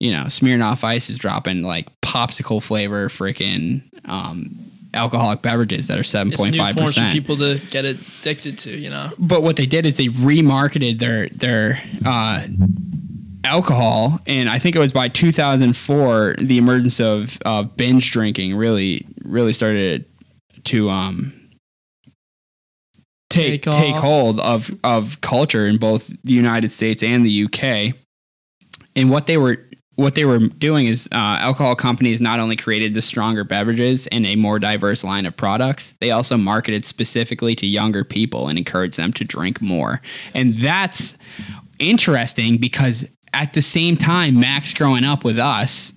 You 0.01 0.13
know, 0.13 0.25
Smirnoff 0.25 0.85
Ice 0.85 1.11
is 1.11 1.19
dropping 1.19 1.63
like 1.63 1.89
popsicle 2.01 2.63
flavor 2.63 3.09
freaking 3.09 3.83
um, 4.05 4.71
alcoholic 4.95 5.43
beverages 5.43 5.89
that 5.89 5.99
are 5.99 6.05
seven 6.05 6.33
It's 6.33 6.41
point 6.41 6.57
five 6.57 6.77
percent. 6.77 7.13
people 7.13 7.37
to 7.39 7.59
get 7.71 7.85
addicted 7.85 8.59
to, 8.59 8.71
you 8.77 8.91
know. 8.91 9.11
But 9.19 9.43
what 9.43 9.57
they 9.57 9.67
did 9.67 9.87
is 9.87 9.97
they 9.97 10.07
remarketed 10.07 10.99
their 10.99 11.29
their 11.31 11.83
uh, 12.07 12.47
alcohol, 13.45 14.21
and 14.27 14.49
I 14.49 14.59
think 14.59 14.77
it 14.77 14.79
was 14.79 14.93
by 14.93 15.09
2004 15.09 16.37
the 16.39 16.59
emergence 16.59 17.01
of 17.01 17.39
uh, 17.45 17.63
binge 17.63 18.11
drinking 18.13 18.55
really 18.55 19.07
really 19.25 19.53
started 19.53 20.05
to 20.65 20.91
um 20.91 21.33
take 23.31 23.63
Take 23.63 23.75
take 23.75 23.97
hold 23.97 24.41
of 24.41 24.75
of 24.85 25.21
culture 25.21 25.67
in 25.67 25.79
both 25.79 26.09
the 26.25 26.33
United 26.33 26.69
States 26.69 27.03
and 27.03 27.25
the 27.25 27.45
UK. 27.45 27.95
And 28.97 29.11
what 29.11 29.27
they 29.27 29.37
were 29.37 29.65
what 29.99 30.15
they 30.15 30.25
were 30.25 30.39
doing 30.39 30.87
is 30.87 31.09
uh, 31.11 31.17
alcohol 31.41 31.75
companies 31.75 32.21
not 32.21 32.39
only 32.39 32.55
created 32.55 32.95
the 32.95 33.03
stronger 33.03 33.43
beverages 33.43 34.07
and 34.07 34.25
a 34.25 34.37
more 34.37 34.61
diverse 34.61 35.03
line 35.03 35.27
of 35.27 35.37
products, 35.37 35.95
they 35.99 36.13
also 36.13 36.37
marketed 36.37 36.85
specifically 36.85 37.57
to 37.57 37.67
younger 37.67 38.05
people 38.05 38.47
and 38.47 38.57
encouraged 38.57 38.97
them 38.97 39.13
to 39.13 39.25
drink 39.25 39.61
more. 39.61 40.01
And 40.35 40.57
that's 40.59 41.17
interesting 41.81 42.59
because 42.59 43.09
at 43.33 43.55
the 43.55 43.61
same 43.61 43.97
time, 43.97 44.39
Mac's 44.39 44.73
growing 44.73 45.03
up 45.03 45.25
with 45.25 45.39
us, 45.39 45.93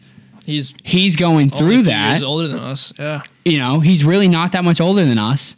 He's 0.47 0.73
he's 0.83 1.15
going 1.15 1.51
through 1.51 1.83
that 1.83 2.13
Years 2.13 2.23
older 2.23 2.47
than 2.47 2.57
us. 2.59 2.91
Yeah. 2.97 3.21
you 3.45 3.59
know, 3.59 3.81
he's 3.81 4.03
really 4.03 4.27
not 4.27 4.53
that 4.53 4.63
much 4.63 4.81
older 4.81 5.05
than 5.05 5.19
us. 5.19 5.55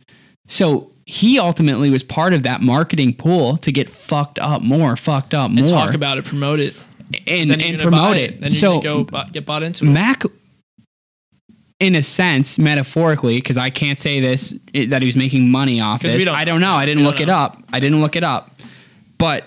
So 0.50 0.91
he 1.06 1.39
ultimately 1.39 1.89
was 1.89 2.04
part 2.04 2.34
of 2.34 2.44
that 2.44 2.60
marketing 2.60 3.14
pool 3.14 3.56
to 3.58 3.72
get 3.72 3.89
fucked 3.89 4.38
up 4.39 4.62
more, 4.62 4.98
fucked 4.98 5.34
up 5.34 5.50
more, 5.52 5.60
And 5.64 5.70
talk 5.70 5.94
about 5.94 6.18
it, 6.18 6.26
promote 6.26 6.60
it, 6.60 6.76
and, 7.28 7.49
then 7.49 7.61
and 7.61 7.82
promote 7.82 8.18
it. 8.18 8.39
Then 8.41 8.51
you're 8.51 8.59
so 8.59 8.80
go 8.82 9.03
bu- 9.03 9.32
get 9.32 9.45
bought 9.45 9.64
into 9.64 9.86
it. 9.86 9.89
Mac, 9.89 10.24
in 11.80 11.95
a 11.95 12.01
sense, 12.03 12.57
metaphorically, 12.57 13.36
because 13.38 13.57
I 13.57 13.70
can't 13.70 13.99
say 13.99 14.20
this 14.20 14.53
i- 14.76 14.86
that 14.86 15.01
he 15.01 15.07
was 15.07 15.16
making 15.16 15.49
money 15.51 15.82
off 15.82 16.01
this. 16.01 16.28
I 16.30 16.45
don't 16.45 16.61
know. 16.61 16.74
I 16.74 16.86
didn't 16.86 17.03
look 17.03 17.18
don't 17.18 17.30
it 17.30 17.30
up. 17.30 17.61
I 17.74 17.80
didn't 17.80 17.99
look 18.01 18.16
it 18.16 18.24
up. 18.24 18.55
But 19.18 19.45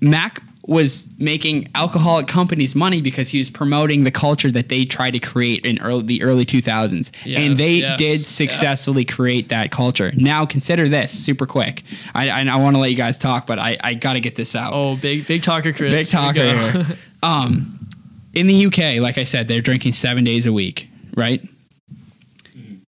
Mac 0.00 0.42
was 0.64 1.08
making 1.18 1.68
alcoholic 1.74 2.28
companies 2.28 2.74
money 2.74 3.00
because 3.00 3.30
he 3.30 3.38
was 3.38 3.50
promoting 3.50 4.04
the 4.04 4.10
culture 4.10 4.50
that 4.50 4.68
they 4.68 4.84
tried 4.84 5.10
to 5.10 5.18
create 5.18 5.64
in 5.66 5.80
early, 5.82 6.04
the 6.04 6.22
early 6.22 6.46
2000s. 6.46 7.10
Yes, 7.24 7.40
and 7.40 7.58
they 7.58 7.74
yes, 7.76 7.98
did 7.98 8.20
yeah. 8.20 8.26
successfully 8.26 9.04
create 9.04 9.48
that 9.48 9.72
culture. 9.72 10.12
Now, 10.16 10.46
consider 10.46 10.88
this 10.88 11.10
super 11.10 11.46
quick. 11.46 11.82
I, 12.14 12.30
I, 12.30 12.46
I 12.48 12.56
want 12.56 12.76
to 12.76 12.80
let 12.80 12.90
you 12.90 12.96
guys 12.96 13.18
talk, 13.18 13.46
but 13.46 13.58
I, 13.58 13.76
I 13.82 13.94
got 13.94 14.12
to 14.12 14.20
get 14.20 14.36
this 14.36 14.54
out. 14.54 14.72
Oh, 14.72 14.96
big 14.96 15.26
big 15.26 15.42
talker, 15.42 15.72
Chris. 15.72 15.92
Big 15.92 16.08
talker 16.08 16.86
Um, 17.22 17.88
in 18.34 18.46
the 18.46 18.66
UK, 18.66 19.00
like 19.00 19.18
I 19.18 19.24
said, 19.24 19.46
they're 19.46 19.60
drinking 19.60 19.92
seven 19.92 20.24
days 20.24 20.46
a 20.46 20.52
week, 20.52 20.88
right? 21.16 21.46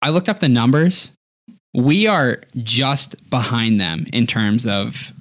I 0.02 0.10
looked 0.10 0.30
up 0.30 0.40
the 0.40 0.50
numbers. 0.50 1.12
We 1.74 2.08
are 2.08 2.42
just 2.58 3.30
behind 3.30 3.80
them 3.80 4.06
in 4.12 4.28
terms 4.28 4.68
of 4.68 5.14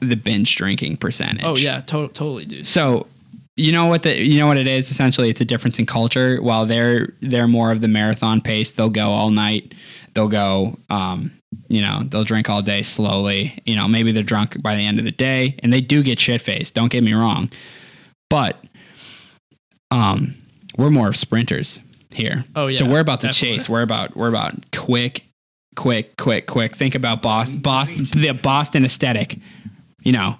the 0.00 0.16
binge 0.16 0.56
drinking 0.56 0.96
percentage. 0.96 1.44
oh 1.44 1.56
yeah, 1.56 1.80
to- 1.82 2.08
totally, 2.08 2.44
dude. 2.44 2.66
So 2.66 3.06
you 3.56 3.72
know 3.72 3.86
what 3.86 4.02
the 4.04 4.16
you 4.16 4.38
know 4.38 4.46
what 4.46 4.56
it 4.56 4.66
is 4.68 4.90
essentially? 4.90 5.28
It's 5.28 5.40
a 5.40 5.44
difference 5.44 5.78
in 5.78 5.86
culture. 5.86 6.40
While 6.40 6.66
they're 6.66 7.12
they're 7.20 7.48
more 7.48 7.70
of 7.72 7.80
the 7.80 7.88
marathon 7.88 8.40
pace 8.40 8.72
they'll 8.72 8.88
go 8.90 9.08
all 9.08 9.30
night. 9.30 9.74
They'll 10.14 10.28
go 10.28 10.78
um 10.88 11.32
you 11.68 11.82
know 11.82 12.02
they'll 12.04 12.24
drink 12.24 12.48
all 12.48 12.62
day 12.62 12.82
slowly. 12.82 13.58
You 13.66 13.76
know 13.76 13.86
maybe 13.88 14.12
they're 14.12 14.22
drunk 14.22 14.62
by 14.62 14.76
the 14.76 14.86
end 14.86 14.98
of 14.98 15.04
the 15.04 15.10
day 15.10 15.56
and 15.58 15.72
they 15.72 15.80
do 15.80 16.02
get 16.02 16.18
shit 16.20 16.40
faced 16.40 16.74
don't 16.74 16.90
get 16.90 17.02
me 17.04 17.12
wrong. 17.12 17.50
But 18.30 18.62
um 19.90 20.36
we're 20.78 20.90
more 20.90 21.08
of 21.08 21.16
sprinters 21.16 21.80
here. 22.10 22.44
Oh, 22.56 22.68
yeah 22.68 22.78
so 22.78 22.86
we're 22.86 23.00
about 23.00 23.20
to 23.22 23.26
definitely. 23.28 23.58
chase. 23.58 23.68
We're 23.68 23.82
about 23.82 24.16
we're 24.16 24.28
about 24.28 24.54
quick 24.72 25.24
quick 25.76 26.16
quick 26.16 26.46
quick. 26.46 26.76
Think 26.76 26.94
about 26.94 27.20
boston 27.20 27.60
boston 27.60 28.08
the 28.14 28.32
boston 28.32 28.84
aesthetic 28.84 29.38
you 30.02 30.12
know 30.12 30.36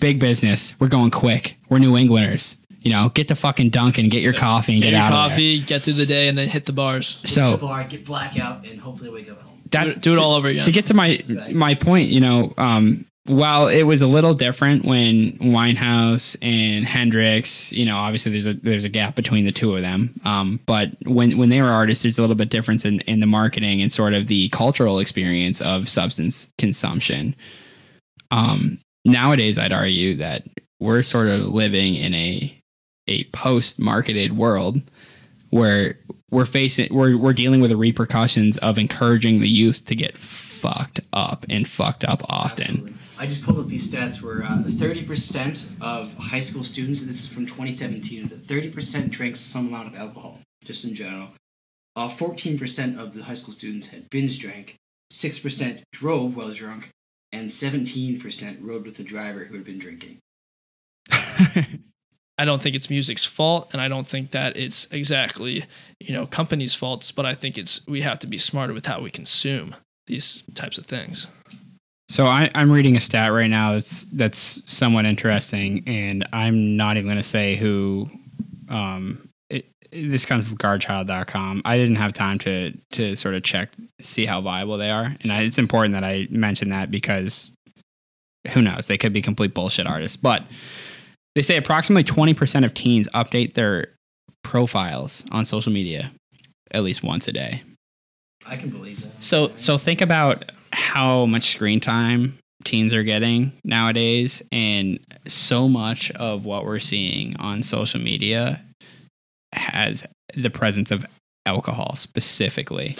big 0.00 0.18
business 0.18 0.74
we're 0.80 0.88
going 0.88 1.10
quick 1.10 1.56
we're 1.68 1.78
new 1.78 1.96
englanders 1.96 2.56
you 2.80 2.90
know 2.90 3.08
get 3.10 3.28
to 3.28 3.34
fucking 3.34 3.70
dunkin 3.70 4.08
get 4.08 4.22
your 4.22 4.32
coffee 4.32 4.72
and 4.72 4.82
Get 4.82 4.90
get, 4.90 4.96
your 4.96 5.02
out 5.06 5.10
coffee, 5.12 5.60
get 5.60 5.82
through 5.84 5.92
the 5.94 6.06
day, 6.06 6.28
and 6.28 6.36
then 6.36 6.48
hit 6.48 6.64
the 6.64 6.72
bars. 6.72 7.16
of 7.16 7.22
Get 7.22 7.34
there 7.34 7.44
the 7.44 7.52
so 7.52 7.56
bar, 7.58 7.84
get 7.84 8.04
blackout, 8.04 8.66
and 8.66 8.80
hopefully 8.80 9.10
wake 9.10 9.30
up 9.30 9.38
at 9.40 9.46
home. 9.48 9.60
that 9.70 9.84
Do 9.84 9.90
it, 9.90 10.00
do 10.00 10.12
it 10.14 10.18
all 10.18 10.34
over 10.34 10.48
again. 10.48 10.64
to 10.64 10.72
get 10.72 10.86
to 10.86 10.94
my 10.94 11.08
Exactly. 11.08 11.54
my 11.54 11.74
point, 11.76 12.08
you 12.08 12.20
know, 12.20 12.52
um, 12.58 13.06
while 13.26 13.68
it 13.68 13.84
was 13.84 14.02
a 14.02 14.08
little 14.08 14.34
different 14.34 14.84
when 14.84 15.38
Winehouse 15.38 16.34
and 16.42 16.84
Hendrix, 16.84 17.70
you 17.70 17.86
know, 17.86 17.96
obviously 17.96 18.32
there's 18.32 18.48
a 18.48 18.54
there's 18.54 18.82
a 18.84 18.88
gap 18.88 19.14
between 19.14 19.44
the 19.44 19.52
two 19.52 19.76
of 19.76 19.82
them. 19.82 20.20
Um, 20.24 20.58
but 20.66 20.90
when 21.04 21.38
when 21.38 21.50
they 21.50 21.62
were 21.62 21.68
artists, 21.70 22.02
there's 22.02 22.18
a 22.18 22.20
little 22.20 22.34
bit 22.34 22.48
difference 22.50 22.84
in, 22.84 22.98
in 23.02 23.20
the 23.20 23.26
marketing 23.26 23.80
and 23.80 23.92
sort 23.92 24.12
of 24.12 24.26
the 24.26 24.48
cultural 24.48 24.98
experience 24.98 25.60
of 25.60 25.88
substance 25.88 26.48
consumption. 26.58 27.36
Um, 28.32 28.80
nowadays, 29.04 29.58
I'd 29.58 29.72
argue 29.72 30.16
that 30.16 30.44
we're 30.80 31.02
sort 31.02 31.28
of 31.28 31.48
living 31.48 31.94
in 31.94 32.14
a 32.14 32.58
a 33.08 33.24
post 33.24 33.80
marketed 33.80 34.36
world 34.36 34.80
where 35.50 35.98
we're 36.30 36.46
facing 36.46 36.92
we're 36.94 37.16
we're 37.16 37.32
dealing 37.32 37.60
with 37.60 37.70
the 37.70 37.76
repercussions 37.76 38.58
of 38.58 38.78
encouraging 38.78 39.40
the 39.40 39.48
youth 39.48 39.84
to 39.86 39.94
get 39.94 40.16
fucked 40.16 41.00
up 41.12 41.44
and 41.48 41.68
fucked 41.68 42.04
up 42.04 42.22
often. 42.28 42.64
Absolutely. 42.64 42.94
I 43.18 43.26
just 43.26 43.44
pulled 43.44 43.58
up 43.60 43.68
these 43.68 43.88
stats 43.88 44.20
where 44.20 44.42
uh, 44.42 44.64
30% 44.64 45.64
of 45.80 46.14
high 46.14 46.40
school 46.40 46.64
students, 46.64 47.02
and 47.02 47.10
this 47.10 47.20
is 47.20 47.28
from 47.28 47.46
2017, 47.46 48.20
is 48.20 48.30
that 48.30 48.48
30% 48.48 49.10
drank 49.10 49.36
some 49.36 49.68
amount 49.68 49.86
of 49.86 49.94
alcohol, 49.94 50.40
just 50.64 50.84
in 50.84 50.92
general. 50.92 51.28
Uh, 51.94 52.08
14% 52.08 52.98
of 52.98 53.14
the 53.14 53.22
high 53.22 53.34
school 53.34 53.52
students 53.52 53.88
had 53.88 54.10
binge 54.10 54.40
drank, 54.40 54.76
6% 55.12 55.82
drove 55.92 56.34
while 56.34 56.52
drunk, 56.52 56.88
and 57.32 57.48
17% 57.48 58.58
rode 58.60 58.84
with 58.84 58.96
the 58.96 59.04
driver 59.04 59.44
who 59.44 59.54
had 59.54 59.64
been 59.64 59.78
drinking. 59.78 60.18
I 62.38 62.44
don't 62.44 62.62
think 62.62 62.74
it's 62.74 62.90
music's 62.90 63.24
fault, 63.24 63.70
and 63.72 63.80
I 63.80 63.88
don't 63.88 64.06
think 64.06 64.30
that 64.30 64.56
it's 64.56 64.88
exactly 64.90 65.66
you 66.00 66.12
know 66.12 66.26
companies' 66.26 66.74
faults. 66.74 67.12
But 67.12 67.26
I 67.26 67.34
think 67.34 67.58
it's 67.58 67.86
we 67.86 68.00
have 68.00 68.18
to 68.20 68.26
be 68.26 68.38
smarter 68.38 68.72
with 68.72 68.86
how 68.86 69.00
we 69.00 69.10
consume 69.10 69.76
these 70.06 70.42
types 70.54 70.78
of 70.78 70.86
things. 70.86 71.26
So 72.08 72.26
I, 72.26 72.50
I'm 72.54 72.70
reading 72.70 72.96
a 72.96 73.00
stat 73.00 73.32
right 73.32 73.48
now 73.48 73.72
that's 73.72 74.06
that's 74.06 74.62
somewhat 74.70 75.04
interesting, 75.04 75.84
and 75.86 76.26
I'm 76.32 76.76
not 76.76 76.96
even 76.96 77.06
going 77.06 77.16
to 77.16 77.22
say 77.22 77.56
who. 77.56 78.10
Um, 78.68 79.28
it, 79.28 79.31
this 79.92 80.24
comes 80.24 80.46
from 80.46 80.56
guardchild.com. 80.56 81.62
I 81.64 81.76
didn't 81.76 81.96
have 81.96 82.12
time 82.12 82.38
to 82.40 82.72
to 82.92 83.16
sort 83.16 83.34
of 83.34 83.42
check 83.42 83.70
see 84.00 84.26
how 84.26 84.40
viable 84.40 84.78
they 84.78 84.90
are, 84.90 85.16
and 85.20 85.32
I, 85.32 85.42
it's 85.42 85.58
important 85.58 85.94
that 85.94 86.04
I 86.04 86.26
mention 86.30 86.70
that 86.70 86.90
because 86.90 87.52
who 88.52 88.62
knows 88.62 88.88
they 88.88 88.98
could 88.98 89.12
be 89.12 89.22
complete 89.22 89.54
bullshit 89.54 89.86
artists. 89.86 90.16
But 90.16 90.44
they 91.34 91.42
say 91.42 91.56
approximately 91.56 92.04
20% 92.04 92.64
of 92.64 92.74
teens 92.74 93.08
update 93.14 93.54
their 93.54 93.88
profiles 94.42 95.24
on 95.30 95.44
social 95.44 95.72
media 95.72 96.12
at 96.72 96.82
least 96.82 97.02
once 97.02 97.28
a 97.28 97.32
day. 97.32 97.62
I 98.46 98.56
can 98.56 98.70
believe 98.70 99.02
that. 99.02 99.22
So 99.22 99.52
so 99.54 99.78
think 99.78 100.00
about 100.00 100.50
how 100.72 101.26
much 101.26 101.50
screen 101.50 101.80
time 101.80 102.38
teens 102.64 102.92
are 102.92 103.02
getting 103.02 103.52
nowadays 103.64 104.42
and 104.52 104.98
so 105.26 105.68
much 105.68 106.10
of 106.12 106.44
what 106.44 106.64
we're 106.64 106.80
seeing 106.80 107.36
on 107.36 107.62
social 107.62 108.00
media 108.00 108.60
has 109.52 110.06
the 110.34 110.50
presence 110.50 110.90
of 110.90 111.04
alcohol 111.46 111.96
specifically. 111.96 112.96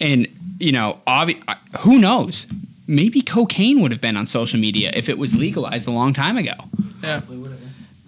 And 0.00 0.28
you 0.58 0.72
know, 0.72 1.00
obvi- 1.06 1.42
who 1.80 1.98
knows? 1.98 2.46
Maybe 2.86 3.22
cocaine 3.22 3.80
would 3.80 3.92
have 3.92 4.00
been 4.00 4.16
on 4.16 4.26
social 4.26 4.60
media 4.60 4.90
if 4.94 5.08
it 5.08 5.16
was 5.16 5.34
legalized 5.34 5.88
a 5.88 5.90
long 5.90 6.12
time 6.12 6.36
ago. 6.36 6.52
Yeah. 7.02 7.14
Hopefully, 7.14 7.38
whatever. 7.38 7.60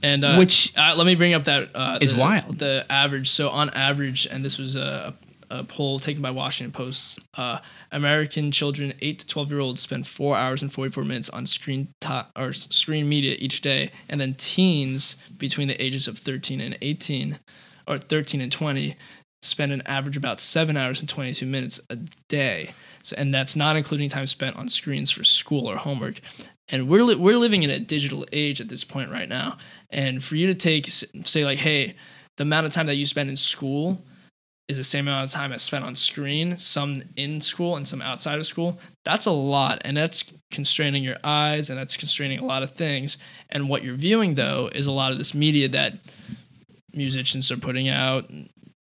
And 0.02 0.24
uh, 0.24 0.36
Which 0.36 0.72
uh, 0.76 0.94
let 0.96 1.06
me 1.06 1.14
bring 1.14 1.34
up 1.34 1.44
that 1.44 1.74
uh, 1.74 1.98
is 2.00 2.14
wild. 2.14 2.58
The 2.58 2.84
average, 2.90 3.30
so 3.30 3.48
on 3.48 3.70
average, 3.70 4.26
and 4.26 4.44
this 4.44 4.58
was 4.58 4.76
a, 4.76 5.14
a 5.50 5.64
poll 5.64 5.98
taken 5.98 6.22
by 6.22 6.30
Washington 6.30 6.72
Post. 6.72 7.18
Uh, 7.34 7.58
American 7.90 8.52
children, 8.52 8.94
eight 9.00 9.18
to 9.20 9.26
twelve 9.26 9.50
year 9.50 9.60
olds, 9.60 9.80
spend 9.80 10.06
four 10.06 10.36
hours 10.36 10.62
and 10.62 10.72
forty 10.72 10.90
four 10.90 11.04
minutes 11.04 11.28
on 11.30 11.46
screen 11.46 11.88
or 12.36 12.52
screen 12.52 13.08
media 13.08 13.36
each 13.38 13.60
day, 13.60 13.90
and 14.08 14.20
then 14.20 14.34
teens 14.34 15.16
between 15.36 15.68
the 15.68 15.82
ages 15.82 16.08
of 16.08 16.18
thirteen 16.18 16.60
and 16.60 16.76
eighteen, 16.82 17.38
or 17.86 17.98
thirteen 17.98 18.40
and 18.40 18.52
twenty, 18.52 18.96
spend 19.42 19.72
an 19.72 19.82
average 19.86 20.16
about 20.16 20.40
seven 20.40 20.76
hours 20.76 21.00
and 21.00 21.08
twenty 21.08 21.32
two 21.32 21.46
minutes 21.46 21.80
a 21.90 21.96
day. 22.28 22.70
So, 23.02 23.14
and 23.16 23.32
that's 23.32 23.54
not 23.54 23.76
including 23.76 24.08
time 24.08 24.26
spent 24.26 24.56
on 24.56 24.68
screens 24.68 25.12
for 25.12 25.22
school 25.22 25.70
or 25.70 25.76
homework. 25.76 26.20
And 26.68 26.88
we're 26.88 27.04
li- 27.04 27.14
we're 27.14 27.36
living 27.36 27.62
in 27.62 27.70
a 27.70 27.78
digital 27.78 28.26
age 28.32 28.60
at 28.60 28.68
this 28.68 28.82
point 28.82 29.12
right 29.12 29.28
now. 29.28 29.58
And 29.90 30.24
for 30.24 30.34
you 30.34 30.48
to 30.48 30.54
take 30.54 30.88
say 30.88 31.44
like, 31.44 31.60
hey, 31.60 31.94
the 32.36 32.42
amount 32.42 32.66
of 32.66 32.72
time 32.72 32.86
that 32.86 32.96
you 32.96 33.06
spend 33.06 33.30
in 33.30 33.36
school 33.36 34.02
is 34.68 34.76
the 34.76 34.84
same 34.84 35.06
amount 35.06 35.28
of 35.28 35.32
time 35.32 35.52
I 35.52 35.58
spent 35.58 35.84
on 35.84 35.94
screen, 35.94 36.56
some 36.58 37.02
in 37.16 37.40
school 37.40 37.76
and 37.76 37.86
some 37.86 38.02
outside 38.02 38.38
of 38.38 38.46
school. 38.46 38.78
That's 39.04 39.26
a 39.26 39.30
lot, 39.30 39.80
and 39.84 39.96
that's 39.96 40.24
constraining 40.50 41.04
your 41.04 41.16
eyes, 41.22 41.70
and 41.70 41.78
that's 41.78 41.96
constraining 41.96 42.40
a 42.40 42.44
lot 42.44 42.62
of 42.62 42.72
things. 42.72 43.16
And 43.48 43.68
what 43.68 43.84
you're 43.84 43.94
viewing 43.94 44.34
though 44.34 44.70
is 44.74 44.86
a 44.86 44.92
lot 44.92 45.12
of 45.12 45.18
this 45.18 45.34
media 45.34 45.68
that 45.68 45.94
musicians 46.92 47.50
are 47.52 47.56
putting 47.56 47.88
out, 47.88 48.28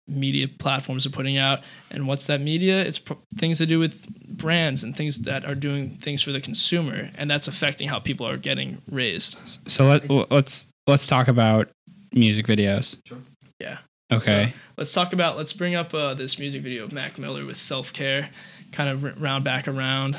media 0.07 0.47
platforms 0.47 1.05
are 1.05 1.11
putting 1.11 1.37
out. 1.37 1.61
And 1.89 2.07
what's 2.07 2.27
that 2.27 2.41
media? 2.41 2.81
It's 2.81 2.99
pr- 2.99 3.13
things 3.35 3.57
to 3.59 3.65
do 3.65 3.79
with 3.79 4.07
brands 4.27 4.83
and 4.83 4.95
things 4.95 5.19
that 5.19 5.45
are 5.45 5.55
doing 5.55 5.91
things 5.91 6.21
for 6.21 6.31
the 6.31 6.41
consumer, 6.41 7.09
and 7.17 7.29
that's 7.29 7.47
affecting 7.47 7.87
how 7.87 7.99
people 7.99 8.27
are 8.27 8.37
getting 8.37 8.81
raised. 8.89 9.37
So 9.67 9.85
let, 9.85 10.09
let's 10.31 10.67
let's 10.85 11.07
talk 11.07 11.27
about 11.27 11.69
music 12.13 12.45
videos. 12.45 12.97
Sure. 13.07 13.19
Yeah. 13.59 13.77
Okay. 14.11 14.53
Let's 14.77 14.91
talk 14.91 15.13
about. 15.13 15.37
Let's 15.37 15.53
bring 15.53 15.75
up 15.75 15.93
uh, 15.93 16.13
this 16.13 16.37
music 16.37 16.61
video 16.61 16.83
of 16.83 16.91
Mac 16.91 17.17
Miller 17.17 17.45
with 17.45 17.57
self 17.57 17.93
care, 17.93 18.29
kind 18.71 18.89
of 18.89 19.21
round 19.21 19.43
back 19.43 19.67
around, 19.67 20.17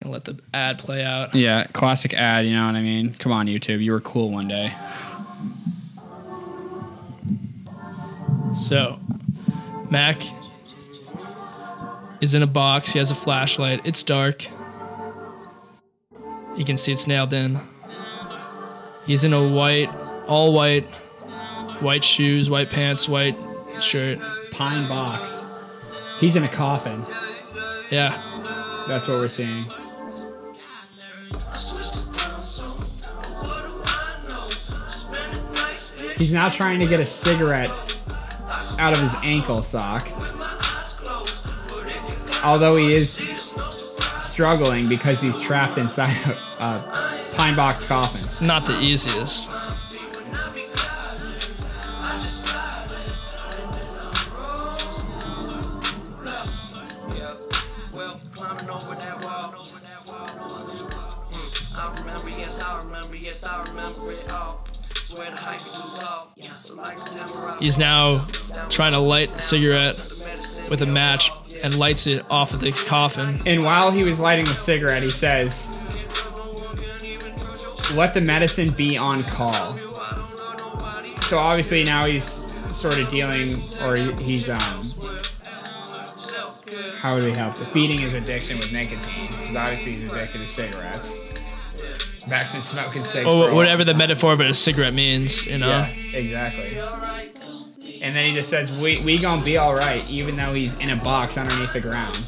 and 0.00 0.10
let 0.10 0.24
the 0.24 0.38
ad 0.52 0.78
play 0.78 1.04
out. 1.04 1.34
Yeah, 1.34 1.64
classic 1.72 2.12
ad, 2.14 2.44
you 2.46 2.52
know 2.52 2.66
what 2.66 2.74
I 2.74 2.82
mean? 2.82 3.14
Come 3.14 3.30
on, 3.30 3.46
YouTube. 3.46 3.80
You 3.80 3.92
were 3.92 4.00
cool 4.00 4.30
one 4.30 4.48
day. 4.48 4.74
So, 8.54 9.00
Mac 9.90 10.20
is 12.20 12.34
in 12.34 12.42
a 12.42 12.46
box. 12.46 12.92
He 12.92 12.98
has 12.98 13.10
a 13.10 13.14
flashlight. 13.14 13.80
It's 13.84 14.02
dark. 14.02 14.46
You 16.56 16.64
can 16.64 16.76
see 16.76 16.92
it's 16.92 17.06
nailed 17.06 17.32
in. 17.32 17.58
He's 19.06 19.24
in 19.24 19.32
a 19.32 19.48
white, 19.48 19.88
all 20.26 20.52
white, 20.52 20.86
white 21.82 22.04
shoes, 22.04 22.48
white 22.48 22.70
pants, 22.70 23.08
white 23.08 23.36
shirt. 23.80 24.18
Pine 24.50 24.88
box. 24.88 25.44
He's 26.18 26.36
in 26.36 26.44
a 26.44 26.48
coffin. 26.48 27.04
Yeah. 27.90 28.20
That's 28.88 29.08
what 29.08 29.18
we're 29.18 29.28
seeing. 29.28 29.64
He's 36.16 36.32
now 36.32 36.48
trying 36.48 36.78
to 36.78 36.86
get 36.86 37.00
a 37.00 37.06
cigarette 37.06 37.70
out 38.78 38.92
of 38.92 39.00
his 39.00 39.14
ankle 39.22 39.62
sock. 39.62 40.08
Although 42.44 42.76
he 42.76 42.94
is 42.94 43.20
struggling 44.18 44.88
because 44.88 45.20
he's 45.20 45.38
trapped 45.38 45.78
inside 45.78 46.16
a, 46.26 46.64
a 46.64 47.20
pine 47.34 47.56
box 47.56 47.84
coffin. 47.84 48.20
It's 48.22 48.40
not 48.40 48.66
the 48.66 48.80
easiest. 48.80 49.50
He's 67.62 67.78
now 67.78 68.26
trying 68.70 68.90
to 68.90 68.98
light 68.98 69.32
the 69.32 69.40
cigarette 69.40 69.96
with 70.68 70.82
a 70.82 70.86
match 70.86 71.30
and 71.62 71.78
lights 71.78 72.08
it 72.08 72.26
off 72.28 72.52
of 72.52 72.60
the 72.60 72.72
coffin. 72.72 73.40
And 73.46 73.62
while 73.62 73.92
he 73.92 74.02
was 74.02 74.18
lighting 74.18 74.46
the 74.46 74.54
cigarette, 74.56 75.04
he 75.04 75.12
says, 75.12 75.70
"Let 77.94 78.14
the 78.14 78.20
medicine 78.20 78.70
be 78.70 78.96
on 78.96 79.22
call." 79.22 79.74
So 81.28 81.38
obviously 81.38 81.84
now 81.84 82.06
he's 82.06 82.24
sort 82.74 82.98
of 82.98 83.08
dealing, 83.10 83.62
or 83.84 83.94
he's 83.94 84.48
um, 84.48 84.92
how 86.98 87.14
would 87.14 87.22
we 87.22 87.30
help? 87.30 87.56
Feeding 87.56 88.00
his 88.00 88.14
addiction 88.14 88.58
with 88.58 88.72
nicotine, 88.72 89.28
because 89.38 89.54
obviously 89.54 89.92
he's 89.92 90.12
addicted 90.12 90.38
to 90.38 90.46
cigarettes. 90.48 91.32
Mac's 92.26 92.52
been 92.52 92.62
smoking 92.62 93.02
cigarettes. 93.02 93.28
Or 93.28 93.54
whatever 93.54 93.84
the 93.84 93.94
metaphor 93.94 94.32
of 94.32 94.40
a 94.40 94.54
cigarette 94.54 94.94
means, 94.94 95.46
you 95.46 95.58
know? 95.58 95.68
Yeah, 95.68 95.88
exactly. 96.14 96.76
And 98.02 98.16
then 98.16 98.26
he 98.28 98.34
just 98.34 98.50
says, 98.50 98.70
"We 98.70 99.00
we 99.00 99.16
gonna 99.16 99.44
be 99.44 99.56
all 99.56 99.74
right," 99.74 100.04
even 100.10 100.36
though 100.36 100.52
he's 100.52 100.74
in 100.74 100.90
a 100.90 100.96
box 100.96 101.38
underneath 101.38 101.72
the 101.72 101.80
ground. 101.80 102.18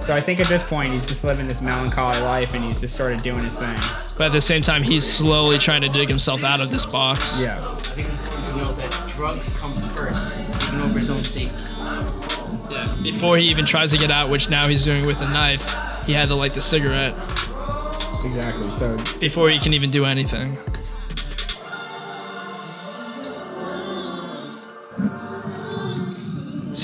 So 0.00 0.14
I 0.14 0.22
think 0.22 0.40
at 0.40 0.48
this 0.48 0.62
point 0.62 0.92
he's 0.92 1.06
just 1.06 1.22
living 1.24 1.46
this 1.46 1.60
melancholy 1.60 2.20
life, 2.20 2.54
and 2.54 2.64
he's 2.64 2.80
just 2.80 2.96
sort 2.96 3.12
of 3.12 3.22
doing 3.22 3.44
his 3.44 3.58
thing. 3.58 3.76
But 4.16 4.28
at 4.28 4.32
the 4.32 4.40
same 4.40 4.62
time, 4.62 4.82
he's 4.82 5.04
slowly 5.04 5.58
trying 5.58 5.82
to 5.82 5.88
dig 5.88 6.08
himself 6.08 6.44
out 6.44 6.60
of 6.60 6.70
this 6.70 6.86
box. 6.86 7.40
Yeah. 7.40 7.58
I 7.58 7.74
think 7.90 8.06
it's 8.06 8.16
important 8.16 8.46
to 8.46 8.56
know 8.56 8.72
that 8.72 9.08
drugs 9.08 9.52
come 9.54 9.74
first, 9.90 10.32
even 10.68 10.80
over 10.80 10.98
his 10.98 11.10
own 11.10 11.24
safety. 11.24 11.62
Yeah. 12.70 12.94
Before 13.02 13.36
he 13.36 13.50
even 13.50 13.66
tries 13.66 13.90
to 13.90 13.98
get 13.98 14.10
out, 14.10 14.30
which 14.30 14.48
now 14.48 14.68
he's 14.68 14.84
doing 14.84 15.04
with 15.04 15.20
a 15.20 15.28
knife, 15.28 15.68
he 16.06 16.14
had 16.14 16.28
to 16.28 16.34
light 16.36 16.54
the 16.54 16.62
cigarette 16.62 17.14
Exactly. 18.24 18.70
So 18.72 18.96
before 19.20 19.48
he 19.48 19.58
can 19.58 19.74
even 19.74 19.90
do 19.90 20.04
anything. 20.04 20.56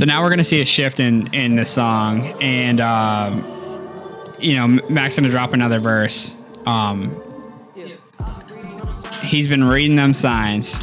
So 0.05 0.07
now 0.07 0.20
we're 0.20 0.28
gonna 0.28 0.44
see 0.44 0.61
a 0.61 0.66
shift 0.66 1.00
in 1.00 1.32
in 1.32 1.57
the 1.57 1.64
song, 1.64 2.26
and 2.42 2.78
um, 2.78 3.42
you 4.38 4.55
know 4.55 4.68
Mac's 4.90 5.16
gonna 5.16 5.30
drop 5.30 5.55
another 5.55 5.78
verse. 5.78 6.36
Um, 6.66 7.16
he's 9.22 9.48
been 9.48 9.64
reading 9.64 9.96
them 9.96 10.12
signs, 10.12 10.78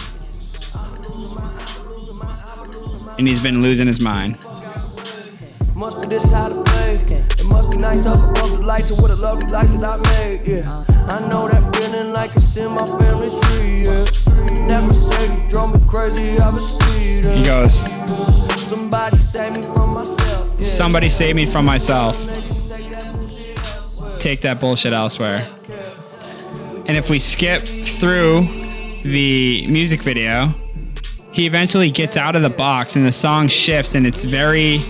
and 3.19 3.27
he's 3.27 3.43
been 3.43 3.61
losing 3.61 3.85
his 3.85 3.99
mind. 3.99 4.39
Must 5.75 6.01
be 6.01 6.07
this 6.07 6.33
how 6.33 6.49
to 6.49 6.63
play. 6.63 6.95
It 6.95 7.45
must 7.45 7.69
be 7.69 7.77
nice 7.77 8.07
up 8.07 8.17
above 8.27 8.57
the 8.57 8.65
lights 8.65 8.89
and 8.89 8.99
what 8.99 9.11
a 9.11 9.15
lovely 9.17 9.51
life 9.51 9.67
that 9.67 9.83
I 9.83 9.97
made. 10.13 10.47
Yeah, 10.47 10.83
I 10.89 11.19
know 11.29 11.47
that 11.47 11.75
feeling 11.75 12.11
like 12.11 12.35
it's 12.35 12.57
in 12.57 12.71
my 12.71 12.87
family 12.97 13.29
tree. 13.43 13.83
Yeah, 13.83 14.03
that 14.67 14.83
Mercedes 14.83 15.47
drove 15.47 15.79
me 15.79 15.87
crazy. 15.87 16.39
I 16.39 16.49
was 16.49 16.73
speeding. 16.73 17.37
He 17.37 17.45
goes, 17.45 17.83
Somebody 19.01 19.17
save 19.17 19.57
me 19.57 19.63
from 19.63 19.93
myself. 19.95 20.47
Yeah. 20.59 20.65
"Somebody 20.65 21.09
save 21.09 21.35
me 21.35 21.45
from 21.45 21.65
myself. 21.65 22.17
Take 24.19 24.41
that 24.41 24.59
bullshit 24.59 24.93
elsewhere." 24.93 25.47
And 26.87 26.95
if 26.95 27.09
we 27.09 27.17
skip 27.17 27.63
through 27.63 28.47
the 29.03 29.65
music 29.67 30.01
video, 30.03 30.53
he 31.31 31.47
eventually 31.47 31.89
gets 31.89 32.15
out 32.15 32.35
of 32.35 32.43
the 32.43 32.49
box, 32.51 32.95
and 32.95 33.03
the 33.05 33.11
song 33.11 33.47
shifts, 33.47 33.95
and 33.95 34.05
it's 34.05 34.23
very. 34.23 34.83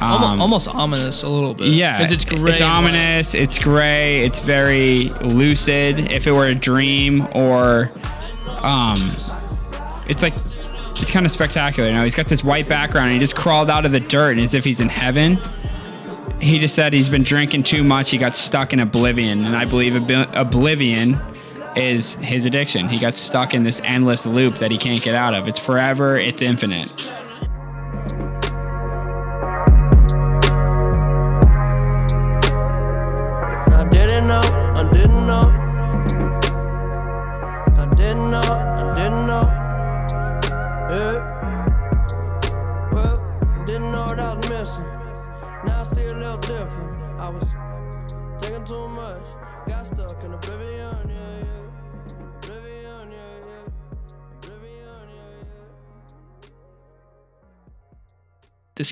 Um, 0.00 0.40
almost 0.40 0.66
ominous 0.68 1.22
a 1.22 1.28
little 1.28 1.52
bit. 1.52 1.68
Yeah, 1.68 1.98
Because 1.98 2.10
it's 2.12 2.24
gray. 2.24 2.52
It's 2.52 2.60
and 2.62 2.70
ominous. 2.70 3.34
It's 3.34 3.58
gray. 3.58 4.20
It's 4.20 4.38
very 4.40 5.10
lucid. 5.20 6.10
If 6.10 6.26
it 6.26 6.32
were 6.32 6.46
a 6.46 6.54
dream, 6.54 7.28
or, 7.34 7.90
um, 8.62 9.14
it's 10.08 10.22
like, 10.22 10.32
it's 11.00 11.10
kind 11.10 11.26
of 11.26 11.32
spectacular. 11.32 11.90
Know, 11.92 12.04
he's 12.04 12.14
got 12.14 12.26
this 12.26 12.44
white 12.44 12.68
background. 12.68 13.06
And 13.06 13.14
he 13.14 13.18
just 13.18 13.36
crawled 13.36 13.70
out 13.70 13.84
of 13.84 13.92
the 13.92 14.00
dirt, 14.00 14.38
as 14.38 14.54
if 14.54 14.64
he's 14.64 14.80
in 14.80 14.88
heaven. 14.88 15.38
He 16.40 16.58
just 16.58 16.74
said 16.74 16.92
he's 16.92 17.08
been 17.08 17.22
drinking 17.22 17.64
too 17.64 17.84
much. 17.84 18.10
He 18.10 18.18
got 18.18 18.34
stuck 18.34 18.72
in 18.72 18.80
oblivion, 18.80 19.44
and 19.44 19.56
I 19.56 19.64
believe 19.64 19.94
ob- 19.94 20.30
oblivion 20.34 21.18
is 21.76 22.14
his 22.14 22.46
addiction. 22.46 22.88
He 22.88 22.98
got 22.98 23.14
stuck 23.14 23.54
in 23.54 23.62
this 23.62 23.80
endless 23.84 24.26
loop 24.26 24.54
that 24.56 24.70
he 24.70 24.78
can't 24.78 25.02
get 25.02 25.14
out 25.14 25.34
of. 25.34 25.48
It's 25.48 25.58
forever. 25.58 26.18
It's 26.18 26.42
infinite. 26.42 26.88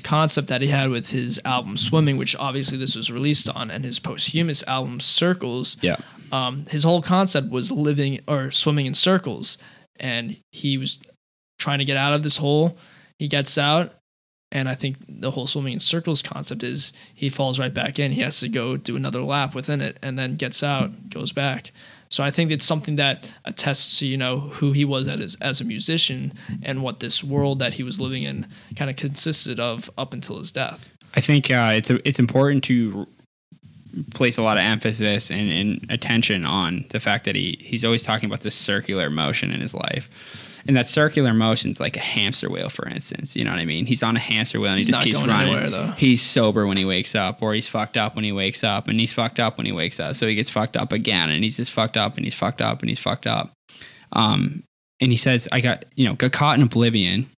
Concept 0.09 0.47
that 0.47 0.61
he 0.61 0.69
had 0.69 0.89
with 0.89 1.11
his 1.11 1.39
album 1.45 1.77
Swimming, 1.77 2.17
which 2.17 2.35
obviously 2.37 2.79
this 2.79 2.95
was 2.95 3.11
released 3.11 3.47
on, 3.47 3.69
and 3.69 3.85
his 3.85 3.99
posthumous 3.99 4.63
album 4.63 4.99
Circles. 4.99 5.77
Yeah. 5.81 5.97
Um, 6.31 6.65
his 6.69 6.83
whole 6.83 7.03
concept 7.03 7.49
was 7.49 7.71
living 7.71 8.19
or 8.27 8.49
swimming 8.49 8.87
in 8.87 8.95
circles, 8.95 9.57
and 9.99 10.37
he 10.51 10.77
was 10.77 10.99
trying 11.59 11.77
to 11.79 11.85
get 11.85 11.95
out 11.97 12.13
of 12.13 12.23
this 12.23 12.37
hole. 12.37 12.75
He 13.19 13.27
gets 13.27 13.57
out, 13.57 13.93
and 14.51 14.67
I 14.67 14.73
think 14.73 14.97
the 15.07 15.31
whole 15.31 15.45
swimming 15.45 15.73
in 15.73 15.79
circles 15.79 16.23
concept 16.23 16.63
is 16.63 16.91
he 17.13 17.29
falls 17.29 17.59
right 17.59 17.73
back 17.73 17.99
in. 17.99 18.11
He 18.11 18.21
has 18.21 18.39
to 18.39 18.49
go 18.49 18.77
do 18.77 18.95
another 18.95 19.21
lap 19.21 19.53
within 19.53 19.79
it, 19.79 19.97
and 20.01 20.17
then 20.17 20.35
gets 20.35 20.63
out, 20.63 21.09
goes 21.09 21.31
back. 21.31 21.71
So 22.09 22.23
I 22.23 22.31
think 22.31 22.51
it's 22.51 22.65
something 22.65 22.95
that 22.95 23.29
attests 23.45 23.99
to 23.99 24.05
you 24.07 24.17
know 24.17 24.39
who 24.39 24.71
he 24.71 24.83
was 24.83 25.07
as 25.07 25.37
as 25.41 25.61
a 25.61 25.63
musician 25.63 26.33
and 26.63 26.81
what 26.81 26.99
this 26.99 27.23
world 27.23 27.59
that 27.59 27.73
he 27.75 27.83
was 27.83 27.99
living 27.99 28.23
in 28.23 28.47
kind 28.75 28.89
of 28.89 28.95
consisted 28.95 29.59
of 29.59 29.89
up 29.97 30.13
until 30.13 30.39
his 30.39 30.51
death. 30.51 30.89
I 31.15 31.21
think 31.21 31.49
uh, 31.51 31.73
it's 31.75 31.89
it's 31.89 32.19
important 32.19 32.63
to 32.65 33.07
place 34.13 34.37
a 34.37 34.41
lot 34.41 34.57
of 34.57 34.63
emphasis 34.63 35.31
and, 35.31 35.51
and 35.51 35.91
attention 35.91 36.45
on 36.45 36.85
the 36.89 36.99
fact 36.99 37.25
that 37.25 37.35
he 37.35 37.57
he's 37.61 37.85
always 37.85 38.03
talking 38.03 38.27
about 38.27 38.41
this 38.41 38.55
circular 38.55 39.09
motion 39.09 39.51
in 39.51 39.61
his 39.61 39.73
life. 39.73 40.09
And 40.67 40.75
that 40.77 40.87
circular 40.87 41.33
motion's 41.33 41.79
like 41.79 41.95
a 41.97 42.01
hamster 42.01 42.49
wheel, 42.49 42.69
for 42.69 42.87
instance. 42.87 43.35
You 43.35 43.43
know 43.43 43.51
what 43.51 43.59
I 43.59 43.65
mean? 43.65 43.85
He's 43.85 44.03
on 44.03 44.15
a 44.15 44.19
hamster 44.19 44.59
wheel 44.59 44.71
and 44.71 44.79
he 44.79 44.85
He's 44.85 44.93
just 44.95 45.01
keeps 45.05 45.17
running. 45.17 45.31
anywhere, 45.53 45.69
though. 45.69 45.87
He's 45.97 46.21
sober 46.21 46.67
when 46.67 46.77
he 46.77 46.85
wakes 46.85 47.15
up, 47.15 47.41
or 47.41 47.53
he's 47.53 47.67
fucked 47.67 47.97
up 47.97 48.15
when 48.15 48.25
he 48.25 48.31
wakes 48.31 48.63
up, 48.63 48.87
and 48.87 48.99
he's 48.99 49.13
fucked 49.13 49.39
up 49.39 49.57
when 49.57 49.65
he 49.65 49.71
wakes 49.71 49.99
up. 49.99 50.15
So 50.15 50.27
he 50.27 50.35
gets 50.35 50.49
fucked 50.49 50.75
up 50.77 50.91
again, 50.91 51.29
and 51.29 51.43
he's 51.43 51.57
just 51.57 51.71
fucked 51.71 51.97
up, 51.97 52.15
and 52.17 52.25
he's 52.25 52.35
fucked 52.35 52.61
up, 52.61 52.81
and 52.81 52.89
he's 52.89 52.99
fucked 52.99 53.25
up. 53.27 53.51
Um, 54.13 54.63
and 54.99 55.11
he 55.11 55.17
says, 55.17 55.47
"I 55.51 55.61
got 55.61 55.85
you 55.95 56.07
know 56.07 56.15
got 56.15 56.31
caught 56.33 56.57
in 56.57 56.63
oblivion. 56.63 57.29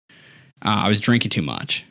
Uh, 0.63 0.83
I 0.85 0.89
was 0.89 0.99
drinking 0.99 1.31
too 1.31 1.41
much." 1.43 1.85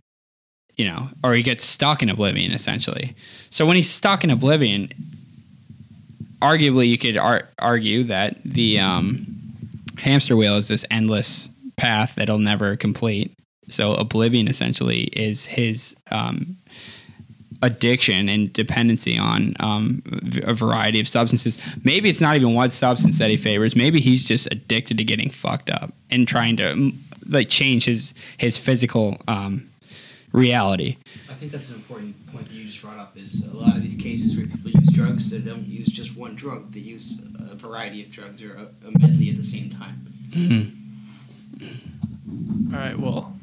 you 0.76 0.86
know, 0.86 1.10
or 1.22 1.34
he 1.34 1.42
gets 1.42 1.62
stuck 1.62 2.02
in 2.02 2.08
oblivion 2.08 2.52
essentially. 2.52 3.14
So 3.50 3.66
when 3.66 3.76
he's 3.76 3.90
stuck 3.90 4.24
in 4.24 4.30
oblivion, 4.30 4.88
arguably 6.40 6.88
you 6.88 6.96
could 6.96 7.18
ar- 7.18 7.48
argue 7.58 8.04
that 8.04 8.38
the 8.44 8.78
um, 8.80 9.29
hamster 10.00 10.36
wheel 10.36 10.56
is 10.56 10.68
this 10.68 10.84
endless 10.90 11.48
path 11.76 12.14
that'll 12.16 12.38
never 12.38 12.76
complete. 12.76 13.36
So 13.68 13.94
oblivion 13.94 14.48
essentially 14.48 15.04
is 15.04 15.46
his 15.46 15.94
um, 16.10 16.56
addiction 17.62 18.28
and 18.28 18.52
dependency 18.52 19.18
on 19.18 19.54
um, 19.60 20.02
a 20.42 20.54
variety 20.54 21.00
of 21.00 21.06
substances. 21.06 21.58
Maybe 21.84 22.08
it's 22.08 22.20
not 22.20 22.36
even 22.36 22.54
one 22.54 22.70
substance 22.70 23.18
that 23.18 23.30
he 23.30 23.36
favors. 23.36 23.76
Maybe 23.76 24.00
he's 24.00 24.24
just 24.24 24.46
addicted 24.50 24.98
to 24.98 25.04
getting 25.04 25.30
fucked 25.30 25.70
up 25.70 25.92
and 26.10 26.26
trying 26.26 26.56
to 26.56 26.92
like 27.26 27.48
change 27.48 27.84
his 27.84 28.14
his 28.38 28.58
physical 28.58 29.18
um, 29.28 29.69
reality. 30.32 30.96
I 31.28 31.34
think 31.34 31.52
that's 31.52 31.68
an 31.70 31.76
important 31.76 32.32
point 32.32 32.48
that 32.48 32.54
you 32.54 32.64
just 32.64 32.82
brought 32.82 32.98
up. 32.98 33.16
Is 33.16 33.44
a 33.44 33.56
lot 33.56 33.76
of 33.76 33.82
these 33.82 33.96
cases 33.96 34.36
where 34.36 34.46
people 34.46 34.70
use 34.70 34.92
drugs, 34.92 35.30
they 35.30 35.38
don't 35.38 35.66
use 35.66 35.88
just 35.88 36.16
one 36.16 36.34
drug. 36.34 36.72
They 36.72 36.80
use 36.80 37.18
a 37.50 37.54
variety 37.54 38.02
of 38.02 38.10
drugs 38.10 38.42
or 38.42 38.54
a, 38.54 38.68
a 38.86 38.98
medley 38.98 39.30
at 39.30 39.36
the 39.36 39.44
same 39.44 39.70
time. 39.70 40.06
Mm-hmm. 40.30 40.76
All 42.74 42.80
right, 42.80 42.98
well, 42.98 43.36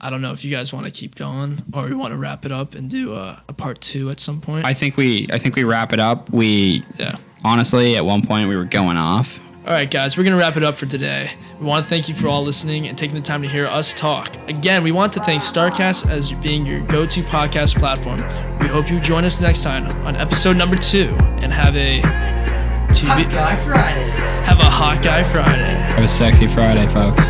I 0.00 0.10
don't 0.10 0.22
know 0.22 0.32
if 0.32 0.44
you 0.44 0.50
guys 0.50 0.72
want 0.72 0.86
to 0.86 0.92
keep 0.92 1.16
going 1.16 1.62
or 1.72 1.84
we 1.86 1.94
want 1.94 2.12
to 2.12 2.16
wrap 2.16 2.44
it 2.44 2.52
up 2.52 2.74
and 2.74 2.88
do 2.88 3.14
a, 3.14 3.42
a 3.48 3.52
part 3.52 3.80
two 3.80 4.10
at 4.10 4.20
some 4.20 4.40
point. 4.40 4.64
I 4.64 4.74
think 4.74 4.96
we 4.96 5.26
I 5.32 5.38
think 5.38 5.56
we 5.56 5.64
wrap 5.64 5.92
it 5.92 6.00
up. 6.00 6.30
We 6.30 6.84
yeah. 6.98 7.16
honestly 7.44 7.96
at 7.96 8.04
one 8.04 8.24
point 8.24 8.48
we 8.48 8.56
were 8.56 8.64
going 8.64 8.96
off. 8.96 9.40
All 9.68 9.74
right, 9.74 9.90
guys, 9.90 10.16
we're 10.16 10.22
going 10.22 10.32
to 10.32 10.38
wrap 10.38 10.56
it 10.56 10.62
up 10.62 10.78
for 10.78 10.86
today. 10.86 11.32
We 11.60 11.66
want 11.66 11.84
to 11.84 11.90
thank 11.90 12.08
you 12.08 12.14
for 12.14 12.26
all 12.26 12.42
listening 12.42 12.88
and 12.88 12.96
taking 12.96 13.14
the 13.14 13.20
time 13.20 13.42
to 13.42 13.48
hear 13.48 13.66
us 13.66 13.92
talk. 13.92 14.34
Again, 14.48 14.82
we 14.82 14.92
want 14.92 15.12
to 15.12 15.20
thank 15.20 15.42
StarCast 15.42 16.08
as 16.08 16.32
being 16.32 16.64
your 16.64 16.80
go 16.86 17.04
to 17.04 17.22
podcast 17.24 17.78
platform. 17.78 18.22
We 18.60 18.68
hope 18.68 18.90
you 18.90 18.98
join 18.98 19.26
us 19.26 19.40
next 19.40 19.62
time 19.62 19.86
on 20.06 20.16
episode 20.16 20.56
number 20.56 20.76
two 20.76 21.14
and 21.42 21.52
have 21.52 21.76
a. 21.76 22.00
To 22.00 23.04
Hot 23.04 23.18
be, 23.18 23.24
Guy 23.24 23.56
Friday. 23.66 24.08
have 24.46 24.58
a 24.58 24.64
hot 24.64 25.02
guy 25.02 25.22
Friday. 25.30 25.74
Have 25.74 26.02
a 26.02 26.08
sexy 26.08 26.46
Friday, 26.48 26.88
folks. 26.88 27.28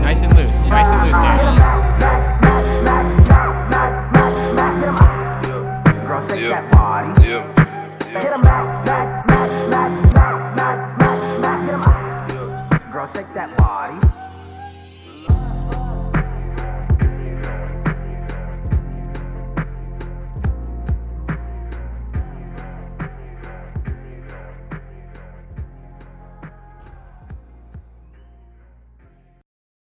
Nice 0.00 0.20
and 0.20 0.36
loose. 0.36 0.54
Nice 0.68 0.86
and 0.86 1.10
loose. 1.10 1.79